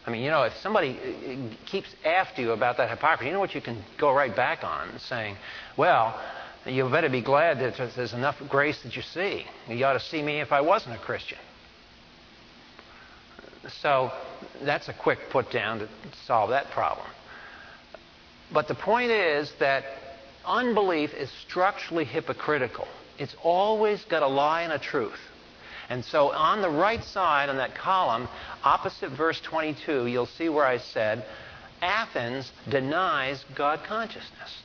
I 0.05 0.11
mean, 0.11 0.23
you 0.23 0.31
know, 0.31 0.43
if 0.43 0.57
somebody 0.57 0.99
uh, 0.99 1.55
keeps 1.67 1.89
after 2.05 2.43
you 2.43 2.53
about 2.53 2.77
that 2.79 2.91
hypocrisy, 2.91 3.29
you 3.29 3.33
know 3.33 3.41
what 3.41 3.55
you 3.55 3.61
can 3.61 3.85
go 3.99 4.13
right 4.13 4.35
back 4.35 4.65
on, 4.65 4.99
saying, 4.99 5.37
well, 5.77 6.21
you 6.67 6.89
better 6.89 7.09
be 7.09 7.23
glad 7.23 7.59
that 7.61 7.77
there's 7.95 8.13
enough 8.13 8.37
grace 8.49 8.83
that 8.83 8.97
you 8.97 9.03
see. 9.03 9.45
You 9.69 9.85
ought 9.85 9.93
to 9.95 10.01
see 10.01 10.23
me 10.23 10.41
if 10.41 10.51
I 10.51 10.61
wasn't 10.61 10.97
a 10.97 10.99
Christian. 10.99 11.39
So 13.81 14.11
that's 14.63 14.89
a 14.89 14.93
quick 14.93 15.19
put 15.31 15.53
down 15.53 15.81
to 15.81 15.89
solve 16.27 16.51
that 16.51 16.71
problem. 16.71 17.07
But 18.53 18.67
the 18.69 18.75
point 18.75 19.11
is 19.11 19.53
that 19.61 19.85
unbelief 20.45 21.15
is 21.15 21.31
structurally 21.47 22.05
hypocritical. 22.05 22.89
It's 23.19 23.37
always 23.43 24.05
got 24.05 24.23
a 24.23 24.27
lie 24.27 24.63
and 24.63 24.73
a 24.73 24.79
truth. 24.79 25.19
And 25.89 26.05
so 26.05 26.31
on 26.31 26.63
the 26.63 26.71
right 26.71 27.03
side 27.05 27.49
on 27.49 27.57
that 27.57 27.75
column, 27.75 28.29
opposite 28.65 29.11
verse 29.11 29.41
22, 29.41 30.07
you'll 30.07 30.27
see 30.27 30.49
where 30.49 30.65
I 30.65 30.79
said, 30.79 31.25
Athens 31.83 32.51
denies 32.71 33.45
God 33.55 33.81
consciousness. 33.85 34.63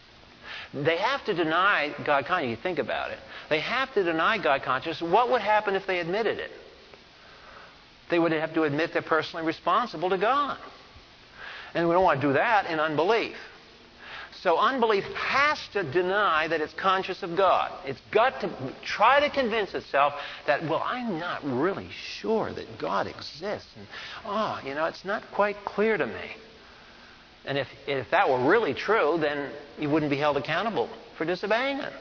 They 0.73 0.97
have 0.97 1.25
to 1.25 1.33
deny 1.33 1.93
God 2.05 2.25
consciousness. 2.25 2.57
You 2.57 2.63
think 2.63 2.79
about 2.79 3.11
it. 3.11 3.19
They 3.49 3.59
have 3.59 3.93
to 3.95 4.03
deny 4.03 4.37
God 4.37 4.63
consciousness. 4.63 5.11
What 5.11 5.31
would 5.31 5.41
happen 5.41 5.75
if 5.75 5.87
they 5.87 5.99
admitted 5.99 6.37
it? 6.39 6.51
They 8.09 8.19
would 8.19 8.31
have 8.31 8.53
to 8.53 8.63
admit 8.63 8.93
they're 8.93 9.01
personally 9.01 9.45
responsible 9.45 10.09
to 10.11 10.17
God. 10.17 10.57
And 11.73 11.87
we 11.87 11.93
don't 11.93 12.03
want 12.03 12.21
to 12.21 12.27
do 12.27 12.33
that 12.33 12.67
in 12.67 12.79
unbelief. 12.79 13.35
So 14.41 14.57
unbelief 14.57 15.03
has 15.15 15.59
to 15.73 15.83
deny 15.83 16.47
that 16.47 16.61
it's 16.61 16.73
conscious 16.73 17.23
of 17.23 17.35
God. 17.35 17.71
It's 17.85 18.01
got 18.11 18.39
to 18.41 18.73
try 18.83 19.19
to 19.19 19.29
convince 19.29 19.73
itself 19.73 20.13
that, 20.45 20.63
well, 20.63 20.83
I'm 20.85 21.19
not 21.19 21.43
really 21.43 21.89
sure 22.19 22.53
that 22.53 22.77
God 22.77 23.07
exists. 23.07 23.69
And, 23.75 23.87
oh, 24.25 24.59
you 24.63 24.75
know, 24.75 24.85
it's 24.85 25.03
not 25.05 25.23
quite 25.33 25.57
clear 25.65 25.97
to 25.97 26.05
me. 26.05 26.35
And 27.45 27.57
if, 27.57 27.67
if 27.87 28.11
that 28.11 28.29
were 28.29 28.47
really 28.47 28.73
true, 28.73 29.17
then 29.19 29.51
you 29.79 29.89
wouldn't 29.89 30.11
be 30.11 30.17
held 30.17 30.37
accountable 30.37 30.89
for 31.17 31.25
disobeying 31.25 31.79
it. 31.79 31.93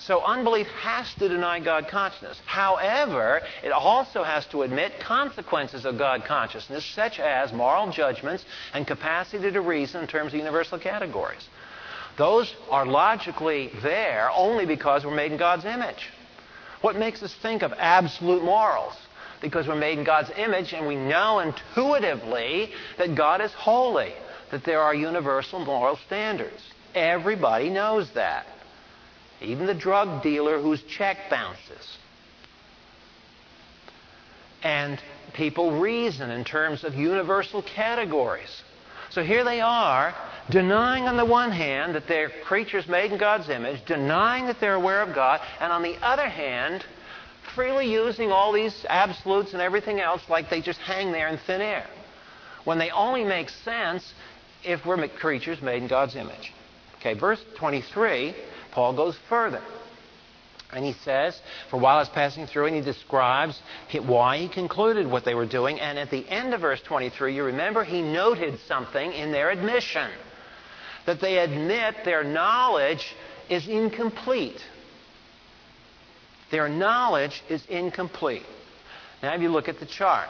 So 0.00 0.22
unbelief 0.24 0.68
has 0.68 1.12
to 1.14 1.28
deny 1.28 1.58
God 1.58 1.88
consciousness. 1.88 2.40
However, 2.46 3.40
it 3.64 3.72
also 3.72 4.22
has 4.22 4.46
to 4.46 4.62
admit 4.62 5.00
consequences 5.00 5.84
of 5.84 5.98
God 5.98 6.24
consciousness, 6.24 6.84
such 6.84 7.18
as 7.18 7.52
moral 7.52 7.90
judgments 7.90 8.44
and 8.74 8.86
capacity 8.86 9.50
to 9.50 9.60
reason 9.60 10.02
in 10.02 10.06
terms 10.06 10.32
of 10.32 10.38
universal 10.38 10.78
categories. 10.78 11.48
Those 12.16 12.54
are 12.70 12.86
logically 12.86 13.70
there 13.82 14.30
only 14.30 14.66
because 14.66 15.04
we're 15.04 15.14
made 15.14 15.32
in 15.32 15.38
God's 15.38 15.64
image. 15.64 16.08
What 16.80 16.96
makes 16.96 17.22
us 17.22 17.34
think 17.42 17.62
of 17.62 17.72
absolute 17.72 18.44
morals? 18.44 18.94
Because 19.40 19.66
we're 19.66 19.76
made 19.76 19.98
in 19.98 20.04
God's 20.04 20.30
image 20.36 20.72
and 20.72 20.86
we 20.86 20.96
know 20.96 21.40
intuitively 21.40 22.70
that 22.98 23.16
God 23.16 23.40
is 23.40 23.52
holy, 23.52 24.12
that 24.50 24.64
there 24.64 24.80
are 24.80 24.94
universal 24.94 25.64
moral 25.64 25.96
standards. 26.06 26.62
Everybody 26.94 27.68
knows 27.68 28.10
that 28.14 28.46
even 29.40 29.66
the 29.66 29.74
drug 29.74 30.22
dealer 30.22 30.60
whose 30.60 30.82
check 30.82 31.30
bounces. 31.30 31.98
And 34.62 35.00
people 35.34 35.80
reason 35.80 36.30
in 36.30 36.44
terms 36.44 36.84
of 36.84 36.94
universal 36.94 37.62
categories. 37.62 38.62
So 39.10 39.22
here 39.22 39.44
they 39.44 39.60
are, 39.60 40.14
denying 40.50 41.04
on 41.04 41.16
the 41.16 41.24
one 41.24 41.52
hand 41.52 41.94
that 41.94 42.08
they're 42.08 42.30
creatures 42.44 42.86
made 42.88 43.12
in 43.12 43.18
God's 43.18 43.48
image, 43.48 43.84
denying 43.86 44.46
that 44.46 44.60
they're 44.60 44.74
aware 44.74 45.02
of 45.02 45.14
God, 45.14 45.40
and 45.60 45.72
on 45.72 45.82
the 45.82 45.96
other 46.02 46.28
hand, 46.28 46.84
freely 47.54 47.90
using 47.90 48.30
all 48.30 48.52
these 48.52 48.84
absolutes 48.88 49.52
and 49.52 49.62
everything 49.62 50.00
else 50.00 50.22
like 50.28 50.50
they 50.50 50.60
just 50.60 50.80
hang 50.80 51.12
there 51.12 51.28
in 51.28 51.38
thin 51.38 51.60
air. 51.60 51.86
When 52.64 52.78
they 52.78 52.90
only 52.90 53.24
make 53.24 53.48
sense 53.48 54.12
if 54.64 54.84
we're 54.84 55.08
creatures 55.08 55.62
made 55.62 55.82
in 55.82 55.88
God's 55.88 56.16
image. 56.16 56.52
Okay, 56.98 57.14
verse 57.14 57.42
23 57.56 58.34
Paul 58.78 58.94
goes 58.94 59.18
further. 59.28 59.60
And 60.72 60.84
he 60.84 60.92
says, 60.92 61.36
for 61.68 61.80
while 61.80 61.98
it's 61.98 62.10
passing 62.10 62.46
through, 62.46 62.66
and 62.66 62.76
he 62.76 62.80
describes 62.80 63.60
why 64.06 64.38
he 64.38 64.48
concluded 64.48 65.04
what 65.08 65.24
they 65.24 65.34
were 65.34 65.46
doing. 65.46 65.80
And 65.80 65.98
at 65.98 66.12
the 66.12 66.24
end 66.28 66.54
of 66.54 66.60
verse 66.60 66.80
23, 66.82 67.34
you 67.34 67.42
remember 67.42 67.82
he 67.82 68.02
noted 68.02 68.60
something 68.68 69.12
in 69.12 69.32
their 69.32 69.50
admission 69.50 70.08
that 71.06 71.20
they 71.20 71.38
admit 71.38 72.04
their 72.04 72.22
knowledge 72.22 73.16
is 73.50 73.66
incomplete. 73.66 74.64
Their 76.52 76.68
knowledge 76.68 77.42
is 77.50 77.66
incomplete. 77.68 78.46
Now, 79.24 79.34
if 79.34 79.42
you 79.42 79.48
look 79.48 79.66
at 79.66 79.80
the 79.80 79.86
chart, 79.86 80.28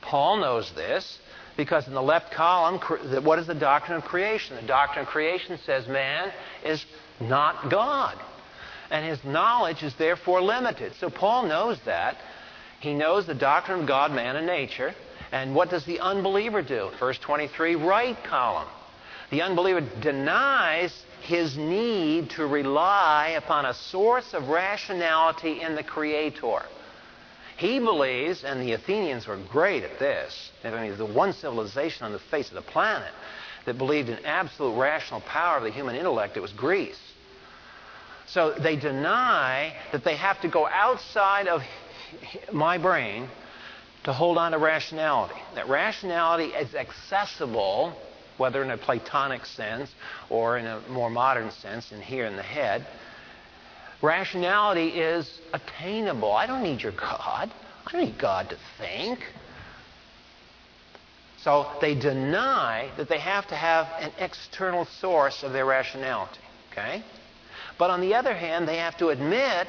Paul 0.00 0.38
knows 0.38 0.72
this 0.74 1.20
because 1.56 1.86
in 1.86 1.94
the 1.94 2.02
left 2.02 2.32
column, 2.32 2.80
what 3.24 3.38
is 3.38 3.46
the 3.46 3.54
doctrine 3.54 3.98
of 3.98 4.02
creation? 4.02 4.56
The 4.56 4.66
doctrine 4.66 5.04
of 5.04 5.12
creation 5.12 5.60
says 5.64 5.86
man 5.86 6.32
is 6.64 6.84
not 7.20 7.70
God. 7.70 8.18
And 8.90 9.04
his 9.04 9.22
knowledge 9.24 9.82
is 9.82 9.94
therefore 9.94 10.40
limited. 10.42 10.92
So 11.00 11.10
Paul 11.10 11.46
knows 11.46 11.78
that. 11.84 12.16
He 12.80 12.94
knows 12.94 13.26
the 13.26 13.34
doctrine 13.34 13.80
of 13.80 13.86
God, 13.86 14.12
man, 14.12 14.36
and 14.36 14.46
nature. 14.46 14.94
And 15.32 15.54
what 15.54 15.70
does 15.70 15.84
the 15.84 16.00
unbeliever 16.00 16.62
do? 16.62 16.90
Verse 17.00 17.18
23, 17.18 17.74
right 17.74 18.16
column. 18.24 18.68
The 19.30 19.42
unbeliever 19.42 19.80
denies 20.00 21.04
his 21.22 21.56
need 21.56 22.30
to 22.30 22.46
rely 22.46 23.34
upon 23.36 23.64
a 23.64 23.74
source 23.74 24.34
of 24.34 24.48
rationality 24.48 25.60
in 25.62 25.74
the 25.74 25.82
Creator. 25.82 26.62
He 27.56 27.78
believes, 27.80 28.44
and 28.44 28.60
the 28.60 28.72
Athenians 28.72 29.26
were 29.26 29.38
great 29.50 29.82
at 29.82 29.98
this. 29.98 30.50
I 30.62 30.70
mean, 30.70 30.96
the 30.96 31.06
one 31.06 31.32
civilization 31.32 32.04
on 32.04 32.12
the 32.12 32.18
face 32.18 32.48
of 32.48 32.54
the 32.54 32.62
planet 32.62 33.12
that 33.64 33.78
believed 33.78 34.08
in 34.08 34.24
absolute 34.24 34.78
rational 34.78 35.22
power 35.22 35.56
of 35.56 35.64
the 35.64 35.70
human 35.70 35.96
intellect, 35.96 36.36
it 36.36 36.40
was 36.40 36.52
Greece. 36.52 37.05
So 38.26 38.54
they 38.58 38.76
deny 38.76 39.74
that 39.92 40.04
they 40.04 40.16
have 40.16 40.40
to 40.42 40.48
go 40.48 40.66
outside 40.66 41.46
of 41.46 41.62
my 42.52 42.78
brain 42.78 43.28
to 44.04 44.12
hold 44.12 44.38
on 44.38 44.52
to 44.52 44.58
rationality. 44.58 45.40
That 45.54 45.68
rationality 45.68 46.46
is 46.46 46.74
accessible, 46.74 47.96
whether 48.36 48.62
in 48.62 48.70
a 48.70 48.78
Platonic 48.78 49.46
sense 49.46 49.90
or 50.28 50.58
in 50.58 50.66
a 50.66 50.80
more 50.88 51.10
modern 51.10 51.50
sense, 51.50 51.92
in 51.92 52.00
here 52.00 52.26
in 52.26 52.36
the 52.36 52.42
head. 52.42 52.86
Rationality 54.02 54.88
is 54.88 55.40
attainable. 55.52 56.32
I 56.32 56.46
don't 56.46 56.62
need 56.62 56.82
your 56.82 56.92
God. 56.92 57.50
I 57.86 57.92
don't 57.92 58.04
need 58.04 58.18
God 58.18 58.50
to 58.50 58.58
think. 58.78 59.20
So 61.38 61.70
they 61.80 61.94
deny 61.94 62.90
that 62.96 63.08
they 63.08 63.20
have 63.20 63.46
to 63.48 63.54
have 63.54 63.86
an 64.00 64.10
external 64.18 64.84
source 64.84 65.42
of 65.42 65.52
their 65.52 65.64
rationality. 65.64 66.40
Okay? 66.72 67.02
But 67.78 67.90
on 67.90 68.00
the 68.00 68.14
other 68.14 68.34
hand, 68.34 68.66
they 68.66 68.78
have 68.78 68.96
to 68.98 69.08
admit 69.08 69.68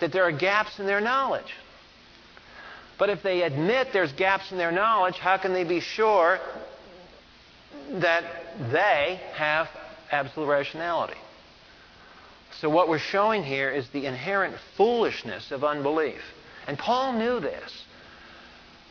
that 0.00 0.12
there 0.12 0.24
are 0.24 0.32
gaps 0.32 0.78
in 0.78 0.86
their 0.86 1.00
knowledge. 1.00 1.52
But 2.98 3.10
if 3.10 3.22
they 3.22 3.42
admit 3.42 3.88
there's 3.92 4.12
gaps 4.12 4.52
in 4.52 4.58
their 4.58 4.72
knowledge, 4.72 5.18
how 5.18 5.36
can 5.36 5.52
they 5.52 5.64
be 5.64 5.80
sure 5.80 6.38
that 7.90 8.24
they 8.70 9.20
have 9.34 9.68
absolute 10.10 10.46
rationality? 10.46 11.18
So, 12.60 12.70
what 12.70 12.88
we're 12.88 13.00
showing 13.00 13.42
here 13.42 13.70
is 13.70 13.88
the 13.88 14.06
inherent 14.06 14.56
foolishness 14.76 15.50
of 15.50 15.64
unbelief. 15.64 16.20
And 16.68 16.78
Paul 16.78 17.14
knew 17.14 17.40
this. 17.40 17.84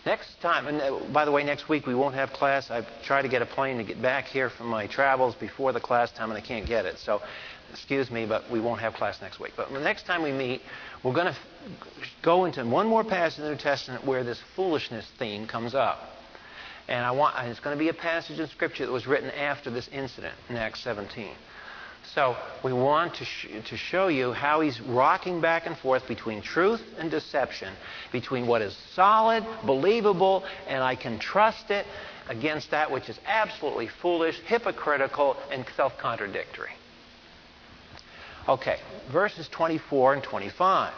Next 0.05 0.41
time, 0.41 0.67
and 0.67 0.81
uh, 0.81 0.99
by 1.13 1.23
the 1.23 1.31
way, 1.31 1.45
next 1.45 1.69
week 1.69 1.87
we 1.87 1.95
won't 1.95 2.15
have 2.15 2.33
class. 2.33 2.69
I've 2.69 2.87
tried 3.05 3.21
to 3.21 3.29
get 3.29 3.41
a 3.41 3.45
plane 3.45 3.77
to 3.77 3.85
get 3.85 4.01
back 4.01 4.25
here 4.25 4.49
from 4.49 4.67
my 4.67 4.85
travels 4.85 5.33
before 5.35 5.71
the 5.71 5.79
class 5.79 6.11
time, 6.11 6.29
and 6.29 6.37
I 6.37 6.41
can't 6.41 6.65
get 6.65 6.85
it. 6.85 6.97
So, 6.99 7.21
excuse 7.73 8.11
me, 8.11 8.25
but 8.25 8.49
we 8.51 8.59
won't 8.59 8.79
have 8.81 8.93
class 8.93 9.19
next 9.21 9.39
week. 9.39 9.53
But 9.57 9.71
the 9.71 9.79
next 9.79 10.05
time 10.05 10.21
we 10.21 10.31
meet, 10.31 10.61
we're 11.03 11.13
going 11.13 11.33
to 11.33 11.35
go 12.21 12.45
into 12.45 12.63
one 12.63 12.87
more 12.87 13.03
passage 13.03 13.39
in 13.39 13.45
the 13.45 13.51
New 13.51 13.57
Testament 13.57 14.05
where 14.05 14.23
this 14.23 14.39
foolishness 14.55 15.09
theme 15.17 15.47
comes 15.47 15.73
up. 15.73 15.99
And 16.87 17.03
I 17.05 17.11
want, 17.11 17.35
it's 17.47 17.59
going 17.59 17.75
to 17.75 17.79
be 17.79 17.89
a 17.89 17.93
passage 17.93 18.39
in 18.39 18.47
Scripture 18.47 18.85
that 18.85 18.91
was 18.91 19.07
written 19.07 19.31
after 19.31 19.71
this 19.71 19.87
incident 19.91 20.35
in 20.49 20.55
Acts 20.55 20.81
17. 20.83 21.33
So 22.13 22.35
we 22.63 22.73
want 22.73 23.15
to, 23.15 23.25
sh- 23.25 23.47
to 23.69 23.77
show 23.77 24.07
you 24.07 24.33
how 24.33 24.59
he's 24.59 24.79
rocking 24.81 25.41
back 25.41 25.65
and 25.65 25.77
forth 25.77 26.07
between 26.07 26.41
truth 26.41 26.81
and 26.99 27.09
deception, 27.09 27.73
between 28.11 28.45
what 28.45 28.61
is 28.61 28.77
solid, 28.93 29.45
believable, 29.65 30.43
and 30.67 30.83
I 30.83 30.95
can 30.95 31.17
trust 31.17 31.71
it, 31.71 31.85
against 32.27 32.71
that 32.71 32.91
which 32.91 33.09
is 33.09 33.19
absolutely 33.25 33.89
foolish, 34.01 34.39
hypocritical, 34.45 35.37
and 35.51 35.65
self 35.75 35.97
contradictory. 35.97 36.71
Okay, 38.47 38.77
verses 39.11 39.47
24 39.49 40.15
and 40.15 40.23
25. 40.23 40.93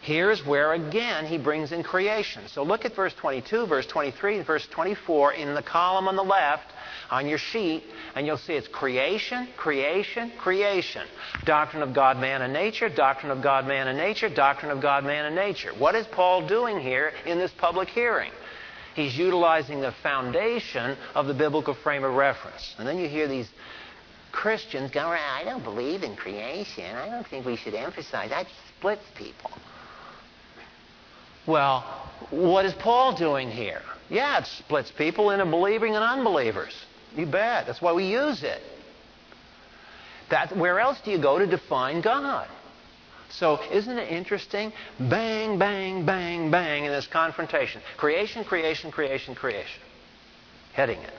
Here's 0.00 0.46
where 0.46 0.74
again 0.74 1.26
he 1.26 1.36
brings 1.36 1.72
in 1.72 1.82
creation. 1.82 2.46
So 2.46 2.62
look 2.62 2.84
at 2.84 2.94
verse 2.94 3.12
22, 3.14 3.66
verse 3.66 3.86
23, 3.86 4.36
and 4.36 4.46
verse 4.46 4.64
24 4.68 5.32
in 5.32 5.54
the 5.54 5.62
column 5.62 6.06
on 6.06 6.14
the 6.14 6.22
left 6.22 6.72
on 7.10 7.26
your 7.26 7.38
sheet, 7.38 7.82
and 8.14 8.24
you'll 8.24 8.36
see 8.36 8.52
it's 8.52 8.68
creation, 8.68 9.48
creation, 9.56 10.30
creation. 10.38 11.02
Doctrine 11.44 11.82
of 11.82 11.92
God, 11.92 12.18
man, 12.18 12.42
and 12.42 12.52
nature, 12.52 12.88
doctrine 12.88 13.32
of 13.32 13.42
God, 13.42 13.66
man, 13.66 13.88
and 13.88 13.98
nature, 13.98 14.28
doctrine 14.28 14.70
of 14.70 14.80
God, 14.80 15.04
man, 15.04 15.24
and 15.24 15.34
nature. 15.34 15.72
What 15.76 15.96
is 15.96 16.06
Paul 16.06 16.46
doing 16.46 16.78
here 16.78 17.12
in 17.24 17.38
this 17.38 17.50
public 17.58 17.88
hearing? 17.88 18.30
He's 18.94 19.18
utilizing 19.18 19.80
the 19.80 19.92
foundation 20.02 20.96
of 21.14 21.26
the 21.26 21.34
biblical 21.34 21.74
frame 21.74 22.04
of 22.04 22.14
reference. 22.14 22.76
And 22.78 22.86
then 22.86 22.98
you 22.98 23.08
hear 23.08 23.26
these 23.26 23.48
Christians 24.36 24.90
go 24.90 25.08
around, 25.08 25.34
I 25.34 25.44
don't 25.44 25.64
believe 25.64 26.02
in 26.02 26.14
creation. 26.14 26.94
I 26.94 27.08
don't 27.08 27.26
think 27.26 27.46
we 27.46 27.56
should 27.56 27.74
emphasize 27.74 28.28
that 28.28 28.46
splits 28.76 29.02
people. 29.14 29.50
Well, 31.46 31.80
what 32.30 32.66
is 32.66 32.74
Paul 32.74 33.16
doing 33.16 33.50
here? 33.50 33.80
Yeah, 34.10 34.38
it 34.38 34.46
splits 34.46 34.90
people 34.90 35.30
into 35.30 35.46
believing 35.46 35.94
and 35.96 36.04
unbelievers. 36.04 36.74
You 37.16 37.24
bet. 37.24 37.66
That's 37.66 37.80
why 37.80 37.94
we 37.94 38.04
use 38.04 38.42
it. 38.42 38.60
That, 40.28 40.54
where 40.54 40.80
else 40.80 41.00
do 41.02 41.10
you 41.10 41.18
go 41.18 41.38
to 41.38 41.46
define 41.46 42.02
God? 42.02 42.48
So, 43.30 43.58
isn't 43.72 43.98
it 43.98 44.12
interesting? 44.12 44.70
Bang, 45.00 45.58
bang, 45.58 46.04
bang, 46.04 46.50
bang 46.50 46.84
in 46.84 46.92
this 46.92 47.06
confrontation. 47.06 47.80
Creation, 47.96 48.44
creation, 48.44 48.90
creation, 48.90 49.34
creation. 49.34 49.80
Heading 50.74 50.98
it. 50.98 51.14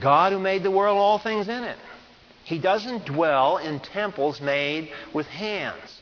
God 0.00 0.32
who 0.32 0.38
made 0.38 0.62
the 0.62 0.70
world, 0.70 0.98
all 0.98 1.18
things 1.18 1.48
in 1.48 1.64
it. 1.64 1.78
He 2.44 2.58
doesn't 2.58 3.04
dwell 3.04 3.58
in 3.58 3.80
temples 3.80 4.40
made 4.40 4.90
with 5.12 5.26
hands. 5.26 6.00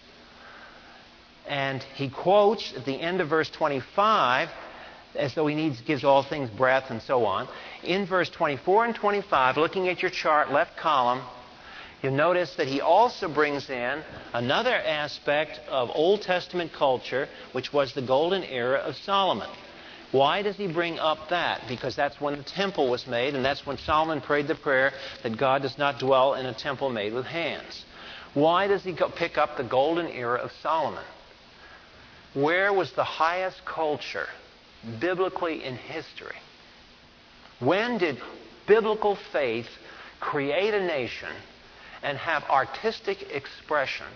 And 1.49 1.82
he 1.95 2.09
quotes 2.09 2.72
at 2.76 2.84
the 2.84 3.01
end 3.01 3.20
of 3.20 3.28
verse 3.28 3.51
25, 3.51 4.49
as 5.14 5.34
though 5.34 5.47
he 5.47 5.55
needs, 5.55 5.80
gives 5.80 6.05
all 6.05 6.22
things 6.22 6.51
breath 6.51 6.91
and 6.91 7.01
so 7.03 7.24
on. 7.24 7.49
In 7.82 8.07
verse 8.07 8.28
24 8.30 8.87
and 8.87 8.95
25, 8.95 9.57
looking 9.57 9.89
at 9.89 10.03
your 10.03 10.11
chart, 10.11 10.53
left 10.53 10.76
column, 10.76 11.22
you'll 12.03 12.12
notice 12.12 12.55
that 12.57 12.66
he 12.66 12.80
also 12.80 13.32
brings 13.32 13.70
in 13.70 14.03
another 14.32 14.74
aspect 14.74 15.61
of 15.68 15.91
Old 15.95 16.22
Testament 16.22 16.72
culture, 16.72 17.28
which 17.53 17.72
was 17.72 17.95
the 17.95 18.03
golden 18.03 18.43
era 18.45 18.78
of 18.78 18.97
Solomon. 18.97 19.49
Why 20.12 20.42
does 20.42 20.57
he 20.57 20.66
bring 20.66 20.98
up 20.98 21.30
that? 21.30 21.62
Because 21.68 21.96
that's 21.96 22.20
when 22.20 22.36
the 22.36 22.44
temple 22.44 22.88
was 22.88 23.07
made, 23.07 23.34
and 23.34 23.44
that's 23.44 23.66
when 23.66 23.78
Solomon 23.78 24.20
prayed 24.20 24.46
the 24.46 24.54
prayer 24.54 24.92
that 25.22 25.36
God 25.36 25.62
does 25.62 25.78
not 25.78 25.98
dwell 25.98 26.34
in 26.34 26.46
a 26.46 26.54
temple 26.54 26.90
made 26.90 27.12
with 27.12 27.26
hands. 27.26 27.84
Why 28.34 28.66
does 28.66 28.84
he 28.84 28.94
pick 29.16 29.38
up 29.38 29.57
the 29.57 29.64
golden 29.64 30.09
era 30.09 30.38
of 30.38 30.52
Solomon? 30.62 31.04
Where 32.34 32.72
was 32.72 32.92
the 32.92 33.04
highest 33.04 33.64
culture 33.64 34.28
biblically 35.00 35.64
in 35.64 35.76
history? 35.76 36.36
When 37.61 37.98
did 37.98 38.20
biblical 38.66 39.16
faith 39.32 39.68
create 40.20 40.74
a 40.74 40.86
nation 40.86 41.32
and 42.02 42.18
have 42.18 42.44
artistic 42.44 43.22
expression 43.32 44.07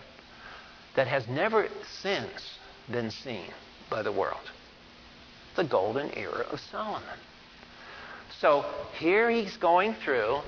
that 0.96 1.06
has 1.06 1.26
never 1.28 1.68
since 2.02 2.58
been 2.90 3.10
seen 3.10 3.50
by 3.88 4.02
the 4.02 4.12
world? 4.12 4.50
The 5.56 5.64
golden 5.64 6.12
era 6.16 6.46
of 6.50 6.60
Solomon. 6.60 7.18
So 8.40 8.64
here 8.98 9.30
he's 9.30 9.56
going 9.56 9.94
through 10.04 10.40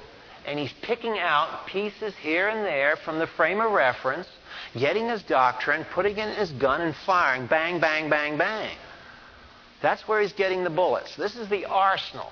and 0.46 0.58
he's 0.58 0.72
picking 0.82 1.18
out 1.18 1.66
pieces 1.66 2.14
here 2.20 2.48
and 2.48 2.64
there 2.64 2.96
from 2.96 3.18
the 3.18 3.26
frame 3.26 3.60
of 3.60 3.72
reference 3.72 4.26
getting 4.78 5.08
his 5.08 5.22
doctrine, 5.22 5.84
putting 5.92 6.16
in 6.16 6.34
his 6.34 6.50
gun, 6.52 6.80
and 6.80 6.94
firing 7.06 7.46
bang, 7.46 7.80
bang, 7.80 8.08
bang, 8.08 8.38
bang. 8.38 8.76
That's 9.80 10.06
where 10.06 10.20
he's 10.20 10.32
getting 10.32 10.64
the 10.64 10.70
bullets. 10.70 11.16
This 11.16 11.36
is 11.36 11.48
the 11.48 11.66
arsenal 11.66 12.30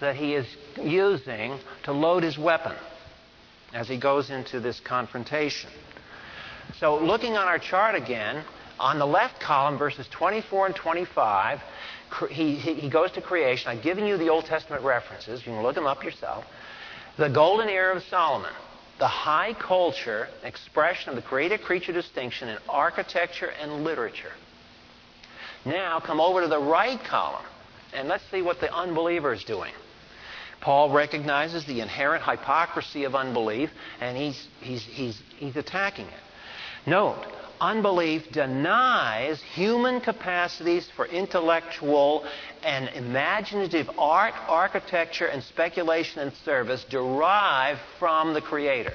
that 0.00 0.16
he 0.16 0.34
is 0.34 0.46
using 0.80 1.58
to 1.84 1.92
load 1.92 2.22
his 2.22 2.38
weapon 2.38 2.76
as 3.72 3.88
he 3.88 3.98
goes 3.98 4.30
into 4.30 4.60
this 4.60 4.80
confrontation. 4.80 5.70
So, 6.78 6.98
looking 6.98 7.36
on 7.36 7.46
our 7.46 7.58
chart 7.58 7.94
again, 7.94 8.44
on 8.78 8.98
the 8.98 9.06
left 9.06 9.40
column, 9.40 9.78
verses 9.78 10.08
24 10.10 10.66
and 10.66 10.76
25, 10.76 11.60
he, 12.30 12.54
he 12.56 12.88
goes 12.88 13.10
to 13.12 13.20
creation. 13.20 13.68
I've 13.68 13.82
given 13.82 14.06
you 14.06 14.16
the 14.16 14.28
Old 14.28 14.44
Testament 14.44 14.84
references. 14.84 15.40
You 15.40 15.52
can 15.52 15.62
look 15.62 15.74
them 15.74 15.86
up 15.86 16.04
yourself. 16.04 16.44
The 17.18 17.28
golden 17.28 17.68
era 17.68 17.96
of 17.96 18.02
Solomon 18.04 18.52
the 18.98 19.08
high 19.08 19.54
culture 19.54 20.28
expression 20.44 21.10
of 21.10 21.16
the 21.16 21.22
creator 21.22 21.58
creature 21.58 21.92
distinction 21.92 22.48
in 22.48 22.58
architecture 22.68 23.50
and 23.60 23.84
literature. 23.84 24.32
Now 25.64 26.00
come 26.00 26.20
over 26.20 26.42
to 26.42 26.48
the 26.48 26.60
right 26.60 27.02
column 27.02 27.44
and 27.92 28.08
let's 28.08 28.24
see 28.30 28.42
what 28.42 28.60
the 28.60 28.72
unbeliever 28.72 29.32
is 29.32 29.44
doing. 29.44 29.72
Paul 30.60 30.92
recognizes 30.92 31.66
the 31.66 31.80
inherent 31.80 32.24
hypocrisy 32.24 33.04
of 33.04 33.14
unbelief 33.14 33.70
and 34.00 34.16
he's, 34.16 34.46
he's, 34.60 34.82
he's, 34.84 35.20
he's 35.36 35.56
attacking 35.56 36.06
it. 36.06 36.20
Note, 36.86 37.26
unbelief 37.60 38.30
denies 38.32 39.42
human 39.54 40.00
capacities 40.00 40.88
for 40.96 41.06
intellectual 41.06 42.24
and 42.62 42.88
imaginative 42.90 43.90
art, 43.98 44.34
architecture, 44.48 45.26
and 45.26 45.42
speculation 45.42 46.20
and 46.20 46.32
service 46.44 46.84
derived 46.84 47.80
from 47.98 48.34
the 48.34 48.40
Creator. 48.40 48.94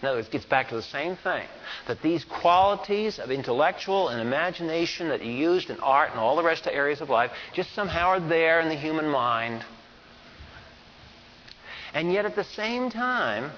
In 0.00 0.08
other 0.08 0.18
words, 0.18 0.28
it 0.28 0.32
gets 0.32 0.46
back 0.46 0.70
to 0.70 0.76
the 0.76 0.82
same 0.82 1.16
thing 1.16 1.46
that 1.86 2.00
these 2.00 2.24
qualities 2.24 3.18
of 3.18 3.30
intellectual 3.30 4.08
and 4.08 4.20
imagination 4.20 5.08
that 5.08 5.20
are 5.20 5.24
used 5.24 5.68
in 5.68 5.78
art 5.80 6.10
and 6.10 6.18
all 6.18 6.36
the 6.36 6.42
rest 6.42 6.66
of 6.66 6.72
areas 6.72 7.02
of 7.02 7.10
life 7.10 7.30
just 7.54 7.74
somehow 7.74 8.08
are 8.08 8.20
there 8.20 8.60
in 8.60 8.68
the 8.68 8.74
human 8.74 9.06
mind. 9.06 9.62
And 11.92 12.12
yet, 12.12 12.24
at 12.24 12.34
the 12.36 12.44
same 12.44 12.88
time, 12.88 13.50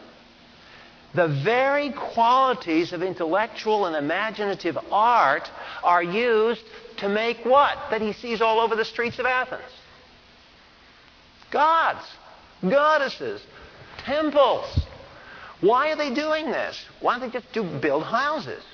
the 1.15 1.29
very 1.29 1.93
qualities 1.93 2.93
of 2.93 3.03
intellectual 3.03 3.87
and 3.87 3.97
imaginative 3.97 4.79
art 4.91 5.51
are 5.83 6.03
used 6.03 6.63
to 6.99 7.09
make 7.09 7.45
what? 7.45 7.77
That 7.91 8.01
he 8.01 8.13
sees 8.13 8.41
all 8.41 8.61
over 8.61 8.77
the 8.77 8.85
streets 8.85 9.19
of 9.19 9.27
Athens. 9.27 9.63
Gods, 11.51 12.05
goddesses, 12.63 13.43
temples. 14.05 14.87
Why 15.61 15.93
are 15.93 15.97
they 15.97 16.15
doing 16.15 16.47
this? 16.47 16.85
Why 17.01 17.19
don't 17.19 17.31
they 17.31 17.39
just 17.39 17.53
do 17.53 17.63
build 17.63 18.05
houses? 18.05 18.65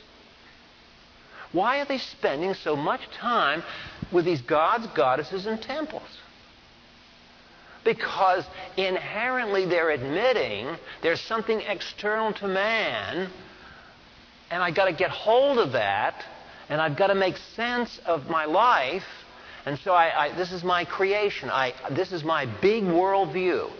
Why 1.53 1.80
are 1.80 1.86
they 1.86 1.99
spending 1.99 2.55
so 2.55 2.76
much 2.76 3.01
time 3.11 3.62
with 4.12 4.24
these 4.24 4.43
gods, 4.43 4.86
goddesses, 4.89 5.47
and 5.47 5.61
temples? 5.61 6.18
Because 7.89 8.45
inherently 8.76 9.64
they're 9.64 9.93
admitting 9.93 10.76
there's 11.01 11.22
something 11.22 11.62
external 11.62 12.34
to 12.34 12.47
man, 12.47 13.30
and 14.51 14.62
I've 14.62 14.74
got 14.74 14.84
to 14.84 14.93
get 14.93 15.09
hold 15.09 15.59
of 15.59 15.72
that, 15.72 16.22
and 16.68 16.82
I've 16.82 16.99
got 16.99 17.07
to 17.07 17.14
make 17.14 17.39
sense 17.57 17.99
of 18.05 18.26
my 18.28 18.45
life, 18.45 19.07
And 19.64 19.78
so 19.78 19.93
I, 19.93 20.24
I, 20.24 20.34
this 20.34 20.53
is 20.53 20.64
my 20.64 20.84
creation. 20.84 21.49
I, 21.51 21.72
this 21.91 22.12
is 22.12 22.24
my 22.24 22.47
big 22.61 22.84
worldview. 22.84 23.70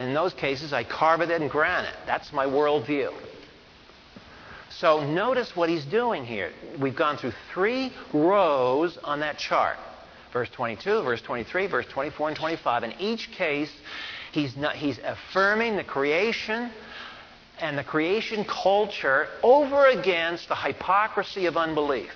In 0.00 0.14
those 0.14 0.34
cases, 0.34 0.72
I 0.72 0.84
carve 0.84 1.20
it 1.20 1.30
in 1.30 1.46
granite. 1.48 1.94
That's 2.06 2.32
my 2.32 2.46
worldview. 2.46 3.12
So 4.70 5.04
notice 5.04 5.54
what 5.54 5.68
he's 5.68 5.84
doing 5.84 6.24
here. 6.24 6.50
We've 6.80 6.96
gone 6.96 7.18
through 7.18 7.34
three 7.52 7.92
rows 8.12 8.98
on 9.04 9.20
that 9.20 9.38
chart 9.38 9.76
verse 10.34 10.50
22, 10.50 11.02
verse 11.02 11.22
23, 11.22 11.68
verse 11.68 11.86
24, 11.86 12.28
and 12.28 12.36
25. 12.36 12.84
In 12.84 12.92
each 12.98 13.30
case, 13.30 13.72
he's, 14.32 14.54
not, 14.56 14.74
he's 14.74 14.98
affirming 15.02 15.76
the 15.76 15.84
creation 15.84 16.70
and 17.60 17.78
the 17.78 17.84
creation 17.84 18.44
culture 18.44 19.28
over 19.44 19.86
against 19.86 20.48
the 20.48 20.56
hypocrisy 20.56 21.46
of 21.46 21.56
unbelief. 21.56 22.10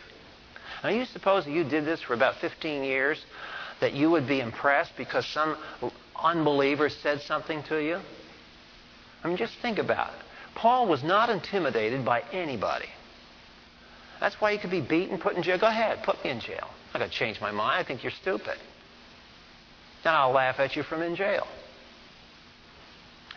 Now, 0.82 0.90
you 0.90 1.04
suppose 1.04 1.44
that 1.44 1.52
you 1.52 1.62
did 1.62 1.86
this 1.86 2.02
for 2.02 2.12
about 2.12 2.34
15 2.40 2.82
years, 2.82 3.24
that 3.80 3.94
you 3.94 4.10
would 4.10 4.26
be 4.26 4.40
impressed 4.40 4.92
because 4.98 5.24
some 5.26 5.56
unbeliever 6.20 6.88
said 6.88 7.20
something 7.20 7.62
to 7.68 7.80
you? 7.80 8.00
I 9.22 9.28
mean, 9.28 9.36
just 9.36 9.54
think 9.62 9.78
about 9.78 10.08
it. 10.08 10.20
Paul 10.56 10.88
was 10.88 11.04
not 11.04 11.30
intimidated 11.30 12.04
by 12.04 12.22
anybody. 12.32 12.88
That's 14.18 14.40
why 14.40 14.52
he 14.52 14.58
could 14.58 14.72
be 14.72 14.80
beaten, 14.80 15.18
put 15.18 15.36
in 15.36 15.44
jail. 15.44 15.58
Go 15.58 15.68
ahead, 15.68 16.02
put 16.02 16.22
me 16.24 16.30
in 16.30 16.40
jail. 16.40 16.68
I'm 16.94 17.00
not 17.00 17.06
going 17.06 17.10
to 17.10 17.16
change 17.16 17.40
my 17.40 17.50
mind. 17.50 17.80
I 17.80 17.86
think 17.86 18.02
you're 18.02 18.12
stupid. 18.12 18.56
Then 20.04 20.14
I'll 20.14 20.32
laugh 20.32 20.58
at 20.58 20.76
you 20.76 20.82
from 20.82 21.02
in 21.02 21.16
jail. 21.16 21.46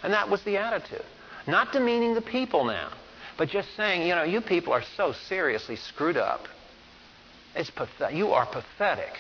And 0.04 0.14
that 0.14 0.30
was 0.30 0.44
the 0.44 0.58
attitude. 0.58 1.06
Not 1.48 1.72
demeaning 1.72 2.14
the 2.14 2.22
people 2.22 2.66
now, 2.66 2.92
but 3.38 3.50
just 3.50 3.76
saying, 3.76 4.08
you 4.08 4.16
know, 4.16 4.24
you 4.24 4.42
people 4.42 4.74
are 4.74 4.84
so 4.96 5.14
seriously 5.28 5.76
screwed 5.76 6.18
up. 6.18 6.48
It's 7.56 7.70
pathetic. 7.70 8.16
You 8.16 8.32
are 8.32 8.46
pathetic 8.46 9.18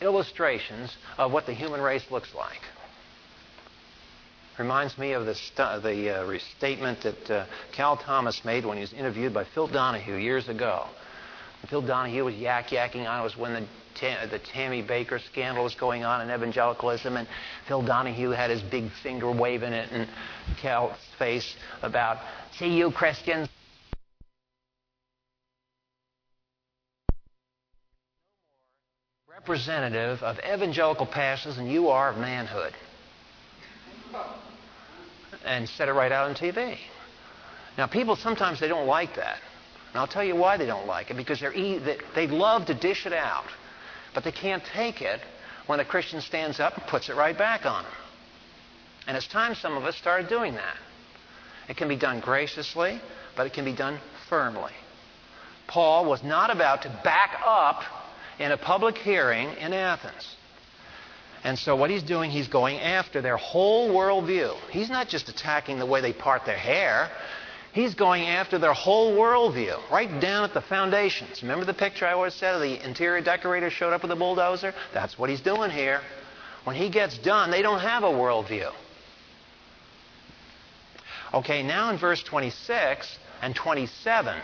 illustrations 0.00 0.94
of 1.18 1.32
what 1.32 1.46
the 1.46 1.54
human 1.54 1.80
race 1.80 2.04
looks 2.10 2.34
like. 2.34 2.60
Reminds 4.58 4.96
me 4.96 5.12
of 5.12 5.26
the, 5.26 5.34
the 5.82 6.10
uh, 6.10 6.38
statement 6.56 7.02
that 7.02 7.30
uh, 7.30 7.46
Cal 7.72 7.96
Thomas 7.98 8.42
made 8.44 8.64
when 8.64 8.78
he 8.78 8.80
was 8.80 8.92
interviewed 8.94 9.34
by 9.34 9.44
Phil 9.44 9.66
Donahue 9.66 10.16
years 10.16 10.48
ago. 10.48 10.86
Phil 11.68 11.82
Donahue 11.82 12.24
was 12.24 12.34
yak 12.34 12.68
yakking 12.68 13.08
on. 13.08 13.20
It 13.20 13.24
was 13.24 13.36
when 13.36 13.52
the, 13.52 13.66
the 14.30 14.38
Tammy 14.38 14.82
Bakker 14.82 15.20
scandal 15.20 15.64
was 15.64 15.74
going 15.74 16.04
on 16.04 16.20
in 16.20 16.34
evangelicalism, 16.34 17.16
and 17.16 17.26
Phil 17.66 17.82
Donahue 17.82 18.30
had 18.30 18.50
his 18.50 18.62
big 18.62 18.90
finger 19.02 19.30
waving 19.30 19.72
it 19.72 19.90
in 19.90 20.08
Cal's 20.60 20.96
face 21.18 21.56
about, 21.82 22.18
see 22.52 22.68
you 22.68 22.90
Christians. 22.90 23.48
Representative 29.28 30.22
of 30.22 30.38
evangelical 30.38 31.06
pastors, 31.06 31.58
and 31.58 31.70
you 31.70 31.88
are 31.88 32.10
of 32.10 32.18
manhood. 32.18 32.72
And 35.44 35.68
said 35.68 35.88
it 35.88 35.92
right 35.92 36.10
out 36.10 36.28
on 36.28 36.34
TV. 36.34 36.76
Now, 37.78 37.86
people 37.86 38.16
sometimes 38.16 38.58
they 38.58 38.68
don't 38.68 38.86
like 38.86 39.14
that. 39.16 39.38
And 39.96 40.02
I'll 40.02 40.06
tell 40.06 40.24
you 40.24 40.36
why 40.36 40.58
they 40.58 40.66
don't 40.66 40.86
like 40.86 41.10
it 41.10 41.16
because 41.16 41.40
they 41.40 42.26
love 42.26 42.66
to 42.66 42.74
dish 42.74 43.06
it 43.06 43.14
out, 43.14 43.46
but 44.12 44.24
they 44.24 44.30
can't 44.30 44.62
take 44.62 45.00
it 45.00 45.22
when 45.68 45.80
a 45.80 45.86
Christian 45.86 46.20
stands 46.20 46.60
up 46.60 46.76
and 46.76 46.86
puts 46.86 47.08
it 47.08 47.16
right 47.16 47.36
back 47.36 47.64
on 47.64 47.82
them. 47.82 47.92
And 49.06 49.16
it's 49.16 49.26
time 49.26 49.54
some 49.54 49.74
of 49.74 49.86
us 49.86 49.96
started 49.96 50.28
doing 50.28 50.52
that. 50.52 50.76
It 51.70 51.78
can 51.78 51.88
be 51.88 51.96
done 51.96 52.20
graciously, 52.20 53.00
but 53.38 53.46
it 53.46 53.54
can 53.54 53.64
be 53.64 53.72
done 53.72 53.98
firmly. 54.28 54.74
Paul 55.66 56.04
was 56.04 56.22
not 56.22 56.50
about 56.50 56.82
to 56.82 56.90
back 57.02 57.40
up 57.42 57.82
in 58.38 58.52
a 58.52 58.58
public 58.58 58.98
hearing 58.98 59.48
in 59.56 59.72
Athens. 59.72 60.36
And 61.42 61.58
so 61.58 61.74
what 61.74 61.88
he's 61.88 62.02
doing, 62.02 62.30
he's 62.30 62.48
going 62.48 62.80
after 62.80 63.22
their 63.22 63.38
whole 63.38 63.88
worldview. 63.94 64.58
He's 64.68 64.90
not 64.90 65.08
just 65.08 65.30
attacking 65.30 65.78
the 65.78 65.86
way 65.86 66.02
they 66.02 66.12
part 66.12 66.44
their 66.44 66.58
hair. 66.58 67.08
He's 67.76 67.94
going 67.94 68.22
after 68.22 68.58
their 68.58 68.72
whole 68.72 69.14
worldview, 69.14 69.90
right 69.90 70.08
down 70.18 70.44
at 70.44 70.54
the 70.54 70.62
foundations. 70.62 71.42
Remember 71.42 71.66
the 71.66 71.74
picture 71.74 72.06
I 72.06 72.14
always 72.14 72.32
said 72.32 72.54
of 72.54 72.62
the 72.62 72.82
interior 72.82 73.22
decorator 73.22 73.68
showed 73.68 73.92
up 73.92 74.00
with 74.00 74.10
a 74.10 74.16
bulldozer? 74.16 74.72
That's 74.94 75.18
what 75.18 75.28
he's 75.28 75.42
doing 75.42 75.70
here. 75.70 76.00
When 76.64 76.74
he 76.74 76.88
gets 76.88 77.18
done, 77.18 77.50
they 77.50 77.60
don't 77.60 77.80
have 77.80 78.02
a 78.02 78.06
worldview. 78.06 78.72
Okay, 81.34 81.62
now 81.62 81.90
in 81.90 81.98
verse 81.98 82.22
26 82.22 83.18
and 83.42 83.54
27, 83.54 84.40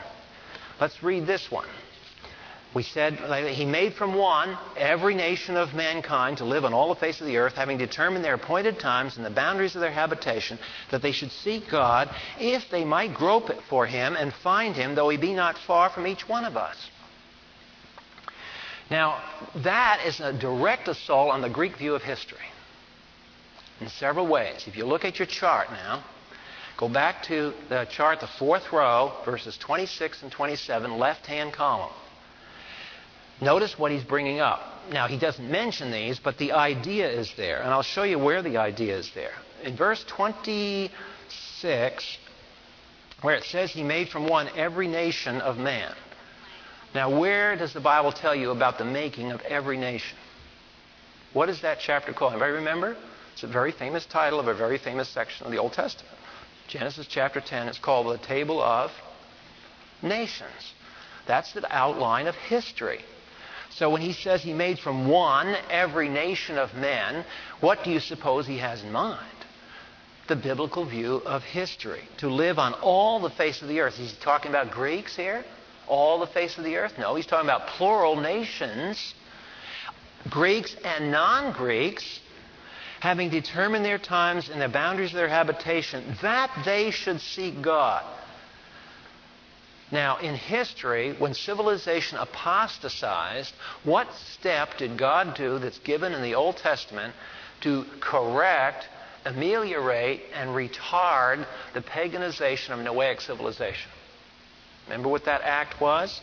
let's 0.78 1.02
read 1.02 1.26
this 1.26 1.50
one. 1.50 1.68
We 2.74 2.82
said 2.82 3.14
he 3.48 3.66
made 3.66 3.94
from 3.94 4.14
one 4.14 4.56
every 4.78 5.14
nation 5.14 5.56
of 5.58 5.74
mankind 5.74 6.38
to 6.38 6.44
live 6.44 6.64
on 6.64 6.72
all 6.72 6.88
the 6.88 6.98
face 6.98 7.20
of 7.20 7.26
the 7.26 7.36
earth, 7.36 7.54
having 7.54 7.76
determined 7.76 8.24
their 8.24 8.34
appointed 8.34 8.80
times 8.80 9.16
and 9.16 9.26
the 9.26 9.30
boundaries 9.30 9.74
of 9.74 9.82
their 9.82 9.90
habitation, 9.90 10.58
that 10.90 11.02
they 11.02 11.12
should 11.12 11.32
seek 11.32 11.68
God, 11.68 12.08
if 12.38 12.70
they 12.70 12.84
might 12.84 13.12
grope 13.12 13.50
for 13.68 13.84
him 13.84 14.16
and 14.16 14.32
find 14.32 14.74
him, 14.74 14.94
though 14.94 15.10
he 15.10 15.18
be 15.18 15.34
not 15.34 15.58
far 15.58 15.90
from 15.90 16.06
each 16.06 16.26
one 16.26 16.46
of 16.46 16.56
us. 16.56 16.76
Now, 18.90 19.22
that 19.56 20.02
is 20.06 20.20
a 20.20 20.32
direct 20.32 20.88
assault 20.88 21.30
on 21.30 21.42
the 21.42 21.50
Greek 21.50 21.76
view 21.76 21.94
of 21.94 22.02
history 22.02 22.38
in 23.80 23.88
several 23.88 24.26
ways. 24.26 24.64
If 24.66 24.76
you 24.76 24.86
look 24.86 25.04
at 25.04 25.18
your 25.18 25.26
chart 25.26 25.70
now, 25.70 26.04
go 26.78 26.88
back 26.88 27.22
to 27.24 27.52
the 27.68 27.84
chart, 27.90 28.20
the 28.20 28.26
fourth 28.38 28.72
row, 28.72 29.12
verses 29.26 29.58
26 29.58 30.22
and 30.22 30.32
27, 30.32 30.98
left 30.98 31.26
hand 31.26 31.52
column. 31.52 31.92
Notice 33.42 33.76
what 33.76 33.90
he's 33.90 34.04
bringing 34.04 34.38
up. 34.38 34.60
Now, 34.92 35.08
he 35.08 35.18
doesn't 35.18 35.50
mention 35.50 35.90
these, 35.90 36.20
but 36.20 36.38
the 36.38 36.52
idea 36.52 37.10
is 37.10 37.34
there. 37.36 37.60
And 37.60 37.70
I'll 37.70 37.82
show 37.82 38.04
you 38.04 38.16
where 38.16 38.40
the 38.40 38.58
idea 38.58 38.96
is 38.96 39.10
there. 39.14 39.32
In 39.64 39.76
verse 39.76 40.04
26, 40.04 42.18
where 43.22 43.34
it 43.34 43.42
says 43.42 43.72
he 43.72 43.82
made 43.82 44.10
from 44.10 44.28
one 44.28 44.48
every 44.56 44.86
nation 44.86 45.40
of 45.40 45.58
man. 45.58 45.92
Now, 46.94 47.18
where 47.18 47.56
does 47.56 47.72
the 47.72 47.80
Bible 47.80 48.12
tell 48.12 48.34
you 48.34 48.52
about 48.52 48.78
the 48.78 48.84
making 48.84 49.32
of 49.32 49.40
every 49.40 49.76
nation? 49.76 50.16
What 51.32 51.48
is 51.48 51.62
that 51.62 51.78
chapter 51.80 52.12
called? 52.12 52.34
Anybody 52.34 52.52
remember? 52.52 52.96
It's 53.32 53.42
a 53.42 53.48
very 53.48 53.72
famous 53.72 54.06
title 54.06 54.38
of 54.38 54.46
a 54.46 54.54
very 54.54 54.78
famous 54.78 55.08
section 55.08 55.46
of 55.46 55.52
the 55.52 55.58
Old 55.58 55.72
Testament. 55.72 56.14
Genesis 56.68 57.08
chapter 57.08 57.40
10. 57.40 57.66
It's 57.66 57.78
called 57.78 58.06
the 58.06 58.24
Table 58.24 58.62
of 58.62 58.92
Nations. 60.00 60.74
That's 61.26 61.52
the 61.52 61.66
outline 61.74 62.28
of 62.28 62.36
history. 62.36 63.00
So 63.76 63.88
when 63.88 64.02
he 64.02 64.12
says 64.12 64.42
he 64.42 64.52
made 64.52 64.78
from 64.78 65.08
one 65.08 65.56
every 65.70 66.08
nation 66.08 66.58
of 66.58 66.74
men, 66.74 67.24
what 67.60 67.84
do 67.84 67.90
you 67.90 68.00
suppose 68.00 68.46
he 68.46 68.58
has 68.58 68.82
in 68.82 68.92
mind? 68.92 69.26
The 70.28 70.36
biblical 70.36 70.84
view 70.84 71.22
of 71.24 71.42
history. 71.42 72.02
To 72.18 72.28
live 72.28 72.58
on 72.58 72.74
all 72.74 73.20
the 73.20 73.30
face 73.30 73.62
of 73.62 73.68
the 73.68 73.80
earth. 73.80 73.94
He's 73.94 74.12
talking 74.12 74.50
about 74.50 74.70
Greeks 74.70 75.16
here? 75.16 75.44
All 75.88 76.20
the 76.20 76.26
face 76.26 76.58
of 76.58 76.64
the 76.64 76.76
earth? 76.76 76.94
No, 76.98 77.14
he's 77.14 77.26
talking 77.26 77.48
about 77.48 77.66
plural 77.68 78.16
nations. 78.16 79.14
Greeks 80.30 80.76
and 80.84 81.10
non 81.10 81.52
Greeks, 81.52 82.20
having 83.00 83.30
determined 83.30 83.84
their 83.84 83.98
times 83.98 84.48
and 84.48 84.60
the 84.60 84.68
boundaries 84.68 85.10
of 85.10 85.16
their 85.16 85.28
habitation, 85.28 86.16
that 86.22 86.50
they 86.64 86.90
should 86.90 87.20
seek 87.20 87.60
God. 87.62 88.04
Now, 89.92 90.16
in 90.16 90.34
history, 90.34 91.14
when 91.18 91.34
civilization 91.34 92.16
apostatized, 92.16 93.52
what 93.84 94.08
step 94.14 94.78
did 94.78 94.96
God 94.96 95.34
do 95.34 95.58
that's 95.58 95.78
given 95.80 96.14
in 96.14 96.22
the 96.22 96.34
Old 96.34 96.56
Testament 96.56 97.14
to 97.60 97.84
correct, 98.00 98.88
ameliorate, 99.26 100.22
and 100.34 100.50
retard 100.50 101.46
the 101.74 101.82
paganization 101.82 102.70
of 102.70 102.78
Noahic 102.78 103.20
civilization? 103.20 103.90
Remember 104.86 105.10
what 105.10 105.26
that 105.26 105.42
act 105.42 105.78
was? 105.78 106.22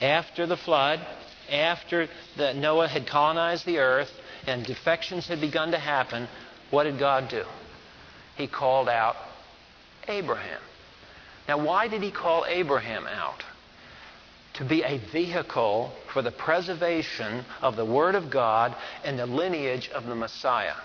After 0.00 0.46
the 0.46 0.56
flood, 0.56 1.04
after 1.50 2.08
the 2.36 2.54
Noah 2.54 2.86
had 2.86 3.08
colonized 3.08 3.66
the 3.66 3.78
earth 3.78 4.12
and 4.46 4.64
defections 4.64 5.26
had 5.26 5.40
begun 5.40 5.72
to 5.72 5.78
happen, 5.78 6.28
what 6.70 6.84
did 6.84 7.00
God 7.00 7.28
do? 7.28 7.44
He 8.36 8.46
called 8.46 8.88
out 8.88 9.16
Abraham. 10.06 10.60
Now, 11.50 11.58
why 11.58 11.88
did 11.88 12.00
he 12.00 12.12
call 12.12 12.46
Abraham 12.46 13.08
out? 13.08 13.42
To 14.54 14.64
be 14.64 14.84
a 14.84 14.98
vehicle 14.98 15.92
for 16.12 16.22
the 16.22 16.30
preservation 16.30 17.44
of 17.60 17.74
the 17.74 17.84
Word 17.84 18.14
of 18.14 18.30
God 18.30 18.76
and 19.02 19.18
the 19.18 19.26
lineage 19.26 19.88
of 19.88 20.06
the 20.06 20.14
Messiah. 20.14 20.76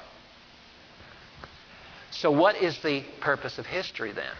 So, 2.10 2.32
what 2.32 2.56
is 2.56 2.80
the 2.80 3.04
purpose 3.22 3.60
of 3.60 3.68
history 3.68 4.12
then? 4.12 4.34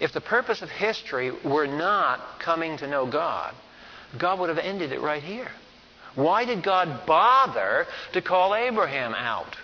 If 0.00 0.12
the 0.12 0.20
purpose 0.20 0.62
of 0.62 0.68
history 0.68 1.30
were 1.30 1.68
not 1.68 2.40
coming 2.40 2.76
to 2.78 2.88
know 2.88 3.06
God, 3.06 3.54
God 4.18 4.40
would 4.40 4.48
have 4.48 4.58
ended 4.58 4.90
it 4.90 5.00
right 5.00 5.22
here. 5.22 5.52
Why 6.16 6.44
did 6.44 6.64
God 6.64 7.06
bother 7.06 7.86
to 8.14 8.20
call 8.20 8.56
Abraham 8.56 9.14
out? 9.14 9.56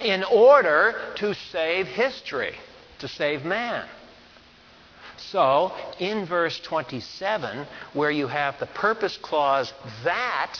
In 0.00 0.22
order 0.22 1.14
to 1.16 1.32
save 1.32 1.86
history, 1.86 2.56
to 2.98 3.08
save 3.08 3.46
man. 3.46 3.88
So, 5.30 5.72
in 5.98 6.26
verse 6.26 6.58
27, 6.60 7.66
where 7.92 8.10
you 8.10 8.26
have 8.26 8.58
the 8.58 8.66
purpose 8.66 9.16
clause 9.16 9.72
that, 10.04 10.58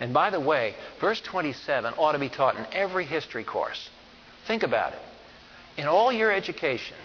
and 0.00 0.12
by 0.12 0.30
the 0.30 0.40
way, 0.40 0.74
verse 1.00 1.20
27 1.20 1.94
ought 1.94 2.12
to 2.12 2.18
be 2.18 2.28
taught 2.28 2.56
in 2.56 2.66
every 2.72 3.04
history 3.04 3.44
course. 3.44 3.90
Think 4.46 4.62
about 4.62 4.92
it. 4.92 5.00
In 5.76 5.86
all 5.86 6.12
your 6.12 6.30
education, 6.32 6.96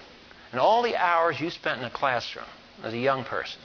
in 0.54 0.60
all 0.60 0.84
the 0.84 0.96
hours 0.96 1.40
you 1.40 1.50
spent 1.50 1.80
in 1.80 1.86
a 1.86 1.92
classroom 1.92 2.46
as 2.84 2.94
a 2.94 2.98
young 2.98 3.24
person, 3.24 3.60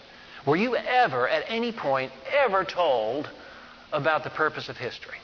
were 0.46 0.56
you 0.56 0.76
ever, 0.76 1.28
at 1.28 1.44
any 1.48 1.72
point, 1.72 2.12
ever 2.32 2.64
told 2.64 3.28
about 3.92 4.24
the 4.24 4.30
purpose 4.30 4.68
of 4.68 4.76
history? 4.76 5.18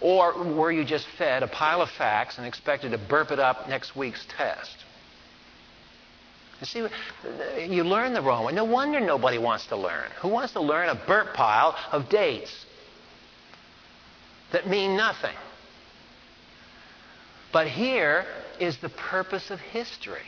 Or 0.00 0.44
were 0.44 0.70
you 0.70 0.84
just 0.84 1.06
fed 1.18 1.42
a 1.42 1.48
pile 1.48 1.80
of 1.80 1.90
facts 1.90 2.38
and 2.38 2.46
expected 2.46 2.92
to 2.92 2.98
burp 2.98 3.30
it 3.30 3.38
up 3.38 3.68
next 3.68 3.96
week's 3.96 4.24
test? 4.36 4.84
You 6.60 6.66
see, 6.66 6.86
you 7.66 7.84
learn 7.84 8.14
the 8.14 8.22
wrong 8.22 8.44
way. 8.44 8.52
No 8.52 8.64
wonder 8.64 8.98
nobody 9.00 9.38
wants 9.38 9.66
to 9.66 9.76
learn. 9.76 10.10
Who 10.20 10.28
wants 10.28 10.54
to 10.54 10.60
learn 10.60 10.88
a 10.88 10.94
burp 10.94 11.34
pile 11.34 11.76
of 11.92 12.08
dates 12.08 12.64
that 14.52 14.66
mean 14.68 14.96
nothing? 14.96 15.34
But 17.52 17.68
here 17.68 18.24
is 18.58 18.78
the 18.78 18.88
purpose 18.88 19.50
of 19.50 19.60
history. 19.60 20.22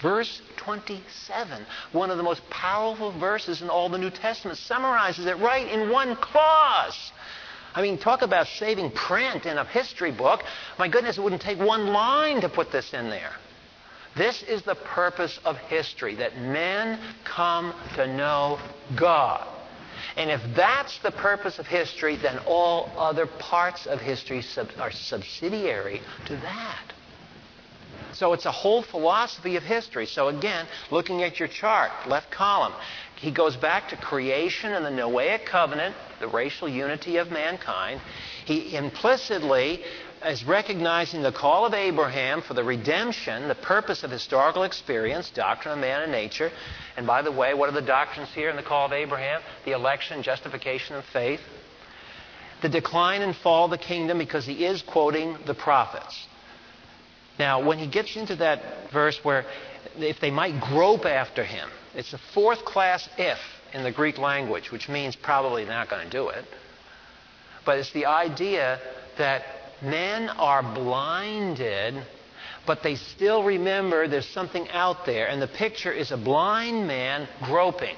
Verse 0.00 0.42
27, 0.56 1.64
one 1.92 2.10
of 2.10 2.16
the 2.16 2.22
most 2.22 2.42
powerful 2.50 3.12
verses 3.18 3.62
in 3.62 3.70
all 3.70 3.88
the 3.88 3.98
New 3.98 4.10
Testament, 4.10 4.58
summarizes 4.58 5.26
it 5.26 5.38
right 5.38 5.66
in 5.70 5.90
one 5.90 6.16
clause. 6.16 7.12
I 7.74 7.82
mean, 7.82 7.98
talk 7.98 8.22
about 8.22 8.46
saving 8.46 8.90
print 8.90 9.46
in 9.46 9.56
a 9.58 9.64
history 9.64 10.12
book. 10.12 10.42
My 10.78 10.88
goodness, 10.88 11.18
it 11.18 11.22
wouldn't 11.22 11.42
take 11.42 11.58
one 11.58 11.86
line 11.88 12.40
to 12.40 12.48
put 12.48 12.70
this 12.70 12.92
in 12.92 13.08
there. 13.08 13.32
This 14.16 14.42
is 14.42 14.62
the 14.62 14.74
purpose 14.74 15.38
of 15.44 15.56
history 15.58 16.14
that 16.16 16.38
men 16.38 16.98
come 17.24 17.74
to 17.96 18.06
know 18.06 18.58
God. 18.96 19.46
And 20.16 20.30
if 20.30 20.40
that's 20.54 20.98
the 20.98 21.10
purpose 21.10 21.58
of 21.58 21.66
history, 21.66 22.16
then 22.16 22.38
all 22.46 22.92
other 22.96 23.26
parts 23.26 23.86
of 23.86 24.00
history 24.00 24.42
sub- 24.42 24.70
are 24.78 24.92
subsidiary 24.92 26.02
to 26.26 26.36
that. 26.36 26.92
So 28.12 28.32
it's 28.32 28.46
a 28.46 28.52
whole 28.52 28.82
philosophy 28.82 29.56
of 29.56 29.64
history. 29.64 30.06
So 30.06 30.28
again, 30.28 30.66
looking 30.92 31.24
at 31.24 31.40
your 31.40 31.48
chart, 31.48 31.90
left 32.06 32.30
column, 32.30 32.72
he 33.16 33.32
goes 33.32 33.56
back 33.56 33.88
to 33.88 33.96
creation 33.96 34.72
and 34.72 34.84
the 34.84 34.90
Noahic 34.90 35.46
covenant, 35.46 35.96
the 36.20 36.28
racial 36.28 36.68
unity 36.68 37.16
of 37.16 37.32
mankind. 37.32 38.00
He 38.44 38.76
implicitly 38.76 39.82
is 40.26 40.44
recognizing 40.44 41.22
the 41.22 41.32
call 41.32 41.66
of 41.66 41.74
Abraham 41.74 42.42
for 42.42 42.54
the 42.54 42.64
redemption, 42.64 43.48
the 43.48 43.54
purpose 43.54 44.02
of 44.02 44.10
historical 44.10 44.62
experience, 44.62 45.30
doctrine 45.30 45.74
of 45.74 45.80
man 45.80 46.02
and 46.02 46.12
nature. 46.12 46.50
And 46.96 47.06
by 47.06 47.22
the 47.22 47.32
way, 47.32 47.54
what 47.54 47.68
are 47.68 47.72
the 47.72 47.82
doctrines 47.82 48.30
here 48.34 48.50
in 48.50 48.56
the 48.56 48.62
call 48.62 48.86
of 48.86 48.92
Abraham? 48.92 49.42
The 49.64 49.72
election, 49.72 50.22
justification, 50.22 50.96
and 50.96 51.04
faith. 51.04 51.40
The 52.62 52.68
decline 52.68 53.22
and 53.22 53.36
fall 53.36 53.66
of 53.66 53.70
the 53.70 53.78
kingdom, 53.78 54.18
because 54.18 54.46
he 54.46 54.64
is 54.64 54.82
quoting 54.82 55.36
the 55.46 55.54
prophets. 55.54 56.26
Now, 57.38 57.66
when 57.66 57.78
he 57.78 57.86
gets 57.86 58.16
into 58.16 58.36
that 58.36 58.90
verse 58.92 59.18
where 59.22 59.44
if 59.98 60.20
they 60.20 60.30
might 60.30 60.60
grope 60.60 61.04
after 61.04 61.44
him, 61.44 61.68
it's 61.94 62.12
a 62.12 62.18
fourth 62.32 62.64
class 62.64 63.08
if 63.18 63.38
in 63.72 63.82
the 63.82 63.92
Greek 63.92 64.18
language, 64.18 64.70
which 64.70 64.88
means 64.88 65.16
probably 65.16 65.64
not 65.64 65.90
going 65.90 66.04
to 66.04 66.10
do 66.10 66.28
it. 66.28 66.44
But 67.66 67.78
it's 67.78 67.92
the 67.92 68.06
idea 68.06 68.80
that 69.18 69.42
men 69.82 70.28
are 70.28 70.62
blinded, 70.62 72.02
but 72.66 72.82
they 72.82 72.96
still 72.96 73.42
remember 73.44 74.08
there's 74.08 74.28
something 74.28 74.68
out 74.70 75.06
there. 75.06 75.28
And 75.28 75.40
the 75.40 75.48
picture 75.48 75.92
is 75.92 76.10
a 76.10 76.16
blind 76.16 76.86
man 76.86 77.28
groping. 77.44 77.96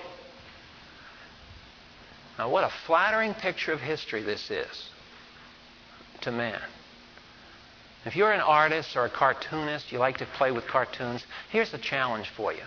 Now, 2.39 2.51
what 2.51 2.65
a 2.65 2.71
flattering 2.87 3.35
picture 3.35 3.73
of 3.73 3.81
history 3.81 4.23
this 4.23 4.51
is 4.51 4.91
to 6.23 6.33
man. 6.33 6.61
If 8.05 8.15
you're 8.15 8.33
an 8.33 8.41
artist 8.41 8.97
or 8.97 9.05
a 9.05 9.11
cartoonist, 9.11 9.91
you 9.91 9.99
like 9.99 10.19
to 10.19 10.27
play 10.37 10.53
with 10.53 10.67
cartoons, 10.67 11.25
here's 11.51 11.75
a 11.75 11.79
challenge 11.79 12.31
for 12.37 12.53
you. 12.53 12.63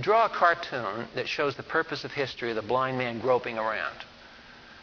Draw 0.00 0.26
a 0.26 0.28
cartoon 0.28 1.06
that 1.14 1.28
shows 1.28 1.56
the 1.56 1.62
purpose 1.62 2.04
of 2.04 2.12
history 2.12 2.50
of 2.50 2.56
the 2.56 2.62
blind 2.62 2.98
man 2.98 3.20
groping 3.20 3.58
around. 3.58 3.96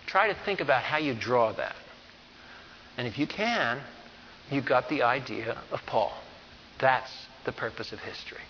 Try 0.06 0.28
to 0.28 0.36
think 0.46 0.60
about 0.60 0.84
how 0.84 0.98
you 0.98 1.14
draw 1.14 1.52
that. 1.54 1.76
And 2.98 3.08
if 3.08 3.18
you 3.18 3.28
can, 3.28 3.80
you've 4.52 4.66
got 4.66 4.90
the 4.90 5.04
idea 5.04 5.58
of 5.72 5.80
Paul. 5.86 6.14
That's 6.80 7.12
the 7.46 7.52
purpose 7.52 7.92
of 7.92 8.00
history. 8.00 8.42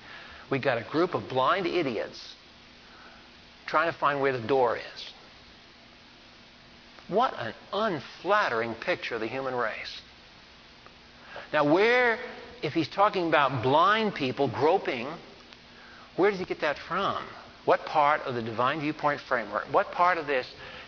We 0.50 0.60
got 0.60 0.78
a 0.78 0.84
group 0.84 1.14
of 1.14 1.30
blind 1.30 1.66
idiots 1.66 2.36
trying 3.66 3.92
to 3.92 3.98
find 3.98 4.22
where 4.22 4.34
the 4.34 4.46
door 4.46 4.78
is. 4.78 5.14
What 7.08 7.34
an 7.38 7.54
unflattering 7.72 8.76
picture 8.76 9.16
of 9.16 9.22
the 9.22 9.28
human 9.28 9.56
race. 9.56 10.02
Now, 11.52 11.72
where, 11.72 12.18
if 12.62 12.74
he's 12.74 12.88
talking 12.88 13.28
about 13.28 13.62
blind 13.62 14.16
people 14.16 14.48
groping, 14.48 15.08
where 16.16 16.32
does 16.32 16.40
he 16.40 16.46
get 16.46 16.62
that 16.62 16.78
from? 16.78 17.24
What 17.66 17.86
part 17.86 18.22
of 18.22 18.36
the 18.36 18.42
divine 18.42 18.82
viewpoint 18.82 19.22
framework, 19.22 19.66
what 19.72 19.92
part 19.92 20.18
of 20.18 20.28
this 20.28 20.48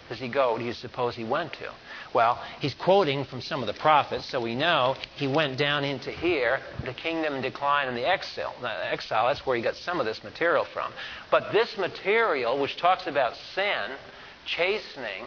does 0.10 0.20
he 0.20 0.28
go, 0.28 0.58
do 0.58 0.64
you 0.64 0.74
suppose 0.74 1.16
he 1.16 1.24
went 1.24 1.54
to? 1.54 1.72
Well, 2.14 2.42
he's 2.60 2.76
quoting 2.76 3.26
from 3.26 3.42
some 3.42 3.62
of 3.62 3.68
the 3.68 3.74
prophets, 3.74 4.26
so 4.26 4.40
we 4.40 4.56
know 4.56 4.96
he 5.16 5.28
went 5.28 5.58
down 5.58 5.84
into 5.84 6.12
here, 6.12 6.60
the 6.84 6.94
kingdom 6.94 7.42
decline 7.42 7.88
and 7.88 7.98
the 7.98 8.08
exile. 8.08 8.54
The 8.62 8.70
exile, 8.92 9.28
that's 9.28 9.46
where 9.46 9.58
he 9.58 9.64
got 9.64 9.76
some 9.76 10.00
of 10.00 10.06
this 10.06 10.24
material 10.24 10.66
from. 10.66 10.94
But 11.32 11.52
this 11.52 11.78
material, 11.78 12.60
which 12.60 12.78
talks 12.78 13.08
about 13.08 13.36
sin, 13.56 13.92
chastening, 14.46 15.26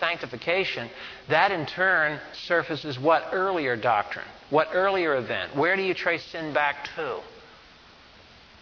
sanctification, 0.00 0.90
that 1.28 1.52
in 1.52 1.66
turn 1.66 2.20
surfaces 2.32 2.98
what 2.98 3.28
earlier 3.32 3.76
doctrine? 3.76 4.26
What 4.50 4.68
earlier 4.72 5.16
event? 5.16 5.56
Where 5.56 5.76
do 5.76 5.82
you 5.82 5.94
trace 5.94 6.24
sin 6.24 6.52
back 6.52 6.88
to? 6.96 7.20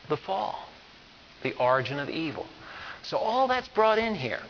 The 0.08 0.16
fall, 0.16 0.68
the 1.42 1.54
origin 1.54 1.98
of 1.98 2.10
evil. 2.10 2.46
So 3.02 3.16
all 3.16 3.48
that's 3.48 3.68
brought 3.68 3.98
in 3.98 4.14
here. 4.14 4.40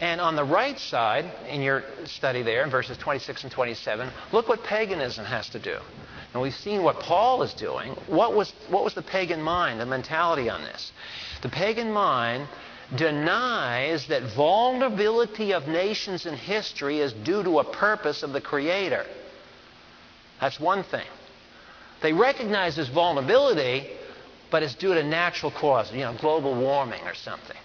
And 0.00 0.20
on 0.20 0.34
the 0.36 0.44
right 0.44 0.78
side, 0.78 1.24
in 1.48 1.62
your 1.62 1.84
study 2.04 2.42
there, 2.42 2.64
in 2.64 2.70
verses 2.70 2.98
26 2.98 3.44
and 3.44 3.52
27, 3.52 4.10
look 4.32 4.48
what 4.48 4.64
paganism 4.64 5.24
has 5.24 5.48
to 5.50 5.58
do. 5.58 5.78
And 6.32 6.42
we've 6.42 6.54
seen 6.54 6.82
what 6.82 6.98
Paul 6.98 7.42
is 7.42 7.54
doing. 7.54 7.92
What 8.08 8.34
was, 8.34 8.52
what 8.68 8.82
was 8.82 8.94
the 8.94 9.02
pagan 9.02 9.40
mind, 9.40 9.80
the 9.80 9.86
mentality 9.86 10.50
on 10.50 10.62
this? 10.62 10.92
The 11.42 11.48
pagan 11.48 11.92
mind 11.92 12.48
denies 12.96 14.08
that 14.08 14.34
vulnerability 14.34 15.52
of 15.52 15.68
nations 15.68 16.26
in 16.26 16.34
history 16.34 16.98
is 16.98 17.12
due 17.12 17.42
to 17.44 17.60
a 17.60 17.64
purpose 17.64 18.24
of 18.24 18.32
the 18.32 18.40
Creator. 18.40 19.06
That's 20.40 20.58
one 20.58 20.82
thing. 20.82 21.06
They 22.02 22.12
recognize 22.12 22.76
this 22.76 22.88
vulnerability, 22.88 23.88
but 24.50 24.62
it's 24.64 24.74
due 24.74 24.94
to 24.94 25.02
natural 25.04 25.52
causes, 25.52 25.94
you 25.94 26.00
know, 26.00 26.16
global 26.20 26.54
warming 26.54 27.02
or 27.04 27.14
something. 27.14 27.56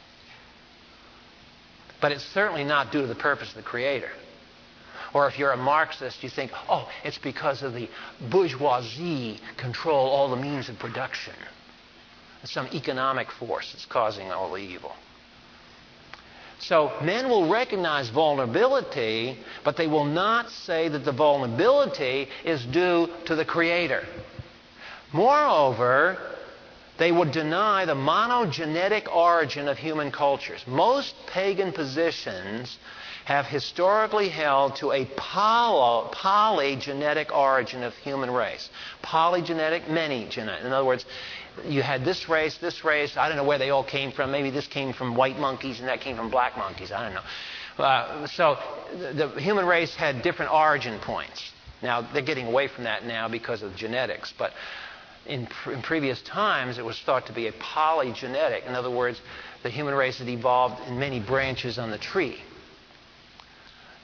But 2.02 2.12
it's 2.12 2.24
certainly 2.24 2.64
not 2.64 2.92
due 2.92 3.02
to 3.02 3.08
the 3.08 3.16
purpose 3.16 3.50
of 3.50 3.56
the 3.56 3.64
Creator. 3.64 4.10
Or 5.14 5.28
if 5.28 5.40
you're 5.40 5.52
a 5.52 5.58
Marxist, 5.58 6.24
you 6.24 6.30
think, 6.30 6.52
oh, 6.70 6.88
it's 7.04 7.18
because 7.18 7.64
of 7.64 7.74
the 7.74 7.90
bourgeoisie 8.30 9.40
control 9.58 10.08
all 10.10 10.30
the 10.30 10.42
means 10.42 10.70
of 10.70 10.78
production. 10.78 11.34
It's 12.44 12.52
some 12.52 12.68
economic 12.74 13.32
force 13.32 13.72
that's 13.74 13.86
causing 13.86 14.32
all 14.32 14.52
the 14.52 14.60
evil. 14.62 14.94
So 16.60 16.92
men 17.02 17.30
will 17.30 17.50
recognize 17.50 18.10
vulnerability, 18.10 19.38
but 19.64 19.78
they 19.78 19.88
will 19.88 20.06
not 20.06 20.50
say 20.50 20.90
that 20.90 21.06
the 21.06 21.12
vulnerability 21.12 22.28
is 22.44 22.66
due 22.66 23.10
to 23.26 23.36
the 23.36 23.46
Creator. 23.46 24.04
Moreover, 25.14 26.18
they 27.00 27.12
would 27.12 27.32
deny 27.32 27.86
the 27.86 27.96
monogenetic 27.96 29.14
origin 29.14 29.68
of 29.68 29.78
human 29.78 30.12
cultures. 30.12 30.64
Most 30.68 31.16
pagan 31.28 31.72
positions 31.72 32.78
have 33.26 33.46
historically 33.46 34.28
held 34.28 34.76
to 34.76 34.92
a 34.92 35.06
poly, 35.16 36.10
polygenetic 36.14 37.32
origin 37.32 37.84
of 37.84 37.94
human 37.96 38.30
race. 38.32 38.70
Polygenetic, 39.04 39.90
many 39.90 40.28
genetic. 40.30 40.66
In 40.66 40.74
other 40.74 40.86
words, 40.86 41.06
you 41.66 41.82
had 41.82 42.04
this 42.04 42.28
race, 42.28 42.58
this 42.58 42.84
race. 42.84 43.16
I 43.18 43.28
don't 43.28 43.38
know 43.38 43.44
where 43.44 43.60
they 43.60 43.70
all 43.70 43.84
came 43.84 44.12
from. 44.12 44.32
Maybe 44.32 44.50
this 44.50 44.68
came 44.68 44.94
from 44.94 45.16
white 45.16 45.38
monkeys 45.38 45.80
and 45.80 45.88
that 45.88 46.02
came 46.02 46.18
from 46.18 46.30
black 46.30 46.58
monkeys. 46.58 46.92
I 46.92 47.04
don't 47.04 47.14
know. 47.14 47.84
Uh, 47.84 48.28
so 48.28 48.58
the 49.14 49.30
human 49.40 49.66
race 49.66 49.96
had 49.96 50.22
different 50.22 50.52
origin 50.52 51.00
points. 51.00 51.52
Now 51.82 52.02
they're 52.02 52.22
getting 52.22 52.48
away 52.48 52.68
from 52.68 52.86
that 52.86 53.06
now 53.06 53.30
because 53.30 53.62
of 53.62 53.76
genetics, 53.76 54.34
but 54.38 54.52
in, 55.30 55.46
pr- 55.46 55.72
in 55.72 55.82
previous 55.82 56.22
times, 56.24 56.78
it 56.78 56.84
was 56.84 57.00
thought 57.00 57.28
to 57.28 57.34
be 57.34 57.48
a 57.48 57.52
polygenetic. 57.54 58.66
In 58.66 58.76
other 58.76 58.90
words, 58.90 59.22
the 59.64 59.70
human 59.70 59.94
race 59.94 60.18
had 60.18 60.28
evolved 60.28 60.82
in 60.88 61.00
many 61.00 61.20
branches 61.20 61.78
on 61.78 61.92
the 61.92 61.98
tree. 61.98 62.42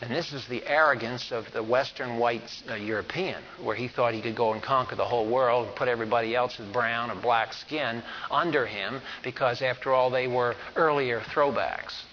And 0.01 0.11
this 0.11 0.33
is 0.33 0.47
the 0.47 0.63
arrogance 0.67 1.31
of 1.31 1.51
the 1.53 1.63
Western 1.63 2.17
white 2.17 2.51
uh, 2.69 2.75
European, 2.75 3.41
where 3.63 3.75
he 3.75 3.87
thought 3.87 4.13
he 4.13 4.21
could 4.21 4.35
go 4.35 4.53
and 4.53 4.61
conquer 4.61 4.95
the 4.95 5.05
whole 5.05 5.27
world 5.27 5.67
and 5.67 5.75
put 5.75 5.87
everybody 5.87 6.35
else's 6.35 6.71
brown 6.71 7.09
or 7.09 7.15
black 7.15 7.53
skin 7.53 8.03
under 8.29 8.65
him 8.65 9.01
because, 9.23 9.61
after 9.61 9.93
all, 9.93 10.11
they 10.11 10.27
were 10.27 10.55
earlier 10.75 11.21
throwbacks. 11.21 12.03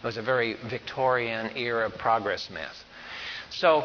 It 0.00 0.06
was 0.06 0.16
a 0.16 0.22
very 0.22 0.54
Victorian 0.70 1.56
era 1.56 1.90
progress 1.90 2.48
myth. 2.50 2.84
So, 3.50 3.84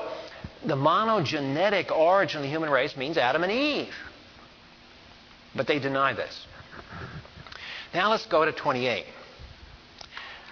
the 0.66 0.76
monogenetic 0.76 1.92
origin 1.92 2.38
of 2.38 2.44
the 2.44 2.50
human 2.50 2.70
race 2.70 2.96
means 2.96 3.18
Adam 3.18 3.44
and 3.44 3.52
Eve. 3.52 3.94
But 5.56 5.68
they 5.68 5.80
deny 5.80 6.14
this. 6.14 6.48
Now 7.94 8.10
let's 8.10 8.26
go 8.26 8.44
to 8.46 8.52
28. 8.52 9.06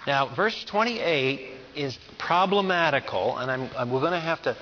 Now, 0.06 0.34
verse 0.34 0.64
28 0.64 1.50
is 1.76 1.98
problematical, 2.18 3.38
and 3.38 3.50
I'm, 3.50 3.70
I'm, 3.76 3.90
we're 3.90 4.00
going 4.00 4.12
to 4.12 4.20
have 4.20 4.42
to 4.42 4.56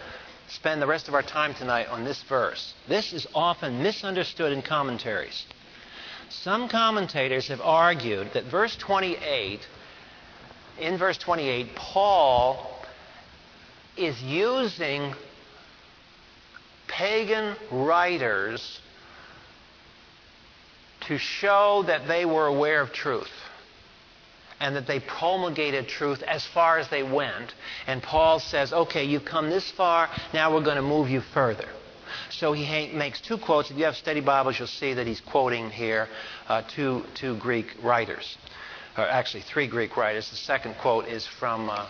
spend 0.49 0.83
the 0.83 0.87
rest 0.87 1.09
of 1.09 1.15
our 1.15 1.23
time 1.23 1.55
tonight 1.55 1.89
on 1.89 2.05
this 2.05 2.23
verse. 2.25 2.75
This 2.89 3.13
is 3.13 3.27
often 3.35 3.83
misunderstood 3.83 4.53
in 4.53 4.63
commentaries. 4.63 5.47
Some 6.29 6.69
commentators 6.69 7.49
have 7.49 7.61
argued 7.61 8.33
that 8.35 8.45
verse 8.45 8.77
28, 8.77 9.61
in 10.81 10.99
verse 10.99 11.19
28, 11.19 11.75
Paul 11.75 12.71
is 13.97 14.21
using 14.23 15.15
pagan 16.87 17.57
writers 17.71 18.81
to 21.11 21.19
show 21.19 21.83
that 21.89 22.07
they 22.07 22.25
were 22.25 22.47
aware 22.47 22.81
of 22.81 22.93
truth 22.93 23.33
and 24.61 24.77
that 24.77 24.87
they 24.87 25.01
promulgated 25.01 25.89
truth 25.89 26.23
as 26.23 26.47
far 26.47 26.79
as 26.79 26.89
they 26.89 27.03
went. 27.03 27.53
And 27.89 28.01
Paul 28.01 28.39
says, 28.39 28.73
okay, 28.73 29.05
you've 29.05 29.25
come 29.25 29.51
this 29.51 29.69
far, 29.73 30.09
now 30.33 30.55
we're 30.55 30.63
going 30.63 30.77
to 30.77 30.83
move 30.83 31.09
you 31.09 31.21
further. 31.21 31.67
So 32.31 32.53
he 32.53 32.93
makes 32.95 33.21
two 33.21 33.39
quotes. 33.39 33.73
If 33.73 33.77
you 33.77 33.87
have 33.87 33.97
study 33.97 34.21
Bibles, 34.21 34.57
you'll 34.61 34.69
see 34.69 34.95
that 34.95 35.09
he's 35.09 35.21
quoting 35.21 35.71
here 35.71 36.07
uh, 36.47 36.63
two, 36.63 37.03
two 37.17 37.37
Greek 37.39 37.67
writers, 37.83 38.39
or 38.97 39.03
actually 39.05 39.43
three 39.43 39.67
Greek 39.67 39.97
writers. 39.97 40.31
The 40.31 40.37
second 40.37 40.77
quote 40.81 41.07
is 41.07 41.27
from 41.27 41.71
uh, 41.71 41.89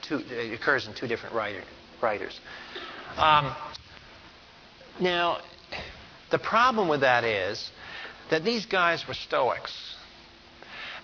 two, 0.00 0.22
it 0.30 0.58
occurs 0.58 0.86
in 0.86 0.94
two 0.94 1.06
different 1.06 1.34
writer, 1.34 1.62
writers. 2.02 2.40
Um, 3.18 3.54
now, 5.02 5.40
the 6.30 6.38
problem 6.38 6.88
with 6.88 7.02
that 7.02 7.24
is 7.24 7.70
that 8.30 8.44
these 8.44 8.66
guys 8.66 9.06
were 9.06 9.14
Stoics 9.14 9.96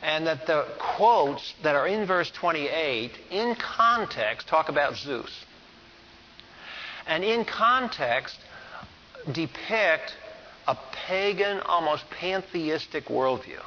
and 0.03 0.27
that 0.27 0.47
the 0.47 0.67
quotes 0.79 1.55
that 1.63 1.77
are 1.77 1.87
in 1.87 2.07
verse 2.07 2.31
28 2.31 3.13
in 3.31 3.55
context 3.55 4.49
talk 4.49 4.69
about 4.69 4.97
Zeus. 4.97 5.45
And 7.07 7.23
in 7.23 7.45
context 7.45 8.37
depict 9.31 10.15
a 10.67 10.77
pagan, 11.07 11.61
almost 11.61 12.09
pantheistic 12.11 13.07
worldview. 13.07 13.61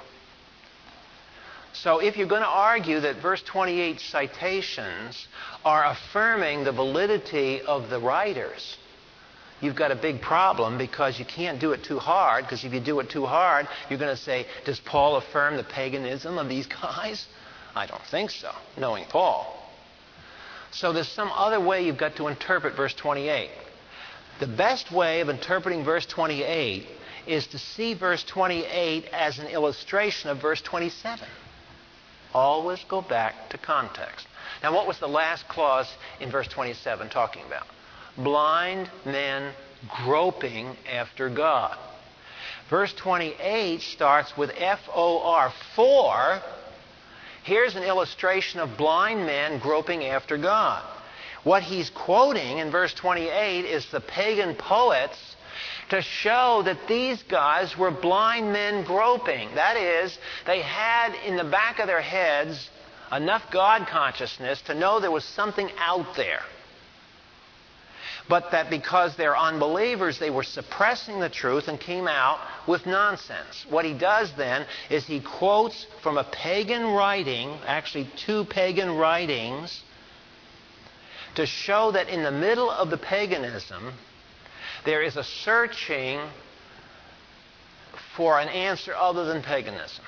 So 1.74 2.00
if 2.00 2.18
you're 2.18 2.28
going 2.28 2.44
to 2.44 2.48
argue 2.48 3.00
that 3.00 3.18
verse 3.18 3.42
28 3.44 4.00
citations 4.00 5.28
are 5.66 5.86
affirming 5.86 6.64
the 6.64 6.72
validity 6.72 7.62
of 7.62 7.90
the 7.90 8.00
writers, 8.00 8.78
you've 9.64 9.76
got 9.76 9.92
a 9.92 9.96
big 9.96 10.22
problem 10.22 10.78
because 10.78 11.18
you 11.18 11.26
can't 11.26 11.60
do 11.60 11.72
it 11.72 11.84
too 11.84 11.98
hard, 11.98 12.44
because 12.46 12.64
if 12.64 12.74
you 12.74 12.80
do 12.80 13.00
it 13.00 13.10
too 13.10 13.26
hard, 13.26 13.68
you're 13.90 14.00
going 14.00 14.16
to 14.16 14.22
say, 14.22 14.46
Does 14.66 14.80
Paul 14.80 15.16
affirm 15.16 15.58
the 15.58 15.64
paganism 15.64 16.38
of 16.38 16.50
these 16.50 16.68
guys? 16.68 17.26
I 17.76 17.88
don't 17.88 18.04
think 18.12 18.30
so, 18.30 18.52
knowing 18.78 19.06
Paul. 19.06 19.60
So 20.72 20.92
there's 20.92 21.08
some 21.08 21.32
other 21.32 21.60
way 21.60 21.86
you've 21.86 21.98
got 21.98 22.18
to 22.18 22.28
interpret 22.28 22.76
verse 22.76 22.94
28. 22.94 23.50
The 24.40 24.48
best 24.48 24.92
way 24.92 25.22
of 25.22 25.30
interpreting 25.30 25.84
verse 25.84 26.06
28 26.06 26.86
is 27.28 27.48
to 27.48 27.60
see 27.60 27.94
verse 27.94 28.24
28 28.24 29.06
as 29.14 29.40
an 29.40 29.48
illustration 29.48 30.30
of 30.30 30.42
verse 30.42 30.62
27. 30.62 31.28
Always 32.34 32.84
go 32.90 33.02
back 33.02 33.50
to 33.52 33.58
context. 33.58 34.28
Now, 34.62 34.74
what 34.74 34.88
was 34.88 35.00
the 35.00 35.08
last 35.08 35.48
clause 35.48 35.88
in 36.20 36.32
verse 36.32 36.48
27 36.48 37.10
talking 37.10 37.44
about? 37.46 37.66
Blind 38.18 38.90
men 39.06 39.54
groping 40.04 40.76
after 40.92 41.30
God. 41.30 41.78
Verse 42.70 42.94
28 42.94 43.82
starts 43.82 44.36
with 44.38 44.52
F 44.58 44.80
O 44.94 45.20
R, 45.22 45.54
for. 45.76 46.42
Here's 47.44 47.76
an 47.76 47.84
illustration 47.84 48.62
of 48.62 48.78
blind 48.78 49.26
men 49.26 49.60
groping 49.60 50.06
after 50.06 50.38
God. 50.38 50.84
What 51.44 51.64
he's 51.64 51.90
quoting 51.90 52.60
in 52.60 52.72
verse 52.72 52.94
28 52.94 53.66
is 53.66 53.86
the 53.92 54.00
pagan 54.00 54.56
poets 54.56 55.36
to 55.90 56.02
show 56.02 56.62
that 56.64 56.88
these 56.88 57.22
guys 57.24 57.78
were 57.78 57.92
blind 57.92 58.54
men 58.54 58.86
groping. 58.86 59.54
That 59.56 59.76
is, 59.76 60.18
they 60.46 60.62
had 60.62 61.14
in 61.26 61.36
the 61.36 61.44
back 61.44 61.80
of 61.80 61.88
their 61.88 62.02
heads 62.02 62.70
enough 63.12 63.44
God 63.52 63.88
consciousness 63.88 64.62
to 64.64 64.74
know 64.74 65.02
there 65.02 65.12
was 65.12 65.26
something 65.26 65.70
out 65.78 66.16
there 66.16 66.42
but 68.30 68.52
that 68.52 68.70
because 68.70 69.16
they're 69.16 69.38
unbelievers, 69.38 70.20
they 70.20 70.30
were 70.30 70.44
suppressing 70.44 71.20
the 71.20 71.30
truth 71.30 71.68
and 71.68 71.80
came 71.80 72.08
out 72.08 72.40
with 72.68 72.86
nonsense. 72.86 73.66
What 73.70 73.86
he 73.86 73.94
does 73.94 74.32
then 74.38 74.66
is 74.90 75.06
he 75.06 75.20
quotes 75.20 75.86
from 76.02 76.18
a 76.18 76.24
pagan 76.24 76.88
writing, 76.88 77.58
actually 77.66 78.10
two 78.26 78.46
pagan 78.46 78.96
writings, 78.96 79.84
to 81.36 81.46
show 81.46 81.92
that 81.92 82.10
in 82.10 82.24
the 82.24 82.32
middle 82.32 82.70
of 82.70 82.90
the 82.90 82.98
paganism, 82.98 83.94
there 84.86 85.02
is 85.02 85.18
a 85.18 85.24
searching 85.24 86.22
for 88.16 88.40
an 88.40 88.48
answer 88.48 88.94
other 88.96 89.26
than 89.26 89.42
paganism. 89.42 90.06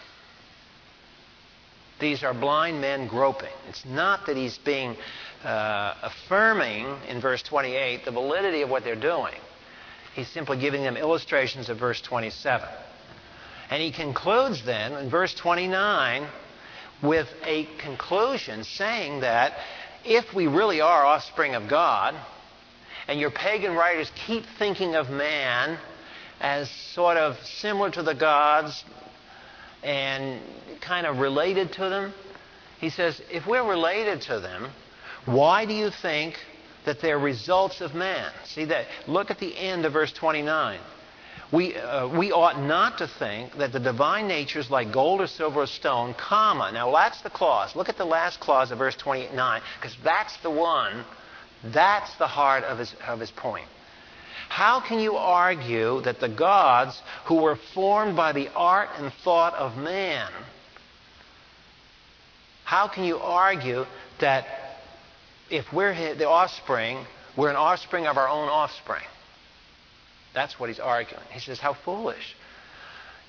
These 1.99 2.23
are 2.23 2.33
blind 2.33 2.81
men 2.81 3.07
groping. 3.07 3.53
It's 3.69 3.85
not 3.85 4.25
that 4.27 4.35
he's 4.35 4.57
being 4.57 4.97
uh, 5.43 5.95
affirming 6.03 6.85
in 7.07 7.21
verse 7.21 7.41
28 7.41 8.05
the 8.05 8.11
validity 8.11 8.61
of 8.61 8.69
what 8.69 8.83
they're 8.83 8.95
doing. 8.95 9.35
He's 10.13 10.27
simply 10.29 10.59
giving 10.59 10.83
them 10.83 10.97
illustrations 10.97 11.69
of 11.69 11.77
verse 11.77 12.01
27. 12.01 12.67
And 13.69 13.81
he 13.81 13.91
concludes 13.91 14.63
then 14.65 14.93
in 14.93 15.09
verse 15.09 15.33
29 15.33 16.27
with 17.01 17.27
a 17.43 17.67
conclusion 17.79 18.63
saying 18.63 19.21
that 19.21 19.53
if 20.03 20.33
we 20.33 20.47
really 20.47 20.81
are 20.81 21.05
offspring 21.05 21.55
of 21.55 21.67
God, 21.69 22.15
and 23.07 23.19
your 23.19 23.31
pagan 23.31 23.75
writers 23.75 24.11
keep 24.25 24.43
thinking 24.57 24.95
of 24.95 25.09
man 25.09 25.77
as 26.39 26.69
sort 26.69 27.17
of 27.17 27.37
similar 27.43 27.91
to 27.91 28.03
the 28.03 28.13
gods 28.13 28.83
and 29.85 30.41
kind 30.81 31.05
of 31.05 31.19
related 31.19 31.71
to 31.73 31.89
them, 31.89 32.11
he 32.79 32.89
says, 32.89 33.21
if 33.31 33.45
we're 33.45 33.67
related 33.67 34.21
to 34.23 34.39
them, 34.39 34.71
why 35.25 35.65
do 35.65 35.73
you 35.73 35.91
think 36.01 36.35
that 36.85 37.01
they're 37.01 37.19
results 37.19 37.81
of 37.81 37.93
man? 37.93 38.31
See 38.45 38.65
that? 38.65 38.87
Look 39.07 39.29
at 39.29 39.39
the 39.39 39.55
end 39.55 39.85
of 39.85 39.93
verse 39.93 40.11
29. 40.11 40.79
We, 41.51 41.75
uh, 41.75 42.17
we 42.17 42.31
ought 42.31 42.59
not 42.59 42.97
to 42.97 43.07
think 43.07 43.57
that 43.57 43.71
the 43.71 43.79
divine 43.79 44.27
nature 44.27 44.59
is 44.59 44.71
like 44.71 44.91
gold 44.91 45.21
or 45.21 45.27
silver 45.27 45.61
or 45.61 45.67
stone, 45.67 46.15
comma. 46.15 46.71
Now 46.73 46.91
that's 46.91 47.21
the 47.21 47.29
clause. 47.29 47.75
Look 47.75 47.87
at 47.87 47.97
the 47.97 48.05
last 48.05 48.39
clause 48.39 48.71
of 48.71 48.79
verse 48.79 48.95
29, 48.95 49.61
because 49.79 49.95
that's 50.03 50.35
the 50.37 50.49
one, 50.49 51.05
that's 51.63 52.13
the 52.17 52.27
heart 52.27 52.63
of 52.63 52.79
his, 52.79 52.93
of 53.07 53.19
his 53.19 53.31
point. 53.31 53.67
How 54.55 54.79
can 54.79 54.99
you 54.99 55.17
argue 55.17 55.99
that 56.03 56.21
the 56.21 56.29
gods 56.29 57.01
who 57.25 57.41
were 57.41 57.57
formed 57.73 58.15
by 58.15 58.31
the 58.31 58.47
art 58.55 58.87
and 58.97 59.11
thought 59.11 59.53
of 59.53 59.75
man, 59.75 60.31
how 62.63 62.87
can 62.87 63.03
you 63.03 63.17
argue 63.17 63.85
that 64.21 64.45
if 65.49 65.73
we're 65.73 66.15
the 66.15 66.29
offspring, 66.29 67.05
we're 67.35 67.49
an 67.49 67.57
offspring 67.57 68.07
of 68.07 68.15
our 68.15 68.29
own 68.29 68.47
offspring. 68.47 69.03
That's 70.33 70.57
what 70.57 70.69
he's 70.69 70.79
arguing. 70.79 71.25
He 71.31 71.41
says, 71.41 71.59
How 71.59 71.73
foolish. 71.73 72.37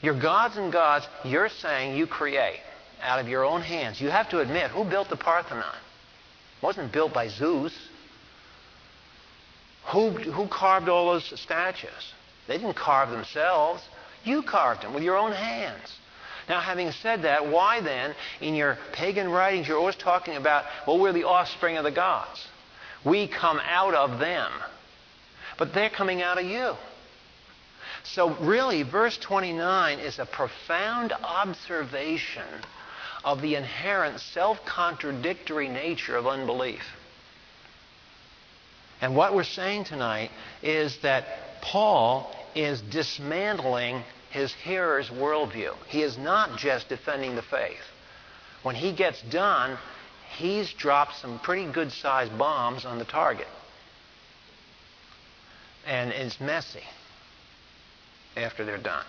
You're 0.03 0.21
gods 0.21 0.57
and 0.57 0.73
gods, 0.73 1.09
you're 1.25 1.49
saying 1.49 1.97
you 1.97 2.07
create 2.07 2.61
out 3.03 3.19
of 3.19 3.27
your 3.27 3.45
own 3.45 3.63
hands. 3.63 4.01
You 4.01 4.11
have 4.11 4.29
to 4.31 4.39
admit, 4.39 4.71
who 4.71 4.85
built 4.85 5.09
the 5.09 5.17
Parthenon? 5.17 5.65
It 5.65 6.63
wasn't 6.63 6.93
built 6.93 7.13
by 7.13 7.27
Zeus. 7.27 7.77
Who, 9.93 10.11
who 10.11 10.49
carved 10.49 10.89
all 10.89 11.13
those 11.13 11.39
statues? 11.41 12.13
They 12.49 12.59
didn't 12.59 12.75
carve 12.75 13.11
themselves. 13.11 13.83
You 14.25 14.43
carved 14.43 14.83
them 14.83 14.95
with 14.95 15.03
your 15.03 15.17
own 15.17 15.33
hands. 15.33 15.99
Now, 16.49 16.61
having 16.61 16.93
said 16.93 17.23
that, 17.23 17.49
why 17.49 17.81
then, 17.81 18.15
in 18.41 18.55
your 18.55 18.79
pagan 18.93 19.29
writings, 19.29 19.67
you're 19.67 19.79
always 19.79 19.97
talking 19.97 20.37
about, 20.37 20.65
well, 20.87 20.99
we're 20.99 21.13
the 21.13 21.25
offspring 21.25 21.77
of 21.77 21.85
the 21.85 21.91
gods. 21.91 22.47
We 23.05 23.27
come 23.27 23.61
out 23.65 23.95
of 23.95 24.19
them. 24.19 24.51
But 25.59 25.73
they're 25.73 25.91
coming 25.91 26.23
out 26.23 26.39
of 26.39 26.45
you. 26.45 26.75
So, 28.05 28.35
really, 28.37 28.83
verse 28.83 29.19
29 29.19 29.99
is 29.99 30.19
a 30.19 30.27
profound 30.27 31.13
observation 31.13 32.45
of 33.25 33.43
the 33.43 33.57
inherent 33.57 34.21
self 34.21 34.65
contradictory 34.65 35.69
nature 35.69 36.17
of 36.17 36.27
unbelief. 36.27 36.83
And 39.01 39.15
what 39.15 39.35
we're 39.35 39.45
saying 39.45 39.85
tonight 39.85 40.31
is 40.63 40.99
that 41.03 41.27
Paul 41.61 42.35
is 42.55 42.81
dismantling 42.81 44.03
his 44.31 44.53
hearer's 44.53 45.09
worldview. 45.09 45.75
He 45.89 46.03
is 46.03 46.17
not 46.17 46.59
just 46.59 46.89
defending 46.89 47.37
the 47.37 47.43
faith. 47.43 47.77
When 48.63 48.75
he 48.75 48.93
gets 48.93 49.21
done, 49.23 49.79
he's 50.37 50.73
dropped 50.73 51.17
some 51.17 51.39
pretty 51.39 51.71
good 51.71 51.93
sized 51.93 52.37
bombs 52.39 52.85
on 52.85 52.99
the 52.99 53.05
target. 53.05 53.49
And 55.87 56.11
it's 56.11 56.41
messy 56.41 56.83
after 58.37 58.65
they're 58.65 58.79
done. 58.79 59.05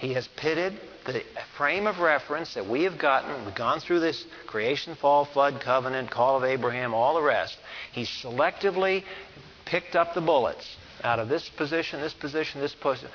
He 0.00 0.14
has 0.14 0.26
pitted 0.28 0.80
the 1.04 1.22
frame 1.58 1.86
of 1.86 1.98
reference 1.98 2.54
that 2.54 2.66
we 2.66 2.84
have 2.84 2.98
gotten. 2.98 3.44
We've 3.44 3.54
gone 3.54 3.80
through 3.80 4.00
this 4.00 4.24
creation, 4.46 4.94
fall, 4.94 5.26
flood, 5.26 5.60
covenant, 5.60 6.10
call 6.10 6.38
of 6.38 6.44
Abraham, 6.44 6.94
all 6.94 7.14
the 7.14 7.22
rest. 7.22 7.58
He's 7.92 8.08
selectively 8.08 9.04
picked 9.66 9.94
up 9.96 10.14
the 10.14 10.22
bullets 10.22 10.76
out 11.04 11.18
of 11.18 11.28
this 11.28 11.50
position, 11.50 12.00
this 12.00 12.14
position, 12.14 12.62
this 12.62 12.74
position, 12.74 13.10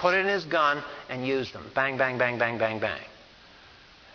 put 0.00 0.14
it 0.14 0.20
in 0.20 0.28
his 0.28 0.44
gun, 0.44 0.82
and 1.08 1.26
used 1.26 1.52
them. 1.52 1.64
Bang, 1.74 1.98
bang, 1.98 2.18
bang, 2.18 2.38
bang, 2.38 2.56
bang, 2.56 2.78
bang. 2.78 3.02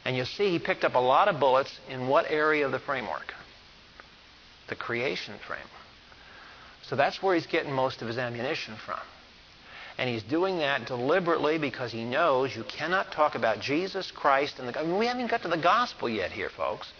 And 0.05 0.15
you'll 0.15 0.25
see 0.25 0.49
he 0.49 0.59
picked 0.59 0.85
up 0.85 0.95
a 0.95 0.99
lot 0.99 1.27
of 1.27 1.41
bullets 1.41 1.77
in 1.89 2.07
what 2.07 2.25
area 2.29 2.65
of 2.65 2.71
the 2.71 2.79
framework? 2.79 3.33
The 4.69 4.75
creation 4.75 5.35
framework. 5.45 5.69
So 6.83 6.95
that's 6.95 7.21
where 7.21 7.35
he's 7.35 7.47
getting 7.47 7.73
most 7.73 8.01
of 8.01 8.07
his 8.07 8.17
ammunition 8.17 8.75
from. 8.85 8.99
And 9.97 10.09
he's 10.09 10.23
doing 10.23 10.57
that 10.57 10.87
deliberately 10.87 11.57
because 11.57 11.91
he 11.91 12.03
knows 12.03 12.55
you 12.55 12.63
cannot 12.63 13.11
talk 13.11 13.35
about 13.35 13.59
Jesus 13.59 14.11
Christ 14.11 14.59
and 14.59 14.67
the. 14.67 14.79
I 14.79 14.83
mean, 14.83 14.97
we 14.97 15.05
haven't 15.05 15.29
got 15.29 15.43
to 15.43 15.47
the 15.47 15.57
gospel 15.57 16.09
yet 16.09 16.31
here, 16.31 16.49
folks. 16.49 16.91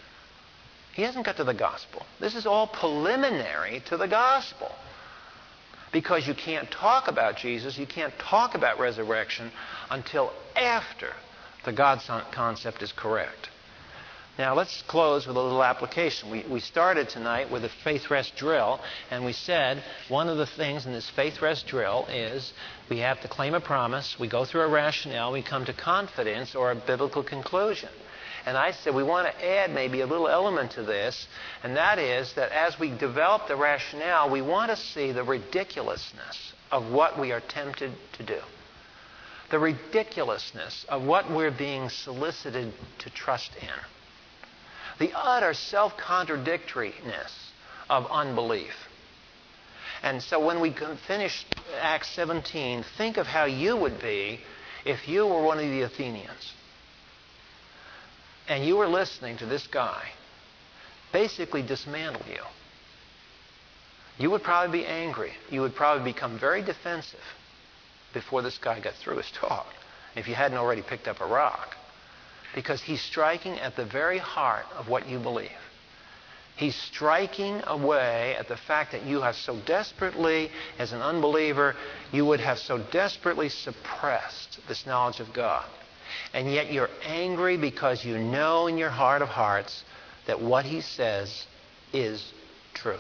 He 0.94 1.02
hasn't 1.02 1.26
got 1.26 1.38
to 1.38 1.44
the 1.44 1.56
gospel. 1.56 2.06
This 2.20 2.36
is 2.36 2.46
all 2.46 2.68
preliminary 2.68 3.82
to 3.88 3.98
the 3.98 4.08
gospel. 4.08 4.72
Because 5.92 6.28
you 6.28 6.34
can't 6.34 6.70
talk 6.70 7.08
about 7.08 7.38
Jesus, 7.38 7.78
you 7.78 7.86
can't 7.88 8.14
talk 8.20 8.56
about 8.56 8.80
resurrection 8.80 9.52
until 9.90 10.32
after 10.56 11.14
the 11.66 11.72
God 11.72 12.02
concept 12.32 12.82
is 12.82 12.92
correct. 12.92 13.50
Now, 14.36 14.56
let's 14.56 14.82
close 14.88 15.28
with 15.28 15.38
a 15.38 15.40
little 15.40 15.64
application. 15.64 16.32
We, 16.32 16.44
we 16.50 16.60
started 16.60 17.08
tonight 17.08 17.52
with 17.52 17.64
a 17.66 17.70
faith 17.84 18.10
rest 18.10 18.36
drill, 18.36 18.80
and 19.12 19.24
we 19.24 19.32
said 19.32 19.84
one 20.10 20.28
of 20.28 20.38
the 20.38 20.48
things 20.48 20.88
in 20.88 20.92
this 20.92 21.08
faith 21.08 21.40
rest 21.40 21.68
drill 21.68 22.08
is 22.10 22.52
we 22.90 22.98
have 22.98 23.22
to 23.22 23.28
claim 23.28 23.54
a 23.54 23.62
promise, 23.62 24.18
we 24.20 24.28
go 24.28 24.44
through 24.44 24.62
a 24.62 24.68
rationale, 24.68 25.32
we 25.32 25.44
come 25.44 25.66
to 25.66 25.74
confidence 25.74 26.56
or 26.56 26.72
a 26.72 26.76
biblical 26.76 27.22
conclusion. 27.22 27.90
And 28.48 28.58
I 28.58 28.72
said 28.72 28.96
we 28.96 29.04
want 29.04 29.28
to 29.28 29.48
add 29.48 29.70
maybe 29.70 30.02
a 30.02 30.08
little 30.08 30.28
element 30.28 30.72
to 30.72 30.82
this, 30.82 31.28
and 31.62 31.78
that 31.78 32.00
is 32.00 32.34
that 32.34 32.52
as 32.52 32.80
we 32.80 32.90
develop 32.90 33.48
the 33.48 33.56
rationale, 33.56 34.32
we 34.32 34.42
want 34.42 34.72
to 34.72 34.78
see 34.78 35.12
the 35.12 35.24
ridiculousness 35.24 36.54
of 36.72 36.92
what 36.92 37.20
we 37.20 37.32
are 37.32 37.40
tempted 37.40 37.92
to 38.14 38.24
do. 38.24 38.40
The 39.52 39.60
ridiculousness 39.60 40.88
of 40.90 41.04
what 41.04 41.30
we're 41.30 41.52
being 41.52 41.90
solicited 41.90 42.74
to 42.98 43.10
trust 43.12 43.52
in 43.62 43.70
the 45.00 45.12
utter 45.16 45.54
self 45.54 45.98
contradictoriness 45.98 47.32
of 47.90 48.06
unbelief. 48.10 48.74
And 50.02 50.22
so 50.22 50.46
when 50.46 50.60
we 50.60 50.76
finish 51.08 51.46
Acts 51.80 52.10
17, 52.10 52.84
think 52.98 53.18
of 53.18 53.26
how 53.26 53.46
you 53.46 53.78
would 53.78 54.02
be 54.02 54.40
if 54.86 55.08
you 55.08 55.26
were 55.26 55.42
one 55.42 55.60
of 55.60 55.66
the 55.66 55.82
Athenians 55.82 56.54
and 58.50 58.66
you 58.66 58.76
were 58.76 58.88
listening 58.88 59.38
to 59.38 59.46
this 59.46 59.66
guy 59.68 60.10
basically 61.14 61.62
dismantle 61.62 62.22
you. 62.28 62.42
You 64.18 64.30
would 64.32 64.44
probably 64.44 64.80
be 64.80 64.86
angry. 64.86 65.32
You 65.50 65.62
would 65.62 65.76
probably 65.76 66.12
become 66.12 66.38
very 66.38 66.62
defensive 66.62 67.20
before 68.14 68.42
this 68.42 68.58
guy 68.58 68.80
got 68.80 68.94
through 68.96 69.18
his 69.18 69.32
talk, 69.32 69.68
if 70.16 70.28
you 70.28 70.36
hadn't 70.36 70.58
already 70.58 70.82
picked 70.82 71.08
up 71.08 71.22
a 71.22 71.26
rock 71.26 71.76
because 72.54 72.82
he's 72.82 73.02
striking 73.02 73.60
at 73.60 73.76
the 73.76 73.86
very 73.86 74.18
heart 74.18 74.66
of 74.76 74.88
what 74.88 75.08
you 75.08 75.20
believe. 75.20 75.50
He's 76.56 76.76
striking 76.76 77.62
away 77.66 78.36
at 78.38 78.48
the 78.48 78.58
fact 78.58 78.92
that 78.92 79.06
you 79.06 79.22
have 79.22 79.36
so 79.36 79.60
desperately, 79.66 80.52
as 80.78 80.94
an 80.94 81.02
unbeliever, 81.02 81.76
you 82.12 82.26
would 82.26 82.40
have 82.40 82.60
so 82.60 82.78
desperately 82.92 83.50
suppressed 83.50 84.60
this 84.68 84.86
knowledge 84.86 85.20
of 85.20 85.34
God. 85.34 85.66
And 86.32 86.52
yet 86.52 86.72
you're 86.72 86.92
angry 87.04 87.58
because 87.58 88.06
you 88.06 88.20
know 88.20 88.68
in 88.68 88.78
your 88.78 88.92
heart 88.92 89.24
of 89.24 89.30
hearts 89.30 89.84
that 90.28 90.40
what 90.40 90.64
he 90.64 90.82
says 90.82 91.48
is 91.92 92.32
true. 92.76 93.00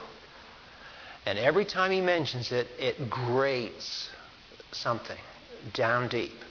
And 1.27 1.37
every 1.37 1.63
time 1.63 1.91
he 1.91 2.01
mentions 2.01 2.51
it, 2.51 2.67
it 2.79 3.09
grates 3.09 4.09
something 4.71 5.17
down 5.73 6.09
deep 6.09 6.42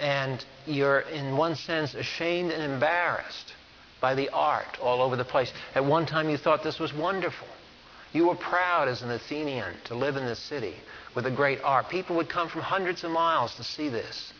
and 0.00 0.44
you're, 0.66 1.00
in 1.00 1.36
one 1.36 1.54
sense, 1.54 1.94
ashamed 1.94 2.50
and 2.50 2.72
embarrassed 2.72 3.54
by 4.00 4.14
the 4.14 4.30
art 4.30 4.78
all 4.80 5.02
over 5.02 5.16
the 5.16 5.24
place. 5.24 5.52
At 5.74 5.84
one 5.84 6.06
time, 6.06 6.30
you 6.30 6.36
thought 6.36 6.62
this 6.62 6.78
was 6.78 6.92
wonderful. 6.94 7.46
You 8.12 8.28
were 8.28 8.34
proud 8.34 8.88
as 8.88 9.02
an 9.02 9.10
Athenian 9.10 9.74
to 9.84 9.94
live 9.94 10.16
in 10.16 10.24
this 10.24 10.38
city 10.38 10.74
with 11.14 11.26
a 11.26 11.30
great 11.30 11.60
art. 11.62 11.88
People 11.88 12.16
would 12.16 12.28
come 12.28 12.48
from 12.48 12.62
hundreds 12.62 13.04
of 13.04 13.10
miles 13.10 13.54
to 13.56 13.64
see 13.64 13.88
this. 13.88 14.32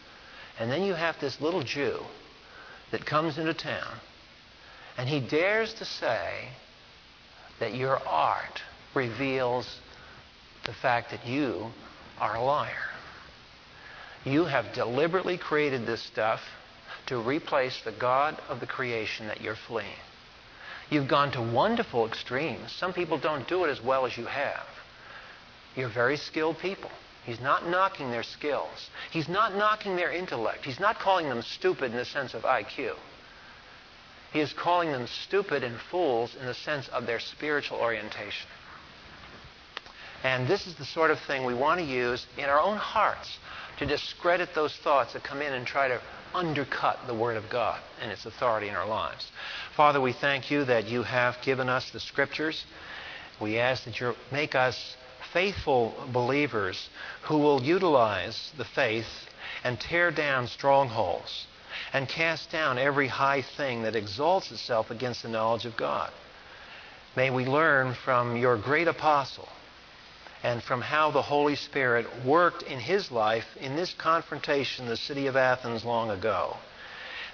And 0.59 0.71
then 0.71 0.83
you 0.83 0.95
have 0.95 1.21
this 1.21 1.41
little 1.41 1.63
Jew 1.63 2.01
that 2.91 3.07
comes 3.07 3.39
into 3.39 3.55
town, 3.55 3.95
and 4.99 5.09
he 5.09 5.21
dares 5.21 5.73
to 5.75 5.85
say 5.85 6.49
that 7.61 7.75
your 7.75 7.99
art 8.07 8.61
reveals 8.95 9.79
the 10.65 10.73
fact 10.73 11.11
that 11.13 11.25
you 11.27 11.71
are 12.19 12.37
a 12.37 12.43
liar. 12.43 12.90
You 14.25 14.45
have 14.45 14.75
deliberately 14.75 15.39
created 15.39 15.87
this 15.87 16.03
stuff 16.03 16.41
to 17.07 17.19
replace 17.19 17.81
the 17.83 17.93
God 17.93 18.41
of 18.49 18.61
the 18.61 18.67
creation 18.67 19.27
that 19.29 19.41
you're 19.41 19.57
fleeing. 19.57 19.89
You've 20.91 21.09
gone 21.09 21.31
to 21.33 21.41
wonderful 21.41 22.07
extremes. 22.07 22.73
Some 22.73 22.93
people 22.93 23.19
don't 23.19 23.49
do 23.49 23.65
it 23.65 23.71
as 23.71 23.83
well 23.83 24.05
as 24.07 24.17
you 24.17 24.27
have. 24.27 24.67
You're 25.77 25.89
very 25.89 26.17
skilled 26.17 26.59
people. 26.59 26.91
He's 27.25 27.41
not 27.41 27.69
knocking 27.69 28.11
their 28.11 28.23
skills. 28.23 28.91
He's 29.11 29.29
not 29.29 29.55
knocking 29.55 29.97
their 29.97 30.11
intellect. 30.11 30.65
He's 30.65 30.81
not 30.81 30.99
calling 30.99 31.29
them 31.29 31.43
stupid 31.43 31.93
in 31.93 31.97
the 31.97 32.05
sense 32.05 32.35
of 32.35 32.43
IQ. 32.43 32.95
He 34.33 34.41
is 34.41 34.53
calling 34.53 34.93
them 34.93 35.07
stupid 35.07 35.63
and 35.65 35.79
fools 35.91 36.35
in 36.35 36.47
the 36.47 36.55
sense 36.55 36.89
of 36.89 37.07
their 37.07 37.21
spiritual 37.21 37.79
orientation. 37.79 38.49
And 40.23 40.47
this 40.47 40.67
is 40.67 40.75
the 40.75 40.85
sort 40.85 41.11
of 41.11 41.19
thing 41.21 41.45
we 41.45 41.55
want 41.55 41.81
to 41.81 41.87
use 41.87 42.27
in 42.37 42.45
our 42.45 42.61
own 42.61 42.77
hearts 42.77 43.39
to 43.79 43.87
discredit 43.87 44.51
those 44.55 44.77
thoughts 44.77 45.15
that 45.15 45.25
come 45.25 45.41
in 45.41 45.55
and 45.55 45.67
try 45.67 45.89
to 45.89 46.01
undercut 46.35 46.99
the 47.07 47.15
Word 47.15 47.37
of 47.37 47.49
God 47.49 47.81
and 48.01 48.13
its 48.13 48.27
authority 48.27 48.69
in 48.69 48.75
our 48.75 48.87
lives. 48.87 49.33
Father, 49.75 50.01
we 50.01 50.13
thank 50.13 50.51
you 50.51 50.65
that 50.65 50.87
you 50.87 51.03
have 51.03 51.41
given 51.43 51.69
us 51.69 51.91
the 51.91 52.01
Scriptures. 52.01 52.65
We 53.41 53.59
ask 53.59 53.85
that 53.85 53.99
you 53.99 54.15
make 54.31 54.55
us 54.55 54.97
faithful 55.33 55.95
believers 56.13 56.91
who 57.23 57.39
will 57.39 57.63
utilize 57.63 58.53
the 58.59 58.65
faith 58.65 59.09
and 59.65 59.81
tear 59.81 60.11
down 60.11 60.47
strongholds 60.47 61.47
and 61.93 62.09
cast 62.09 62.51
down 62.51 62.79
every 62.79 63.09
high 63.09 63.43
thing 63.43 63.83
that 63.83 63.97
exalts 63.97 64.51
itself 64.53 64.91
against 64.91 65.23
the 65.23 65.29
knowledge 65.29 65.65
of 65.65 65.77
God. 65.77 66.13
May 67.17 67.31
we 67.31 67.47
learn 67.47 67.95
from 67.95 68.37
your 68.37 68.57
great 68.57 68.89
apostle 68.89 69.49
and 70.43 70.63
from 70.63 70.81
how 70.81 71.11
the 71.11 71.23
Holy 71.23 71.57
Spirit 71.57 72.07
worked 72.25 72.63
in 72.63 72.79
his 72.79 73.11
life 73.11 73.47
in 73.61 73.77
this 73.77 73.93
confrontation 73.95 74.87
the 74.87 74.97
city 74.97 75.27
of 75.27 75.37
Athens 75.37 75.85
long 75.85 76.11
ago. 76.11 76.57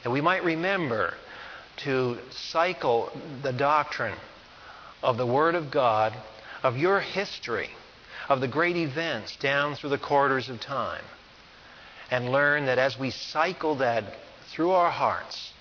That 0.03 0.11
we 0.11 0.21
might 0.21 0.45
remember 0.45 1.15
to 1.79 2.19
cycle 2.31 3.11
the 3.43 3.53
doctrine 3.53 4.19
of 5.03 5.19
the 5.19 5.27
Word 5.27 5.55
of 5.55 5.71
God, 5.71 6.15
of 6.63 6.77
your 6.77 7.01
history, 7.01 7.71
of 8.29 8.41
the 8.41 8.49
great 8.49 8.77
events 8.77 9.37
down 9.37 9.77
through 9.77 9.91
the 9.91 9.99
corridors 9.99 10.49
of 10.49 10.61
time, 10.61 11.05
and 12.11 12.33
learn 12.33 12.67
that 12.67 12.79
as 12.79 12.99
we 12.99 13.11
cycle 13.11 13.77
that 13.77 14.05
through 14.49 14.73
our 14.73 14.91
hearts, 14.91 15.53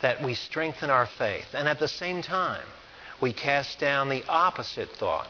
that 0.00 0.22
we 0.22 0.34
strengthen 0.34 0.88
our 0.88 1.06
faith. 1.06 1.54
And 1.54 1.68
at 1.68 1.78
the 1.78 1.88
same 1.88 2.22
time, 2.22 2.64
we 3.20 3.32
cast 3.32 3.78
down 3.78 4.08
the 4.08 4.24
opposite 4.28 4.90
thought 4.90 5.28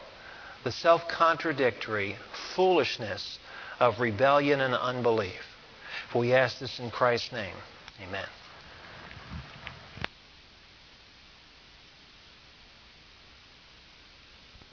the 0.67 0.71
self 0.73 1.07
contradictory 1.07 2.17
foolishness 2.53 3.39
of 3.79 4.01
rebellion 4.01 4.59
and 4.59 4.75
unbelief. 4.75 5.55
For 6.11 6.19
we 6.19 6.33
ask 6.33 6.59
this 6.59 6.77
in 6.77 6.91
Christ's 6.91 7.31
name. 7.31 7.55
Amen. 8.05 8.25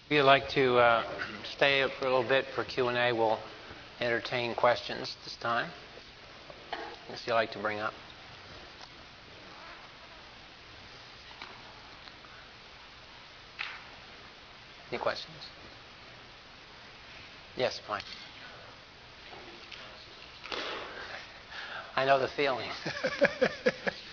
If 0.06 0.10
you'd 0.10 0.24
like 0.24 0.48
to 0.48 0.78
uh, 0.78 1.04
stay 1.44 1.86
for 2.00 2.08
a 2.08 2.10
little 2.12 2.28
bit 2.28 2.46
for 2.56 2.64
Q&A, 2.64 3.12
we'll 3.12 3.38
entertain 4.00 4.56
questions 4.56 5.14
this 5.22 5.36
time. 5.36 5.70
If 7.12 7.24
you'd 7.24 7.34
like 7.34 7.52
to 7.52 7.60
bring 7.60 7.78
up. 7.78 7.94
Any 14.90 14.98
questions? 14.98 15.36
Yes, 17.56 17.80
fine. 17.86 18.02
I 21.96 22.04
know 22.04 22.18
the 22.18 22.28
feeling. 22.28 22.68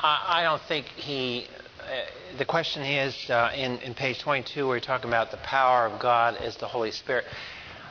I 0.00 0.42
don't 0.44 0.62
think 0.62 0.86
he. 0.86 1.48
Uh, 1.80 2.36
the 2.38 2.44
question 2.44 2.82
is 2.82 3.30
uh, 3.30 3.50
in, 3.54 3.78
in 3.78 3.94
page 3.94 4.20
22, 4.20 4.66
where 4.66 4.76
you're 4.76 4.80
talking 4.80 5.08
about 5.08 5.30
the 5.30 5.38
power 5.38 5.86
of 5.86 6.00
God 6.00 6.36
as 6.36 6.56
the 6.56 6.66
Holy 6.66 6.92
Spirit. 6.92 7.24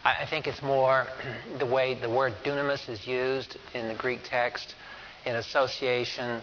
I, 0.06 0.24
I 0.24 0.26
think 0.26 0.48
it's 0.48 0.62
more 0.62 1.08
the 1.60 1.66
way 1.66 2.00
the 2.00 2.10
word 2.10 2.34
dunamis 2.46 2.88
is 2.88 3.06
used 3.06 3.58
in 3.74 3.90
the 3.90 3.94
Greek 3.94 4.22
text 4.24 4.76
in 5.26 5.36
association 5.36 6.42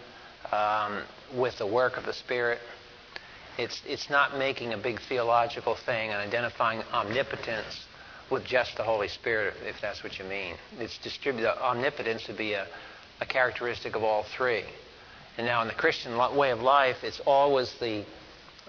um, 0.52 1.02
with 1.34 1.56
the 1.56 1.66
work 1.66 1.96
of 1.96 2.04
the 2.04 2.12
Spirit. 2.12 2.58
It's, 3.56 3.80
it's 3.86 4.10
not 4.10 4.36
making 4.36 4.74
a 4.74 4.78
big 4.78 5.00
theological 5.08 5.76
thing 5.76 6.10
and 6.10 6.18
identifying 6.18 6.82
omnipotence 6.92 7.86
with 8.30 8.44
just 8.44 8.76
the 8.76 8.82
Holy 8.82 9.08
Spirit, 9.08 9.54
if 9.62 9.80
that's 9.80 10.02
what 10.02 10.18
you 10.18 10.24
mean. 10.24 10.56
It's 10.78 10.98
distributed. 10.98 11.56
Omnipotence 11.62 12.26
would 12.26 12.36
be 12.36 12.52
a, 12.52 12.66
a 13.20 13.26
characteristic 13.26 13.94
of 13.94 14.02
all 14.02 14.24
three. 14.36 14.64
And 15.36 15.46
now 15.46 15.62
in 15.62 15.68
the 15.68 15.74
Christian 15.74 16.16
way 16.36 16.50
of 16.50 16.60
life, 16.60 17.02
it's 17.02 17.20
always 17.26 17.72
the, 17.80 18.04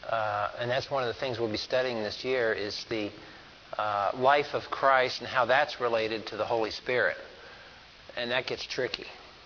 uh, 0.10 0.50
and 0.60 0.70
that's 0.70 0.90
one 0.90 1.04
of 1.04 1.08
the 1.08 1.20
things 1.20 1.40
we'll 1.40 1.52
be 1.52 1.58
studying 1.58 2.02
this 2.02 2.24
year, 2.24 2.54
is 2.54 2.86
the 2.90 3.12
uh, 3.78 4.12
life 4.16 4.54
of 4.54 4.64
Christ 4.72 5.20
and 5.20 5.28
how 5.28 5.46
that's 5.46 5.80
related 5.80 6.26
to 6.28 6.38
the 6.38 6.46
Holy 6.46 6.72
Spirit. 6.72 7.18
And 8.18 8.32
that 8.32 8.48
gets 8.48 8.66
tricky. 8.66 9.06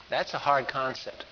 That's 0.09 0.34
a 0.34 0.38
hard 0.38 0.67
concept 0.67 1.26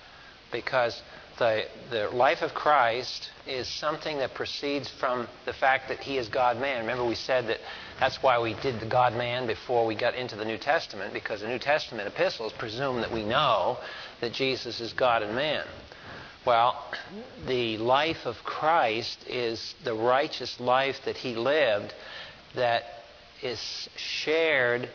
because 0.52 1.02
the, 1.38 1.66
the 1.90 2.10
life 2.10 2.42
of 2.42 2.54
Christ 2.54 3.30
is 3.46 3.68
something 3.68 4.18
that 4.18 4.34
proceeds 4.34 4.90
from 4.90 5.28
the 5.46 5.54
fact 5.54 5.90
that 5.90 6.00
he 6.00 6.18
is 6.18 6.28
God 6.28 6.60
man. 6.60 6.82
Remember, 6.82 7.06
we 7.06 7.16
said 7.16 7.48
that 7.48 7.60
that's 8.00 8.22
why 8.22 8.40
we 8.40 8.56
did 8.56 8.80
the 8.80 8.86
God 8.86 9.14
man 9.14 9.48
before 9.48 9.86
we 9.86 9.96
got 9.96 10.16
into 10.16 10.36
the 10.36 10.46
New 10.46 10.58
Testament, 10.58 11.14
because 11.14 11.42
the 11.42 11.48
New 11.48 11.60
Testament 11.60 12.08
epistles 12.08 12.54
presume 12.54 13.02
that 13.02 13.12
we 13.12 13.24
know 13.24 13.78
that 14.22 14.34
Jesus 14.34 14.80
is 14.82 14.94
God 14.94 15.24
and 15.24 15.36
man. 15.36 15.64
Well, 16.46 16.82
the 17.46 17.78
life 17.78 18.26
of 18.26 18.38
Christ 18.44 19.26
is 19.28 19.76
the 19.84 19.94
righteous 19.94 20.60
life 20.60 20.98
that 21.06 21.18
he 21.18 21.36
lived 21.36 21.94
that 22.56 22.84
is 23.42 23.90
shared 23.96 24.90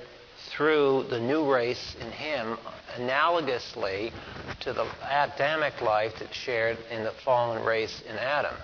through 0.57 1.07
the 1.09 1.19
new 1.19 1.51
race 1.51 1.97
in 2.01 2.11
him, 2.11 2.59
analogously 2.97 4.13
to 4.61 4.73
the 4.73 4.87
Adamic 5.09 5.81
life 5.81 6.13
that's 6.19 6.37
shared 6.37 6.79
in 6.91 7.05
the 7.05 7.13
fallen 7.25 7.65
race 7.65 8.03
in 8.09 8.17
Adam. 8.17 8.55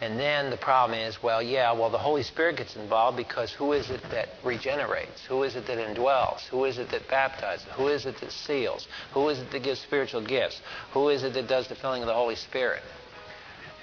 And 0.00 0.18
then 0.18 0.50
the 0.50 0.56
problem 0.56 0.98
is, 0.98 1.22
well, 1.22 1.40
yeah, 1.40 1.70
well, 1.72 1.88
the 1.88 1.96
Holy 1.96 2.24
Spirit 2.24 2.56
gets 2.56 2.74
involved 2.74 3.16
because 3.16 3.52
who 3.52 3.72
is 3.72 3.88
it 3.88 4.00
that 4.10 4.30
regenerates? 4.44 5.24
Who 5.28 5.44
is 5.44 5.54
it 5.54 5.66
that 5.68 5.78
indwells? 5.78 6.40
Who 6.48 6.64
is 6.64 6.78
it 6.78 6.90
that 6.90 7.08
baptizes? 7.08 7.66
Who 7.76 7.86
is 7.86 8.04
it 8.04 8.18
that 8.18 8.32
seals? 8.32 8.88
Who 9.14 9.28
is 9.28 9.38
it 9.38 9.52
that 9.52 9.62
gives 9.62 9.80
spiritual 9.80 10.22
gifts? 10.22 10.60
Who 10.92 11.08
is 11.08 11.22
it 11.22 11.34
that 11.34 11.46
does 11.46 11.68
the 11.68 11.76
filling 11.76 12.02
of 12.02 12.08
the 12.08 12.14
Holy 12.14 12.34
Spirit? 12.34 12.82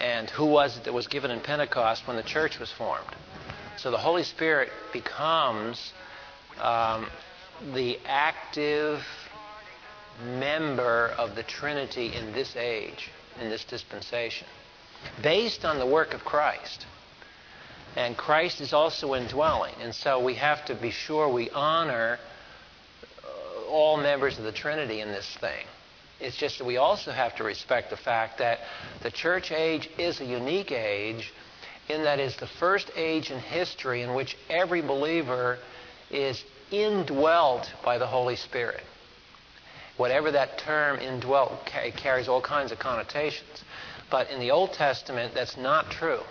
And 0.01 0.29
who 0.29 0.45
was 0.45 0.77
it 0.77 0.83
that 0.83 0.93
was 0.93 1.07
given 1.07 1.31
in 1.31 1.39
Pentecost 1.39 2.05
when 2.05 2.17
the 2.17 2.23
church 2.23 2.59
was 2.59 2.71
formed? 2.71 3.07
So 3.77 3.89
the 3.89 3.97
Holy 3.97 4.23
Spirit 4.23 4.69
becomes 4.91 5.93
um, 6.59 7.07
the 7.73 7.99
active 8.05 9.01
member 10.23 11.13
of 11.17 11.35
the 11.35 11.43
Trinity 11.43 12.13
in 12.13 12.31
this 12.33 12.55
age, 12.55 13.09
in 13.41 13.49
this 13.49 13.63
dispensation 13.63 14.47
based 15.21 15.65
on 15.65 15.79
the 15.79 15.85
work 15.85 16.13
of 16.13 16.23
Christ. 16.23 16.85
And 17.95 18.15
Christ 18.15 18.61
is 18.61 18.73
also 18.73 19.15
indwelling. 19.15 19.75
And 19.81 19.93
so 19.93 20.23
we 20.23 20.35
have 20.35 20.65
to 20.65 20.75
be 20.75 20.91
sure 20.91 21.31
we 21.31 21.49
honor 21.49 22.19
uh, 23.23 23.69
all 23.69 23.97
members 23.97 24.37
of 24.37 24.43
the 24.43 24.51
Trinity 24.51 25.01
in 25.01 25.09
this 25.09 25.37
thing. 25.39 25.65
It's 26.19 26.37
just 26.37 26.59
that 26.59 26.65
we 26.65 26.77
also 26.77 27.11
have 27.11 27.35
to 27.37 27.43
respect 27.43 27.89
the 27.89 27.97
fact 27.97 28.39
that 28.39 28.59
the 29.01 29.11
church 29.11 29.51
age 29.51 29.89
is 29.97 30.19
a 30.19 30.25
unique 30.25 30.71
age 30.71 31.33
in 31.87 32.03
that 32.03 32.19
it's 32.19 32.35
the 32.35 32.47
first 32.47 32.91
age 32.95 33.31
in 33.31 33.39
history 33.39 34.03
in 34.03 34.13
which 34.13 34.37
every 34.49 34.81
believer 34.81 35.57
is 36.11 36.43
indwelt 36.71 37.71
by 37.83 37.97
the 37.97 38.07
Holy 38.07 38.35
Spirit. 38.35 38.83
Whatever 39.97 40.31
that 40.31 40.57
term 40.59 40.99
indwelt 40.99 41.65
carries 41.65 42.27
all 42.27 42.41
kinds 42.41 42.71
of 42.71 42.79
connotations. 42.79 43.63
But 44.09 44.29
in 44.31 44.39
the 44.39 44.51
Old 44.51 44.73
Testament, 44.73 45.33
that's 45.33 45.57
not 45.57 45.91
true. 45.91 46.21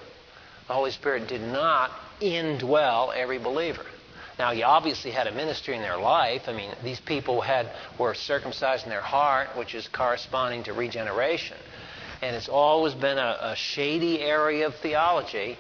The 0.66 0.74
Holy 0.74 0.90
Spirit 0.90 1.28
did 1.28 1.42
not 1.42 1.90
indwell 2.20 3.14
every 3.14 3.38
believer. 3.38 3.84
Now, 4.38 4.52
he 4.52 4.62
obviously 4.62 5.10
had 5.10 5.26
a 5.26 5.32
ministry 5.32 5.74
in 5.74 5.82
their 5.82 5.96
life. 5.98 6.42
I 6.46 6.52
mean, 6.52 6.70
these 6.84 7.00
people 7.00 7.40
had 7.40 7.70
were 7.98 8.14
circumcised 8.14 8.84
in 8.84 8.90
their 8.90 9.00
heart, 9.00 9.48
which 9.56 9.74
is 9.74 9.88
corresponding 9.88 10.62
to 10.64 10.72
regeneration. 10.72 11.56
And 12.22 12.36
it's 12.36 12.48
always 12.48 12.94
been 12.94 13.18
a, 13.18 13.38
a 13.40 13.56
shady 13.56 14.20
area 14.20 14.66
of 14.66 14.76
theology 14.76 15.58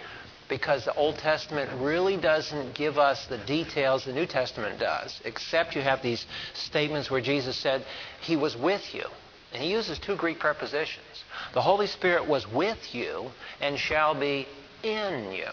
because 0.48 0.84
the 0.84 0.94
Old 0.94 1.18
Testament 1.18 1.70
really 1.80 2.16
doesn't 2.16 2.74
give 2.74 2.98
us 2.98 3.26
the 3.26 3.38
details 3.38 4.04
the 4.04 4.12
New 4.12 4.26
Testament 4.26 4.78
does, 4.80 5.20
except 5.24 5.74
you 5.76 5.82
have 5.82 6.02
these 6.02 6.26
statements 6.54 7.10
where 7.10 7.20
Jesus 7.20 7.56
said, 7.56 7.84
He 8.20 8.36
was 8.36 8.56
with 8.56 8.94
you. 8.94 9.04
And 9.52 9.62
he 9.62 9.70
uses 9.70 9.98
two 9.98 10.16
Greek 10.16 10.38
prepositions. 10.38 11.24
The 11.54 11.62
Holy 11.62 11.86
Spirit 11.86 12.28
was 12.28 12.46
with 12.50 12.94
you 12.94 13.30
and 13.60 13.78
shall 13.78 14.14
be 14.14 14.46
in 14.82 15.32
you. 15.32 15.48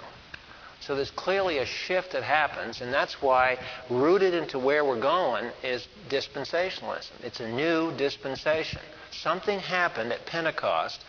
So 0.81 0.95
there's 0.95 1.11
clearly 1.11 1.59
a 1.59 1.65
shift 1.65 2.11
that 2.11 2.21
happens, 2.21 2.81
and 2.81 2.93
that's 2.93 3.22
why 3.22 3.57
rooted 3.89 4.34
into 4.34 4.59
where 4.59 4.85
we're 4.85 4.99
going 4.99 5.49
is 5.63 5.88
dispensationalism. 6.09 7.11
It's 7.23 7.39
a 7.39 7.49
new 7.49 7.91
dispensation. 7.97 8.81
Something 9.11 9.59
happened 9.59 10.11
at 10.11 10.26
Pentecost 10.26 11.03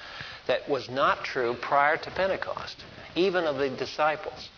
that 0.47 0.67
was 0.69 0.89
not 0.89 1.25
true 1.25 1.55
prior 1.61 1.97
to 1.99 2.11
Pentecost, 2.13 2.85
even 3.17 3.45
of 3.45 3.57
the 3.57 3.71
disciples. 3.71 4.49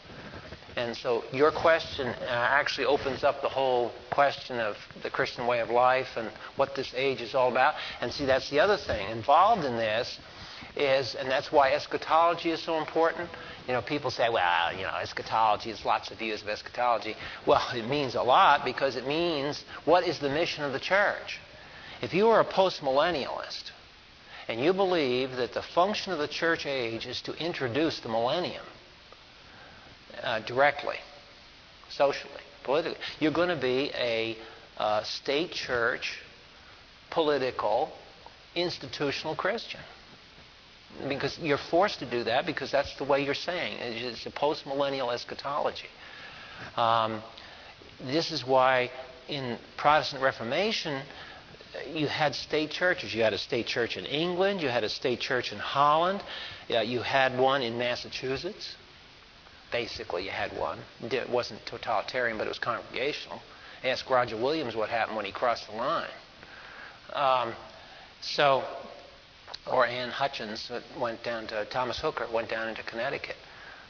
And 0.77 0.97
so 0.97 1.25
your 1.33 1.51
question 1.51 2.07
uh, 2.07 2.27
actually 2.29 2.87
opens 2.87 3.25
up 3.25 3.43
the 3.43 3.49
whole 3.49 3.91
question 4.11 4.61
of 4.61 4.77
the 5.03 5.11
Christian 5.11 5.47
way 5.47 5.59
of 5.59 5.71
life 5.71 6.09
and 6.17 6.31
what 6.57 6.77
this 6.77 6.93
age 6.95 7.21
is 7.21 7.35
all 7.35 7.51
about. 7.51 7.75
And 8.01 8.13
see, 8.13 8.27
that's 8.27 8.49
the 8.51 8.61
other 8.61 8.77
thing. 8.77 9.11
Involved 9.11 9.65
in 9.65 9.77
this 9.77 10.19
is, 10.77 11.17
and 11.17 11.29
that's 11.29 11.51
why 11.51 11.73
eschatology 11.73 12.51
is 12.51 12.63
so 12.63 12.79
important. 12.79 13.29
You 13.67 13.73
know, 13.73 13.83
people 13.83 14.11
say, 14.13 14.29
well, 14.29 14.73
you 14.73 14.83
know, 14.83 14.95
eschatology, 15.03 15.71
there's 15.71 15.85
lots 15.85 16.13
of 16.13 16.19
views 16.19 16.43
of 16.43 16.49
eschatology. 16.49 17.17
Well, 17.45 17.67
it 17.75 17.89
means 17.89 18.15
a 18.15 18.23
lot 18.23 18.65
because 18.65 18.95
it 18.95 19.07
means 19.07 19.65
what 19.85 20.07
is 20.07 20.21
the 20.21 20.29
mission 20.29 20.63
of 20.63 20.73
the 20.73 20.81
church? 20.81 21.41
If 22.03 22.15
you 22.15 22.29
are 22.29 22.41
a 22.41 22.45
postmillennialist 22.45 23.73
and 24.49 24.61
you 24.61 24.73
believe 24.73 25.33
that 25.33 25.53
the 25.53 25.63
function 25.63 26.13
of 26.13 26.19
the 26.19 26.29
church 26.29 26.65
age 26.67 27.07
is 27.07 27.21
to 27.23 27.35
introduce 27.35 28.01
the 28.01 28.09
millennium, 28.09 28.65
uh, 30.23 30.41
directly, 30.41 30.97
socially, 31.91 32.43
politically. 32.65 32.99
You're 33.21 33.33
going 33.33 33.51
to 33.51 33.61
be 33.61 33.91
a 33.95 34.37
uh, 34.79 35.03
state 35.05 35.51
church, 35.53 36.19
political, 37.11 37.91
institutional 38.55 39.37
Christian. 39.37 39.81
Because 41.07 41.39
you're 41.39 41.59
forced 41.59 41.99
to 41.99 42.11
do 42.11 42.25
that 42.25 42.47
because 42.47 42.73
that's 42.73 42.97
the 42.97 43.05
way 43.05 43.23
you're 43.23 43.35
saying. 43.35 43.77
It's 43.81 44.25
a 44.25 44.31
post-millennial 44.31 45.11
eschatology. 45.11 45.89
Um, 46.77 47.23
this 48.01 48.33
is 48.33 48.47
why 48.47 48.91
in 49.29 49.59
Protestant 49.77 50.23
Reformation, 50.23 51.03
you 51.93 52.07
had 52.07 52.35
state 52.35 52.71
churches. 52.71 53.15
You 53.15 53.23
had 53.23 53.33
a 53.33 53.39
state 53.39 53.67
church 53.67 53.97
in 53.97 54.07
England. 54.07 54.63
You 54.63 54.69
had 54.69 54.85
a 54.85 54.89
state 54.89 55.21
church 55.21 55.53
in 55.53 55.59
Holland. 55.59 56.23
you 56.69 57.03
had 57.03 57.39
one 57.39 57.63
in 57.63 57.79
Massachusetts 57.79 58.77
basically 59.71 60.25
you 60.25 60.31
had 60.31 60.57
one. 60.57 60.79
It 61.03 61.29
wasn't 61.29 61.65
totalitarian, 61.67 62.39
but 62.39 62.47
it 62.47 62.51
was 62.51 62.59
congregational. 62.59 63.41
Ask 63.85 64.09
Roger 64.11 64.37
Williams 64.37 64.75
what 64.75 64.89
happened 64.89 65.17
when 65.17 65.27
he 65.27 65.33
crossed 65.33 65.69
the 65.69 65.77
line. 65.77 66.09
Um, 67.13 67.55
so 68.21 68.65
or 69.67 69.87
Anne 69.87 70.11
Hutchins 70.11 70.71
went 70.99 71.23
down 71.23 71.47
to 71.49 71.65
Thomas 71.67 71.99
Hooker 71.99 72.27
went 72.33 72.49
down 72.49 72.69
into 72.69 72.83
Connecticut. 72.83 73.37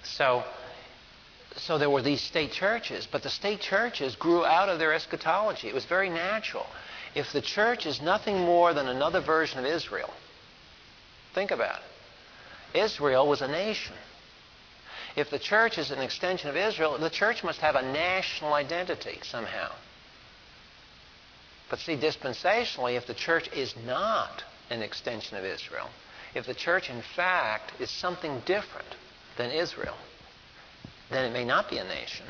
So 0.03 0.45
so 1.57 1.79
there 1.79 1.91
were 1.91 2.03
these 2.03 2.21
state 2.21 2.53
churches, 2.53 3.09
but 3.11 3.23
the 3.23 3.31
state 3.31 3.61
churches 3.61 4.15
grew 4.15 4.45
out 4.45 4.69
of 4.69 4.79
their 4.79 4.93
eschatology. 4.93 5.69
It 5.69 5.75
was 5.75 5.85
very 5.85 6.09
natural. 6.09 6.67
If 7.15 7.33
the 7.33 7.41
church 7.41 7.87
is 7.87 8.01
nothing 8.01 8.37
more 8.37 8.75
than 8.75 8.89
another 8.89 9.21
version 9.21 9.59
of 9.59 9.65
Israel, 9.65 10.13
think 11.35 11.51
about 11.51 11.81
it. 11.81 12.79
Israel 12.79 13.27
was 13.27 13.41
a 13.41 13.49
nation. 13.49 13.95
If 15.17 15.31
the 15.31 15.39
church 15.39 15.79
is 15.79 15.91
an 15.91 16.01
extension 16.01 16.49
of 16.51 16.57
Israel, 16.57 16.99
the 16.99 17.11
church 17.11 17.43
must 17.43 17.61
have 17.61 17.75
a 17.75 17.83
national 17.83 18.53
identity 18.53 19.19
somehow. 19.23 19.73
But 21.71 21.81
see, 21.81 21.97
dispensationally, 21.97 22.97
if 22.97 23.07
the 23.07 23.15
church 23.15 23.49
is 23.53 23.75
not 23.85 24.45
an 24.71 24.83
extension 24.83 25.37
of 25.37 25.45
Israel, 25.45 25.89
if 26.35 26.47
the 26.47 26.55
church, 26.55 26.91
in 26.91 27.03
fact, 27.17 27.73
is 27.81 27.91
something 27.91 28.43
different 28.45 28.97
than 29.37 29.51
Israel, 29.51 29.97
then 31.11 31.25
it 31.25 31.33
may 31.33 31.45
not 31.45 31.71
be 31.71 31.79
a 31.79 31.85
nation, 31.85 32.27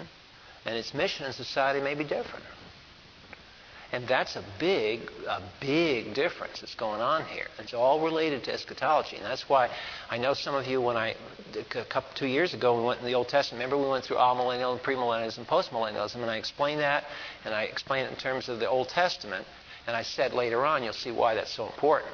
and 0.64 0.76
its 0.76 0.94
mission 0.94 1.26
and 1.26 1.34
society 1.34 1.80
may 1.80 1.94
be 1.94 2.04
different. 2.04 2.44
And 3.90 4.06
that's 4.06 4.36
a 4.36 4.44
big, 4.58 5.10
a 5.26 5.40
big 5.60 6.12
difference 6.12 6.60
that's 6.60 6.74
going 6.74 7.00
on 7.00 7.24
here. 7.24 7.46
It's 7.58 7.72
all 7.72 8.00
related 8.04 8.44
to 8.44 8.52
eschatology. 8.52 9.16
And 9.16 9.24
that's 9.24 9.48
why 9.48 9.70
I 10.10 10.18
know 10.18 10.34
some 10.34 10.54
of 10.54 10.66
you, 10.66 10.82
when 10.82 10.98
I, 10.98 11.14
a 11.56 11.84
couple, 11.84 12.10
two 12.14 12.26
years 12.26 12.52
ago, 12.52 12.78
we 12.78 12.84
went 12.84 13.00
in 13.00 13.06
the 13.06 13.14
Old 13.14 13.28
Testament. 13.28 13.64
Remember, 13.64 13.82
we 13.82 13.90
went 13.90 14.04
through 14.04 14.18
amillennial 14.18 14.72
and 14.72 14.82
premillennialism 14.82 15.38
and 15.38 15.46
postmillennialism, 15.46 16.16
and 16.16 16.30
I 16.30 16.36
explained 16.36 16.82
that, 16.82 17.04
and 17.46 17.54
I 17.54 17.62
explained 17.62 18.08
it 18.08 18.10
in 18.10 18.18
terms 18.18 18.50
of 18.50 18.60
the 18.60 18.68
Old 18.68 18.90
Testament. 18.90 19.46
And 19.86 19.96
I 19.96 20.02
said 20.02 20.34
later 20.34 20.66
on, 20.66 20.82
you'll 20.82 20.92
see 20.92 21.10
why 21.10 21.34
that's 21.34 21.52
so 21.52 21.64
important. 21.64 22.12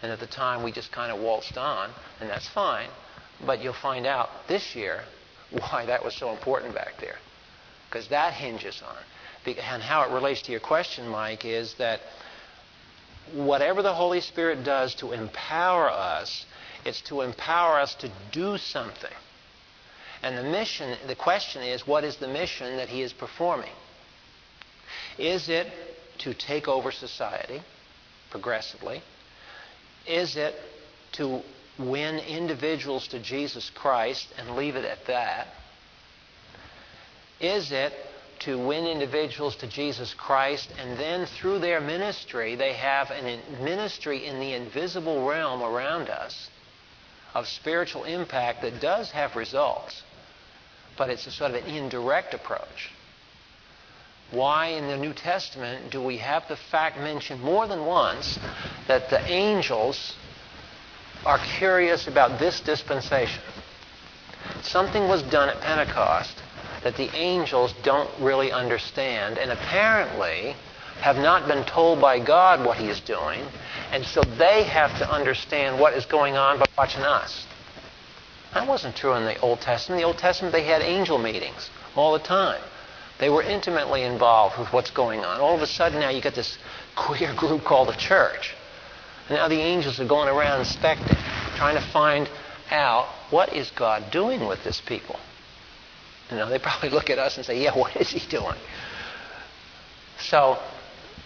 And 0.00 0.10
at 0.10 0.18
the 0.18 0.26
time, 0.26 0.62
we 0.62 0.72
just 0.72 0.92
kind 0.92 1.12
of 1.12 1.20
waltzed 1.20 1.58
on, 1.58 1.90
and 2.20 2.30
that's 2.30 2.48
fine. 2.48 2.88
But 3.44 3.62
you'll 3.62 3.74
find 3.74 4.06
out 4.06 4.30
this 4.48 4.74
year 4.74 5.02
why 5.50 5.84
that 5.84 6.02
was 6.02 6.14
so 6.14 6.30
important 6.30 6.74
back 6.74 6.94
there. 7.00 7.18
Because 7.90 8.08
that 8.08 8.32
hinges 8.32 8.82
on 8.82 8.96
it. 8.96 9.04
And 9.46 9.82
how 9.82 10.02
it 10.02 10.12
relates 10.12 10.42
to 10.42 10.52
your 10.52 10.60
question, 10.60 11.08
Mike, 11.08 11.44
is 11.44 11.74
that 11.74 12.00
whatever 13.32 13.82
the 13.82 13.94
Holy 13.94 14.20
Spirit 14.20 14.64
does 14.64 14.94
to 14.96 15.12
empower 15.12 15.90
us, 15.90 16.46
it's 16.84 17.00
to 17.02 17.22
empower 17.22 17.80
us 17.80 17.94
to 17.96 18.10
do 18.30 18.58
something. 18.58 19.12
And 20.22 20.38
the 20.38 20.44
mission, 20.44 20.96
the 21.06 21.16
question 21.16 21.62
is, 21.62 21.86
what 21.86 22.04
is 22.04 22.16
the 22.16 22.28
mission 22.28 22.76
that 22.76 22.88
He 22.88 23.02
is 23.02 23.12
performing? 23.12 23.72
Is 25.18 25.48
it 25.48 25.66
to 26.18 26.34
take 26.34 26.68
over 26.68 26.92
society 26.92 27.62
progressively? 28.30 29.02
Is 30.06 30.36
it 30.36 30.54
to 31.12 31.40
win 31.78 32.18
individuals 32.18 33.08
to 33.08 33.18
Jesus 33.18 33.70
Christ 33.70 34.28
and 34.38 34.56
leave 34.56 34.76
it 34.76 34.84
at 34.84 35.06
that? 35.06 35.48
Is 37.40 37.72
it 37.72 37.92
to 38.44 38.58
win 38.58 38.86
individuals 38.86 39.56
to 39.56 39.66
Jesus 39.66 40.14
Christ 40.14 40.68
and 40.78 40.98
then 40.98 41.26
through 41.26 41.58
their 41.60 41.80
ministry 41.80 42.56
they 42.56 42.72
have 42.72 43.10
a 43.10 43.40
ministry 43.62 44.26
in 44.26 44.40
the 44.40 44.54
invisible 44.54 45.26
realm 45.26 45.62
around 45.62 46.08
us 46.08 46.48
of 47.34 47.46
spiritual 47.46 48.04
impact 48.04 48.62
that 48.62 48.80
does 48.80 49.10
have 49.10 49.36
results, 49.36 50.02
but 50.98 51.08
it's 51.08 51.26
a 51.26 51.30
sort 51.30 51.52
of 51.52 51.64
an 51.64 51.74
indirect 51.74 52.34
approach. 52.34 52.90
Why 54.30 54.68
in 54.68 54.86
the 54.86 54.96
New 54.96 55.12
Testament 55.12 55.90
do 55.90 56.02
we 56.02 56.18
have 56.18 56.48
the 56.48 56.56
fact 56.56 56.98
mentioned 56.98 57.42
more 57.42 57.66
than 57.66 57.84
once 57.84 58.38
that 58.88 59.10
the 59.10 59.22
angels 59.30 60.14
are 61.24 61.38
curious 61.58 62.08
about 62.08 62.40
this 62.40 62.60
dispensation. 62.60 63.42
Something 64.62 65.08
was 65.08 65.22
done 65.22 65.48
at 65.48 65.60
Pentecost 65.60 66.42
that 66.84 66.96
the 66.96 67.14
angels 67.14 67.74
don't 67.82 68.10
really 68.20 68.52
understand, 68.52 69.38
and 69.38 69.50
apparently 69.50 70.54
have 71.00 71.16
not 71.16 71.48
been 71.48 71.64
told 71.64 72.00
by 72.00 72.18
God 72.18 72.64
what 72.64 72.78
He 72.78 72.88
is 72.88 73.00
doing, 73.00 73.44
and 73.92 74.04
so 74.04 74.22
they 74.22 74.64
have 74.64 74.96
to 74.98 75.10
understand 75.10 75.78
what 75.78 75.94
is 75.94 76.06
going 76.06 76.36
on 76.36 76.58
by 76.58 76.66
watching 76.78 77.02
us. 77.02 77.46
That 78.54 78.68
wasn't 78.68 78.96
true 78.96 79.14
in 79.14 79.24
the 79.24 79.38
Old 79.40 79.60
Testament. 79.60 80.00
In 80.00 80.02
the 80.02 80.06
Old 80.06 80.18
Testament, 80.18 80.52
they 80.52 80.64
had 80.64 80.82
angel 80.82 81.18
meetings 81.18 81.70
all 81.96 82.12
the 82.12 82.18
time. 82.18 82.60
They 83.18 83.30
were 83.30 83.42
intimately 83.42 84.02
involved 84.02 84.58
with 84.58 84.72
what's 84.72 84.90
going 84.90 85.24
on. 85.24 85.40
All 85.40 85.54
of 85.54 85.62
a 85.62 85.66
sudden, 85.66 86.00
now 86.00 86.10
you 86.10 86.20
get 86.20 86.34
this 86.34 86.58
queer 86.96 87.34
group 87.36 87.64
called 87.64 87.88
the 87.88 87.96
church. 87.96 88.54
And 89.28 89.38
now 89.38 89.48
the 89.48 89.60
angels 89.60 90.00
are 90.00 90.06
going 90.06 90.28
around 90.28 90.60
inspecting, 90.60 91.16
trying 91.56 91.76
to 91.76 91.86
find 91.92 92.28
out 92.70 93.06
what 93.30 93.54
is 93.54 93.70
God 93.70 94.10
doing 94.10 94.46
with 94.46 94.64
this 94.64 94.80
people. 94.80 95.18
You 96.32 96.38
know, 96.38 96.48
they 96.48 96.58
probably 96.58 96.88
look 96.88 97.10
at 97.10 97.18
us 97.18 97.36
and 97.36 97.44
say, 97.44 97.62
"Yeah, 97.62 97.74
what 97.78 97.94
is 97.96 98.08
He 98.08 98.26
doing?" 98.28 98.56
So, 100.18 100.58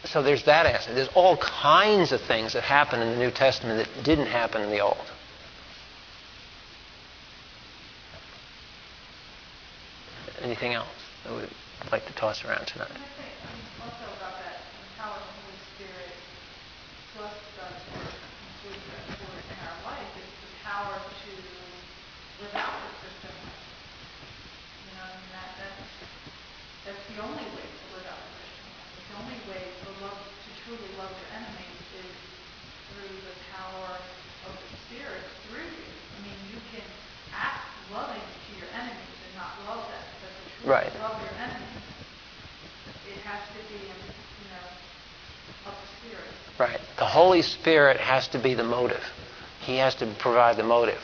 so 0.04 0.22
there's 0.22 0.44
that 0.44 0.66
aspect. 0.66 0.96
There's 0.96 1.10
all 1.14 1.36
kinds 1.36 2.10
of 2.10 2.20
things 2.22 2.54
that 2.54 2.62
happen 2.62 3.00
in 3.00 3.10
the 3.10 3.18
New 3.18 3.30
Testament 3.30 3.86
that 3.86 4.04
didn't 4.04 4.26
happen 4.26 4.62
in 4.62 4.70
the 4.70 4.80
Old. 4.80 4.96
Anything 10.42 10.74
else 10.74 10.88
that 11.24 11.34
we'd 11.34 11.48
like 11.92 12.04
to 12.06 12.12
toss 12.14 12.44
around 12.44 12.66
tonight? 12.66 12.90
Right. 40.66 40.90
Love 40.98 41.22
your 41.22 41.30
enemies. 41.38 41.78
It 43.06 43.22
has 43.22 43.38
to 43.54 43.60
be, 43.70 43.78
you 43.78 44.50
know, 44.50 45.70
of 45.70 45.78
the 45.78 45.88
Spirit. 46.02 46.34
Right. 46.58 46.80
The 46.98 47.05
Holy 47.16 47.40
Spirit 47.40 47.97
has 47.97 48.28
to 48.28 48.38
be 48.38 48.52
the 48.52 48.62
motive. 48.62 49.02
He 49.60 49.78
has 49.78 49.94
to 49.94 50.06
provide 50.18 50.59
the 50.59 50.62
motive. 50.62 51.01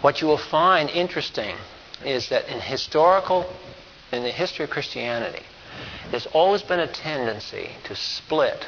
What 0.00 0.22
you 0.22 0.26
will 0.26 0.38
find 0.38 0.88
interesting 0.88 1.54
is 2.02 2.30
that 2.30 2.48
in 2.48 2.62
historical, 2.62 3.44
in 4.10 4.22
the 4.22 4.30
history 4.30 4.64
of 4.64 4.70
Christianity, 4.70 5.42
there's 6.10 6.24
always 6.28 6.62
been 6.62 6.80
a 6.80 6.86
tendency 6.86 7.72
to 7.84 7.94
split 7.94 8.66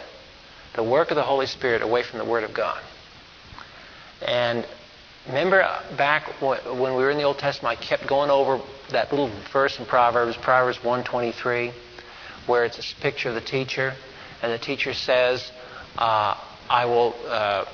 the 0.74 0.82
work 0.82 1.10
of 1.10 1.14
the 1.14 1.22
Holy 1.22 1.46
Spirit 1.46 1.80
away 1.80 2.02
from 2.02 2.18
the 2.18 2.26
Word 2.26 2.44
of 2.44 2.52
God. 2.52 2.82
And 4.20 4.66
remember 5.28 5.66
back 5.96 6.42
when 6.42 6.94
we 6.94 7.02
were 7.02 7.10
in 7.10 7.16
the 7.16 7.24
Old 7.24 7.38
Testament, 7.38 7.78
I 7.80 7.82
kept 7.82 8.06
going 8.06 8.28
over 8.28 8.60
that 8.90 9.10
little 9.10 9.30
verse 9.50 9.78
in 9.78 9.86
Proverbs, 9.86 10.36
Proverbs 10.36 10.76
123, 10.84 11.72
where 12.44 12.66
it's 12.66 12.78
a 12.78 13.00
picture 13.00 13.30
of 13.30 13.34
the 13.34 13.40
teacher, 13.40 13.94
and 14.42 14.52
the 14.52 14.58
teacher 14.58 14.92
says, 14.92 15.50
uh, 15.96 16.36
"I 16.70 16.86
will." 16.86 17.14
Uh, 17.28 17.64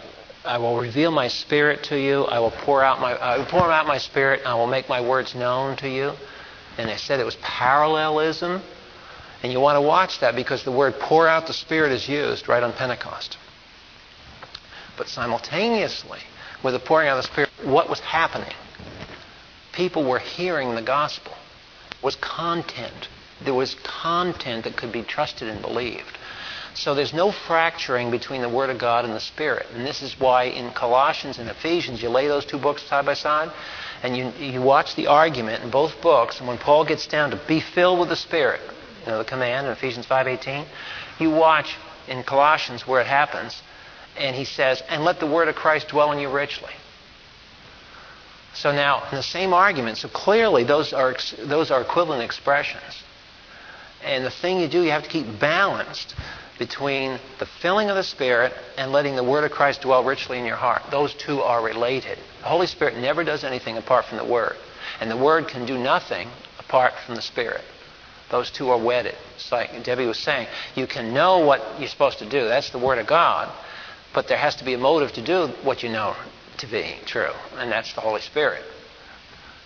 I 0.45 0.59
will 0.59 0.79
reveal 0.79 1.11
my 1.11 1.27
spirit 1.27 1.83
to 1.85 1.99
you. 1.99 2.25
I 2.25 2.39
will 2.39 2.53
pour 2.53 2.81
out 2.81 3.01
my 3.01 3.15
I 3.15 3.39
will 3.39 3.47
pour 3.47 3.71
out 3.71 3.87
my 3.89 3.99
spirit. 3.99 4.41
And 4.41 4.49
I 4.49 4.55
will 4.55 4.69
make 4.69 4.89
my 4.89 5.01
words 5.01 5.35
known 5.35 5.77
to 5.79 5.89
you. 5.89 6.13
And 6.79 6.89
they 6.89 6.97
said 6.97 7.19
it 7.19 7.27
was 7.27 7.37
parallelism. 7.43 8.63
And 9.43 9.53
you 9.53 9.59
want 9.59 9.77
to 9.77 9.81
watch 9.81 10.21
that 10.21 10.37
because 10.37 10.63
the 10.63 10.71
word 10.71 11.01
pour 11.01 11.27
out 11.27 11.49
the 11.49 11.53
spirit 11.53 11.91
is 11.91 12.09
used 12.09 12.49
right 12.49 12.63
on 12.63 12.73
Pentecost. 12.73 13.37
But 14.97 15.09
simultaneously 15.09 16.21
with 16.63 16.75
the 16.75 16.81
pouring 16.81 17.09
out 17.09 17.19
of 17.19 17.25
the 17.25 17.31
spirit, 17.33 17.51
what 17.65 17.91
was 17.91 18.01
happening? 18.01 18.55
people 19.77 20.05
were 20.05 20.19
hearing 20.19 20.75
the 20.75 20.83
gospel 20.83 21.35
was 22.03 22.17
content. 22.17 23.09
There 23.45 23.55
was 23.55 23.75
content 23.85 24.65
that 24.65 24.77
could 24.77 24.91
be 24.91 25.03
trusted 25.03 25.49
and 25.49 25.61
believed. 25.61 26.19
So 26.77 26.95
there's 26.95 27.15
no 27.15 27.33
fracturing 27.33 28.11
between 28.11 28.43
the 28.43 28.51
Word 28.51 28.69
of 28.69 28.77
God 28.77 29.07
and 29.07 29.15
the 29.15 29.21
Spirit. 29.21 29.67
And 29.75 29.87
this 29.87 30.03
is 30.03 30.21
why 30.21 30.45
in 30.45 30.71
Colossians 30.73 31.39
and 31.39 31.49
Ephesians 31.49 32.03
you 32.03 32.11
lay 32.11 32.29
those 32.29 32.45
two 32.45 32.59
books 32.59 32.83
side 32.83 33.07
by 33.07 33.15
side 33.15 33.51
and 34.03 34.15
you, 34.15 34.31
you 34.39 34.61
watch 34.61 34.95
the 34.95 35.07
argument 35.07 35.65
in 35.65 35.71
both 35.71 35.99
books. 36.03 36.39
And 36.39 36.47
when 36.47 36.59
Paul 36.59 36.85
gets 36.85 37.07
down 37.07 37.31
to 37.31 37.41
be 37.49 37.61
filled 37.61 37.99
with 37.99 38.11
the 38.11 38.17
Spirit, 38.17 38.61
you 39.01 39.11
know, 39.11 39.19
the 39.19 39.25
command 39.25 39.67
in 39.67 39.73
Ephesians 39.73 40.05
5.18, 40.05 40.67
you 41.19 41.31
watch 41.31 41.75
in 42.09 42.23
Colossians 42.23 42.87
where 42.87 43.01
it 43.01 43.07
happens 43.07 43.63
and 44.19 44.37
he 44.37 44.45
says, 44.45 44.83
and 44.91 45.03
let 45.03 45.19
the 45.19 45.27
Word 45.27 45.49
of 45.49 45.55
Christ 45.55 45.89
dwell 45.89 46.13
in 46.13 46.19
you 46.19 46.29
richly. 46.29 46.73
So 48.53 48.71
now, 48.71 49.03
in 49.11 49.17
the 49.17 49.23
same 49.23 49.55
argument, 49.55 49.97
so 49.97 50.09
clearly 50.09 50.65
those 50.65 50.93
are, 50.93 51.17
those 51.39 51.71
are 51.71 51.81
equivalent 51.81 52.23
expressions. 52.23 53.03
And 54.05 54.27
the 54.27 54.31
thing 54.31 54.61
you 54.61 54.69
do, 54.69 54.83
you 54.83 54.91
have 54.91 55.05
to 55.05 55.09
keep 55.09 55.41
balanced 55.41 56.15
between 56.59 57.19
the 57.39 57.47
filling 57.47 57.91
of 57.91 57.97
the 57.97 58.03
Spirit 58.03 58.53
and 58.79 58.93
letting 58.93 59.17
the 59.17 59.25
Word 59.25 59.45
of 59.45 59.51
Christ 59.51 59.83
dwell 59.83 60.05
richly 60.05 60.39
in 60.39 60.45
your 60.45 60.57
heart. 60.57 60.83
Those 60.91 61.15
two 61.15 61.41
are 61.43 61.63
related. 61.63 62.19
The 62.41 62.49
Holy 62.49 62.67
Spirit 62.67 62.97
never 62.97 63.25
does 63.25 63.45
anything 63.45 63.77
apart 63.77 64.07
from 64.07 64.19
the 64.19 64.25
Word, 64.25 64.57
and 65.01 65.11
the 65.11 65.17
Word 65.17 65.49
can 65.49 65.67
do 65.67 65.79
nothing 65.79 66.29
apart 66.59 66.95
from 67.05 67.15
the 67.15 67.23
Spirit. 67.23 67.63
Those 68.31 68.51
two 68.51 68.71
are 68.71 68.79
wedded. 68.79 69.15
It's 69.37 69.53
like 69.53 69.85
Debbie 69.85 70.07
was 70.07 70.19
saying, 70.19 70.49
you 70.75 70.87
can 70.87 71.15
know 71.15 71.39
what 71.39 71.63
you're 71.79 71.89
supposed 71.89 72.19
to 72.19 72.29
do. 72.29 72.49
That's 72.49 72.71
the 72.71 72.79
Word 72.79 72.99
of 72.99 73.07
God. 73.07 73.53
But 74.13 74.29
there 74.29 74.39
has 74.39 74.57
to 74.57 74.65
be 74.65 74.75
a 74.75 74.79
motive 74.79 75.13
to 75.13 75.23
do 75.23 75.49
what 75.63 75.83
you 75.83 75.91
know 75.91 76.17
to 76.59 76.67
be 76.67 76.97
true, 77.05 77.33
and 77.59 77.71
that's 77.71 77.93
the 77.93 78.01
Holy 78.01 78.23
Spirit. 78.23 78.63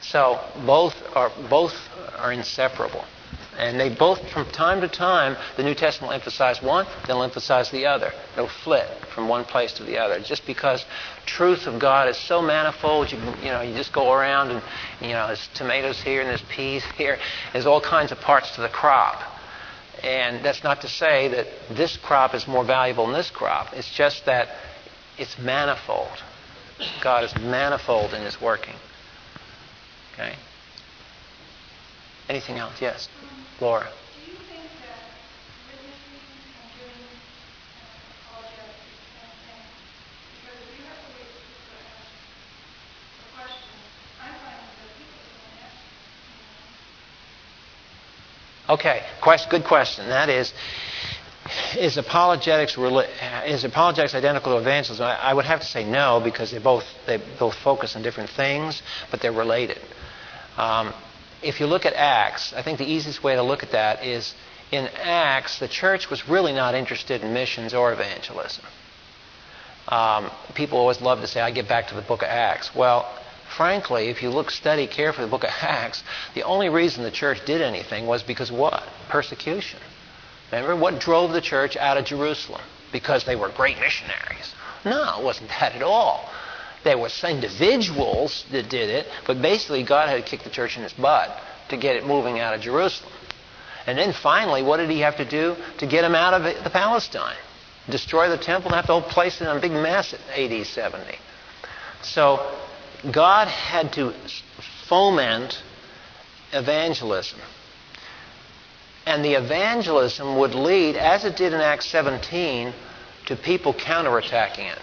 So 0.03 0.41
both 0.67 0.95
are 1.15 1.31
both 1.49 1.75
are 2.19 2.33
inseparable. 2.33 3.05
And 3.61 3.79
they 3.79 3.91
both, 3.91 4.27
from 4.31 4.47
time 4.47 4.81
to 4.81 4.89
time, 4.89 5.37
the 5.59 5.63
New 5.63 5.75
Testament 5.75 6.09
will 6.09 6.15
emphasize 6.15 6.63
one, 6.63 6.87
they'll 7.07 7.23
emphasize 7.23 7.71
the 7.71 7.85
other. 7.85 8.11
They'll 8.35 8.49
flit 8.49 8.89
from 9.15 9.29
one 9.29 9.45
place 9.45 9.75
to 9.75 9.85
the 9.85 9.99
other. 9.99 10.19
Just 10.19 10.47
because 10.47 10.87
truth 11.27 11.67
of 11.67 11.79
God 11.79 12.09
is 12.09 12.17
so 12.17 12.41
manifold, 12.41 13.13
you, 13.13 13.19
you 13.43 13.51
know, 13.51 13.61
you 13.61 13.75
just 13.75 13.93
go 13.93 14.15
around 14.15 14.51
and, 14.51 14.63
you 15.03 15.09
know, 15.09 15.27
there's 15.27 15.47
tomatoes 15.53 16.01
here 16.01 16.23
and 16.23 16.31
there's 16.31 16.43
peas 16.49 16.83
here. 16.97 17.19
There's 17.53 17.67
all 17.67 17.83
kinds 17.83 18.13
of 18.13 18.21
parts 18.21 18.55
to 18.55 18.63
the 18.63 18.71
crop. 18.71 19.21
And 20.03 20.43
that's 20.43 20.65
not 20.65 20.81
to 20.81 20.89
say 20.89 21.29
that 21.29 21.47
this 21.71 21.99
crop 21.99 22.35
is 22.35 22.49
more 22.49 22.65
valuable 22.65 23.05
than 23.05 23.15
this 23.15 23.31
crop. 23.31 23.75
It's 23.75 23.93
just 23.93 24.25
that 24.25 24.49
it's 25.19 25.39
manifold. 25.39 26.09
God 27.03 27.25
is 27.25 27.37
manifold 27.37 28.15
in 28.15 28.23
His 28.23 28.41
working. 28.41 28.77
Okay? 30.15 30.35
Anything 32.31 32.59
else? 32.59 32.81
Yes. 32.81 33.09
Laura. 33.61 33.91
Do 33.91 33.91
you 33.91 34.39
think 34.47 34.71
that 34.71 35.59
witnessing 35.67 36.15
and 36.15 36.31
doing 36.31 37.19
apologetics 37.99 38.87
is 38.87 39.03
the 39.03 39.35
same 39.35 39.51
thing? 39.51 39.67
Because 40.31 40.63
if 40.63 40.79
you 40.79 40.87
have 40.87 41.03
to 41.03 41.11
wait 41.11 41.27
for 41.27 41.51
people 41.51 41.67
to 41.67 41.83
ask 41.83 42.07
a 43.19 43.35
question, 43.35 43.75
I'm 43.75 44.39
finding 44.47 44.71
that 44.71 44.95
people 44.95 45.35
don't 45.35 45.59
ask. 45.67 45.83
Okay, 48.71 49.03
good 49.51 49.65
question. 49.67 50.07
That 50.07 50.29
is, 50.31 50.55
is 51.77 51.97
apologetics 51.99 52.79
is 52.79 53.65
apologetics 53.65 54.15
identical 54.15 54.53
to 54.55 54.59
evangelism? 54.61 55.05
I, 55.05 55.17
I 55.17 55.35
would 55.35 55.47
have 55.47 55.59
to 55.61 55.67
say 55.67 55.83
no 55.83 56.21
because 56.23 56.53
they 56.53 56.59
both 56.63 56.87
they 57.09 57.17
both 57.41 57.57
focus 57.57 57.97
on 57.97 58.03
different 58.03 58.31
things, 58.31 58.83
but 59.11 59.21
they're 59.21 59.33
related. 59.33 59.81
Um, 60.57 60.95
if 61.43 61.61
you 61.61 61.67
look 61.67 61.87
at 61.87 61.95
Acts, 61.95 62.53
I 62.53 62.63
think 62.63 62.79
the 62.79 62.91
easiest 62.91 63.23
way 63.23 63.35
to 63.35 63.43
look 63.43 63.63
at 63.63 63.73
that 63.73 64.05
is 64.05 64.35
in 64.71 64.89
Acts, 65.03 65.59
the 65.59 65.69
church 65.69 66.11
was 66.11 66.29
really 66.29 66.53
not 66.53 66.75
interested 66.75 67.23
in 67.23 67.33
missions 67.33 67.75
or 67.75 67.93
evangelism. 67.93 68.65
Um, 69.89 70.31
people 70.55 70.79
always 70.79 71.01
love 71.01 71.21
to 71.21 71.27
say, 71.27 71.41
I 71.41 71.51
get 71.51 71.67
back 71.67 71.89
to 71.89 71.95
the 71.95 72.03
book 72.03 72.23
of 72.23 72.29
Acts. 72.29 72.75
Well, 72.75 73.11
frankly, 73.57 74.09
if 74.09 74.23
you 74.23 74.31
look, 74.31 74.51
study 74.51 74.87
carefully 74.87 75.27
the 75.27 75.31
book 75.31 75.45
of 75.45 75.51
Acts, 75.63 76.05
the 76.35 76.45
only 76.45 76.69
reason 76.69 77.03
the 77.03 77.11
church 77.11 77.45
did 77.45 77.61
anything 77.61 78.07
was 78.07 78.23
because 78.23 78.53
what? 78.53 78.85
Persecution. 79.09 79.81
Remember, 80.53 80.77
what 80.77 81.01
drove 81.01 81.33
the 81.33 81.41
church 81.41 81.77
out 81.77 81.97
of 81.97 82.05
Jerusalem? 82.05 82.63
Because 82.93 83.25
they 83.25 83.37
were 83.37 83.49
great 83.49 83.79
missionaries. 83.79 84.55
No, 84.85 85.19
it 85.21 85.25
wasn't 85.25 85.49
that 85.51 85.75
at 85.75 85.83
all. 85.83 86.31
There 86.83 86.97
were 86.97 87.11
individuals 87.29 88.45
that 88.53 88.69
did 88.71 88.89
it, 88.89 89.07
but 89.27 89.43
basically 89.43 89.83
God 89.83 90.09
had 90.09 90.17
to 90.17 90.23
kick 90.23 90.43
the 90.43 90.51
church 90.51 90.79
in 90.79 90.83
its 90.83 90.95
butt 90.95 91.31
to 91.69 91.77
get 91.77 91.97
it 91.97 92.07
moving 92.07 92.41
out 92.41 92.55
of 92.55 92.61
Jerusalem. 92.61 93.13
And 93.87 93.99
then 93.99 94.13
finally, 94.13 94.63
what 94.63 94.79
did 94.79 94.91
he 94.91 95.01
have 95.01 95.17
to 95.17 95.25
do 95.25 95.57
to 95.79 95.87
get 95.87 96.03
them 96.03 96.15
out 96.15 96.35
of 96.35 96.43
the 96.43 96.71
Palestine? 96.71 97.37
Destroy 97.89 98.29
the 98.29 98.39
temple 98.39 98.71
and 98.71 98.77
have 98.77 98.87
the 98.87 98.99
whole 98.99 99.11
place 99.11 99.41
in 99.41 99.47
a 99.47 99.61
big 99.61 99.73
mess 99.73 100.15
at 100.15 100.21
AD 100.39 100.67
70. 100.67 101.19
So 102.03 102.57
God 103.11 103.49
had 103.49 103.93
to 103.95 104.13
foment 104.87 105.63
evangelism. 106.53 107.41
And 109.07 109.25
the 109.25 109.35
evangelism 109.35 110.37
would 110.37 110.55
lead, 110.55 110.97
as 110.97 111.25
it 111.25 111.37
did 111.37 111.53
in 111.53 111.61
Acts 111.61 111.87
17, 111.87 112.73
to 113.27 113.37
people 113.37 113.75
counterattacking 113.75 114.71
it 114.71 114.79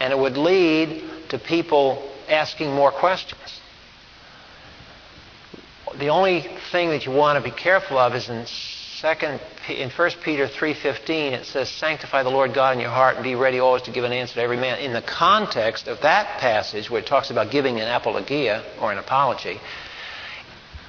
and 0.00 0.12
it 0.12 0.18
would 0.18 0.36
lead 0.36 1.02
to 1.30 1.38
people 1.38 2.10
asking 2.28 2.72
more 2.72 2.90
questions. 2.90 3.60
The 5.98 6.08
only 6.08 6.46
thing 6.72 6.90
that 6.90 7.06
you 7.06 7.12
want 7.12 7.42
to 7.42 7.50
be 7.50 7.54
careful 7.54 7.96
of 7.96 8.14
is 8.14 8.28
in 8.28 8.46
second 8.46 9.40
in 9.68 9.90
1 9.90 10.10
Peter 10.22 10.46
3:15 10.46 11.32
it 11.32 11.46
says 11.46 11.68
sanctify 11.68 12.22
the 12.22 12.30
Lord 12.30 12.54
God 12.54 12.74
in 12.74 12.80
your 12.80 12.90
heart 12.90 13.16
and 13.16 13.24
be 13.24 13.34
ready 13.34 13.60
always 13.60 13.82
to 13.82 13.90
give 13.90 14.04
an 14.04 14.12
answer 14.12 14.34
to 14.34 14.42
every 14.42 14.56
man. 14.56 14.78
In 14.78 14.92
the 14.92 15.02
context 15.02 15.86
of 15.86 16.00
that 16.00 16.38
passage 16.38 16.90
where 16.90 17.00
it 17.00 17.06
talks 17.06 17.30
about 17.30 17.50
giving 17.50 17.80
an 17.80 17.88
apologia 17.88 18.62
or 18.80 18.92
an 18.92 18.98
apology, 18.98 19.60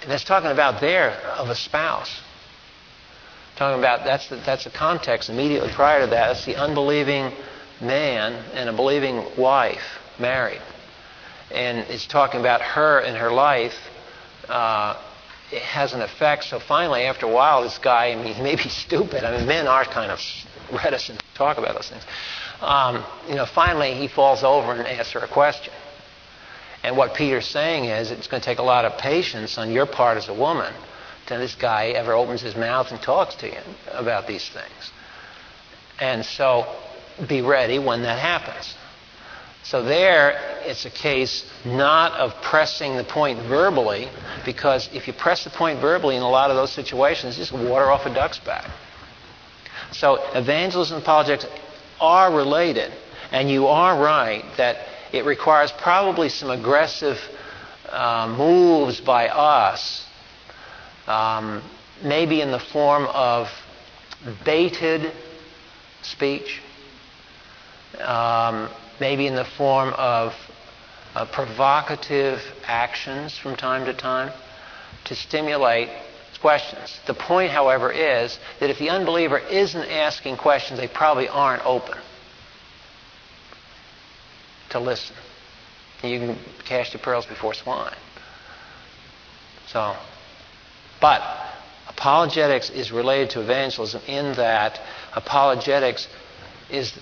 and 0.03 0.11
it's 0.11 0.23
talking 0.23 0.51
about 0.51 0.79
there 0.79 1.11
of 1.37 1.49
a 1.49 1.55
spouse. 1.55 2.21
Talking 3.57 3.79
about 3.79 4.05
that's 4.05 4.29
the, 4.29 4.37
that's 4.37 4.63
the 4.63 4.69
context 4.69 5.29
immediately 5.29 5.69
prior 5.69 6.01
to 6.01 6.07
that. 6.07 6.31
It's 6.31 6.45
the 6.45 6.55
unbelieving 6.55 7.33
man 7.81 8.33
and 8.53 8.69
a 8.69 8.73
believing 8.73 9.23
wife 9.37 9.99
married. 10.19 10.61
And 11.51 11.79
it's 11.89 12.05
talking 12.05 12.39
about 12.39 12.61
her 12.61 12.99
and 12.99 13.17
her 13.17 13.31
life. 13.31 13.75
Uh, 14.49 15.01
it 15.51 15.61
has 15.61 15.93
an 15.93 16.01
effect. 16.01 16.45
So 16.45 16.59
finally, 16.59 17.03
after 17.03 17.25
a 17.25 17.31
while, 17.31 17.63
this 17.63 17.77
guy, 17.77 18.11
I 18.11 18.15
mean, 18.15 18.33
he 18.33 18.41
may 18.41 18.55
be 18.55 18.69
stupid. 18.69 19.23
I 19.23 19.37
mean, 19.37 19.47
men 19.47 19.67
are 19.67 19.85
kind 19.85 20.11
of 20.11 20.19
reticent 20.83 21.19
to 21.19 21.25
talk 21.35 21.57
about 21.57 21.75
those 21.75 21.89
things. 21.89 22.03
Um, 22.61 23.03
you 23.29 23.35
know, 23.35 23.45
finally, 23.45 23.93
he 23.93 24.07
falls 24.07 24.43
over 24.43 24.73
and 24.73 24.87
asks 24.87 25.13
her 25.13 25.19
a 25.19 25.27
question. 25.27 25.73
And 26.83 26.97
what 26.97 27.13
Peter's 27.13 27.47
saying 27.47 27.85
is 27.85 28.11
it's 28.11 28.27
going 28.27 28.41
to 28.41 28.45
take 28.45 28.59
a 28.59 28.63
lot 28.63 28.85
of 28.85 28.97
patience 28.97 29.57
on 29.57 29.71
your 29.71 29.85
part 29.85 30.17
as 30.17 30.27
a 30.27 30.33
woman 30.33 30.73
till 31.25 31.39
this 31.39 31.55
guy 31.55 31.87
ever 31.89 32.13
opens 32.13 32.41
his 32.41 32.55
mouth 32.55 32.91
and 32.91 33.01
talks 33.01 33.35
to 33.35 33.47
you 33.47 33.59
about 33.91 34.27
these 34.27 34.47
things. 34.49 34.91
And 35.99 36.25
so 36.25 36.65
be 37.27 37.41
ready 37.41 37.79
when 37.79 38.03
that 38.03 38.19
happens. 38.19 38.75
So 39.63 39.83
there, 39.83 40.61
it's 40.63 40.85
a 40.85 40.89
case 40.89 41.45
not 41.65 42.13
of 42.13 42.41
pressing 42.41 42.95
the 42.95 43.03
point 43.03 43.39
verbally, 43.47 44.07
because 44.45 44.89
if 44.93 45.07
you 45.07 45.13
press 45.13 45.43
the 45.43 45.49
point 45.49 45.81
verbally 45.81 46.15
in 46.15 46.21
a 46.21 46.29
lot 46.29 46.49
of 46.51 46.55
those 46.55 46.71
situations, 46.71 47.37
it's 47.37 47.49
just 47.49 47.67
water 47.67 47.91
off 47.91 48.05
a 48.05 48.13
duck's 48.13 48.39
back. 48.39 48.69
So 49.91 50.15
evangelism 50.33 50.95
and 50.95 51.03
apologetics 51.03 51.51
are 51.99 52.33
related, 52.33 52.93
and 53.31 53.49
you 53.49 53.67
are 53.67 54.01
right 54.01 54.45
that 54.55 54.77
it 55.11 55.25
requires 55.25 55.71
probably 55.73 56.29
some 56.29 56.49
aggressive 56.49 57.19
uh, 57.89 58.33
moves 58.37 59.01
by 59.01 59.27
us, 59.27 60.05
um, 61.07 61.61
maybe 62.03 62.39
in 62.39 62.51
the 62.51 62.59
form 62.59 63.05
of 63.07 63.49
baited 64.45 65.11
speech 66.03 66.61
um, 68.01 68.69
maybe 68.99 69.27
in 69.27 69.35
the 69.35 69.45
form 69.45 69.93
of 69.97 70.33
uh, 71.15 71.25
provocative 71.25 72.41
actions 72.65 73.37
from 73.37 73.55
time 73.55 73.85
to 73.85 73.93
time 73.93 74.31
to 75.05 75.15
stimulate 75.15 75.89
questions. 76.39 76.99
The 77.07 77.13
point, 77.13 77.51
however, 77.51 77.91
is 77.91 78.37
that 78.59 78.69
if 78.69 78.77
the 78.77 78.89
unbeliever 78.89 79.39
isn't 79.39 79.89
asking 79.89 80.37
questions, 80.37 80.79
they 80.79 80.87
probably 80.87 81.27
aren't 81.27 81.65
open 81.65 81.97
to 84.69 84.79
listen. 84.79 85.15
You 86.03 86.19
can 86.19 86.37
cast 86.65 86.93
your 86.93 87.01
pearls 87.01 87.25
before 87.25 87.53
swine. 87.53 87.95
So, 89.67 89.95
but 91.01 91.21
apologetics 91.87 92.69
is 92.69 92.91
related 92.91 93.31
to 93.31 93.41
evangelism 93.41 94.01
in 94.07 94.35
that 94.35 94.79
apologetics 95.15 96.07
is 96.69 96.93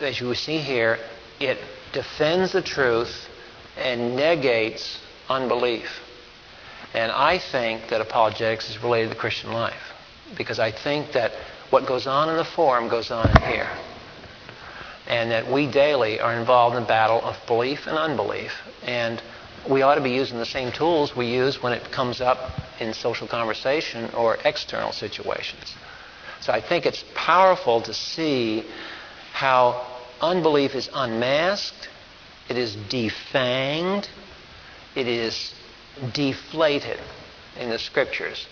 as 0.00 0.20
you 0.20 0.34
see 0.34 0.58
here, 0.58 0.98
it 1.38 1.58
defends 1.92 2.52
the 2.52 2.62
truth 2.62 3.28
and 3.76 4.16
negates 4.16 4.98
unbelief. 5.28 5.88
And 6.94 7.12
I 7.12 7.38
think 7.38 7.88
that 7.90 8.00
apologetics 8.00 8.68
is 8.68 8.82
related 8.82 9.08
to 9.08 9.14
the 9.14 9.20
Christian 9.20 9.52
life 9.52 9.92
because 10.36 10.58
I 10.58 10.72
think 10.72 11.12
that 11.12 11.32
what 11.70 11.86
goes 11.86 12.06
on 12.06 12.28
in 12.28 12.36
the 12.36 12.44
forum 12.44 12.88
goes 12.88 13.10
on 13.10 13.28
here. 13.42 13.70
And 15.06 15.30
that 15.30 15.50
we 15.50 15.70
daily 15.70 16.20
are 16.20 16.34
involved 16.34 16.76
in 16.76 16.82
the 16.82 16.88
battle 16.88 17.20
of 17.22 17.36
belief 17.46 17.86
and 17.86 17.96
unbelief. 17.96 18.52
And 18.82 19.22
we 19.68 19.82
ought 19.82 19.96
to 19.96 20.00
be 20.00 20.10
using 20.10 20.38
the 20.38 20.46
same 20.46 20.72
tools 20.72 21.16
we 21.16 21.26
use 21.26 21.62
when 21.62 21.72
it 21.72 21.90
comes 21.90 22.20
up 22.20 22.38
in 22.80 22.94
social 22.94 23.26
conversation 23.26 24.10
or 24.14 24.38
external 24.44 24.92
situations. 24.92 25.74
So 26.40 26.52
I 26.52 26.60
think 26.60 26.86
it's 26.86 27.04
powerful 27.14 27.82
to 27.82 27.92
see 27.92 28.64
how 29.40 29.86
unbelief 30.20 30.74
is 30.74 30.90
unmasked, 30.92 31.88
it 32.50 32.58
is 32.58 32.76
defanged, 32.76 34.06
it 34.94 35.08
is 35.08 35.54
deflated 36.12 37.00
in 37.58 37.70
the 37.70 37.78
scriptures 37.78 38.46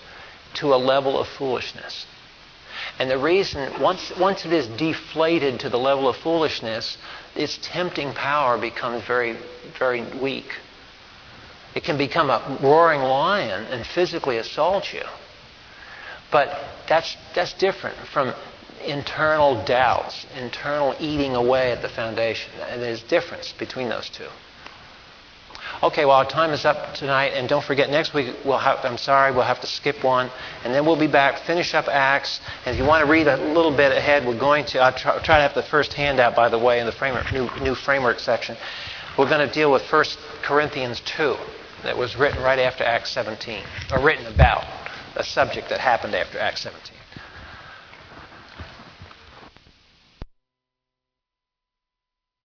to 0.54 0.72
a 0.72 0.76
level 0.76 1.18
of 1.18 1.28
foolishness. 1.28 2.06
And 2.98 3.10
the 3.10 3.18
reason, 3.18 3.82
once, 3.82 4.16
once 4.18 4.46
it 4.46 4.52
is 4.54 4.66
deflated 4.78 5.60
to 5.60 5.68
the 5.68 5.78
level 5.78 6.08
of 6.08 6.16
foolishness, 6.16 6.96
its 7.36 7.58
tempting 7.60 8.14
power 8.14 8.56
becomes 8.56 9.04
very, 9.04 9.36
very 9.78 10.02
weak. 10.18 10.50
It 11.74 11.84
can 11.84 11.98
become 11.98 12.30
a 12.30 12.58
roaring 12.62 13.02
lion 13.02 13.66
and 13.66 13.86
physically 13.86 14.38
assault 14.38 14.94
you. 14.94 15.04
But 16.32 16.58
that's, 16.88 17.14
that's 17.34 17.52
different 17.52 17.98
from 18.10 18.32
internal 18.80 19.64
doubts, 19.64 20.26
internal 20.36 20.94
eating 20.98 21.34
away 21.34 21.72
at 21.72 21.82
the 21.82 21.88
foundation. 21.88 22.52
And 22.68 22.82
there's 22.82 23.02
difference 23.02 23.52
between 23.52 23.88
those 23.88 24.08
two. 24.08 24.28
Okay, 25.82 26.04
well, 26.04 26.16
our 26.16 26.28
time 26.28 26.50
is 26.50 26.64
up 26.64 26.94
tonight, 26.94 27.34
and 27.34 27.48
don't 27.48 27.64
forget, 27.64 27.88
next 27.88 28.12
week, 28.12 28.34
we'll 28.44 28.58
have, 28.58 28.84
I'm 28.84 28.98
sorry, 28.98 29.30
we'll 29.30 29.44
have 29.44 29.60
to 29.60 29.66
skip 29.66 30.02
one, 30.02 30.28
and 30.64 30.74
then 30.74 30.84
we'll 30.84 30.98
be 30.98 31.06
back, 31.06 31.38
finish 31.40 31.72
up 31.72 31.86
Acts, 31.86 32.40
and 32.66 32.74
if 32.74 32.80
you 32.80 32.86
want 32.86 33.04
to 33.04 33.10
read 33.10 33.28
a 33.28 33.36
little 33.52 33.70
bit 33.70 33.92
ahead, 33.92 34.26
we're 34.26 34.38
going 34.38 34.64
to, 34.66 34.80
I'll 34.80 34.92
try, 34.92 35.18
try 35.22 35.36
to 35.36 35.42
have 35.42 35.54
the 35.54 35.62
first 35.62 35.92
handout, 35.92 36.34
by 36.34 36.48
the 36.48 36.58
way, 36.58 36.80
in 36.80 36.86
the 36.86 36.92
framework, 36.92 37.32
new, 37.32 37.48
new 37.62 37.76
framework 37.76 38.18
section. 38.18 38.56
We're 39.16 39.28
going 39.28 39.46
to 39.46 39.54
deal 39.54 39.70
with 39.70 39.82
1 39.92 40.04
Corinthians 40.42 41.00
2, 41.04 41.36
that 41.82 41.96
was 41.96 42.16
written 42.16 42.42
right 42.42 42.58
after 42.58 42.84
Acts 42.84 43.10
17, 43.12 43.62
or 43.92 44.00
written 44.00 44.26
about 44.26 44.64
a 45.16 45.24
subject 45.24 45.68
that 45.68 45.80
happened 45.80 46.14
after 46.14 46.38
Acts 46.38 46.62
17. 46.62 46.97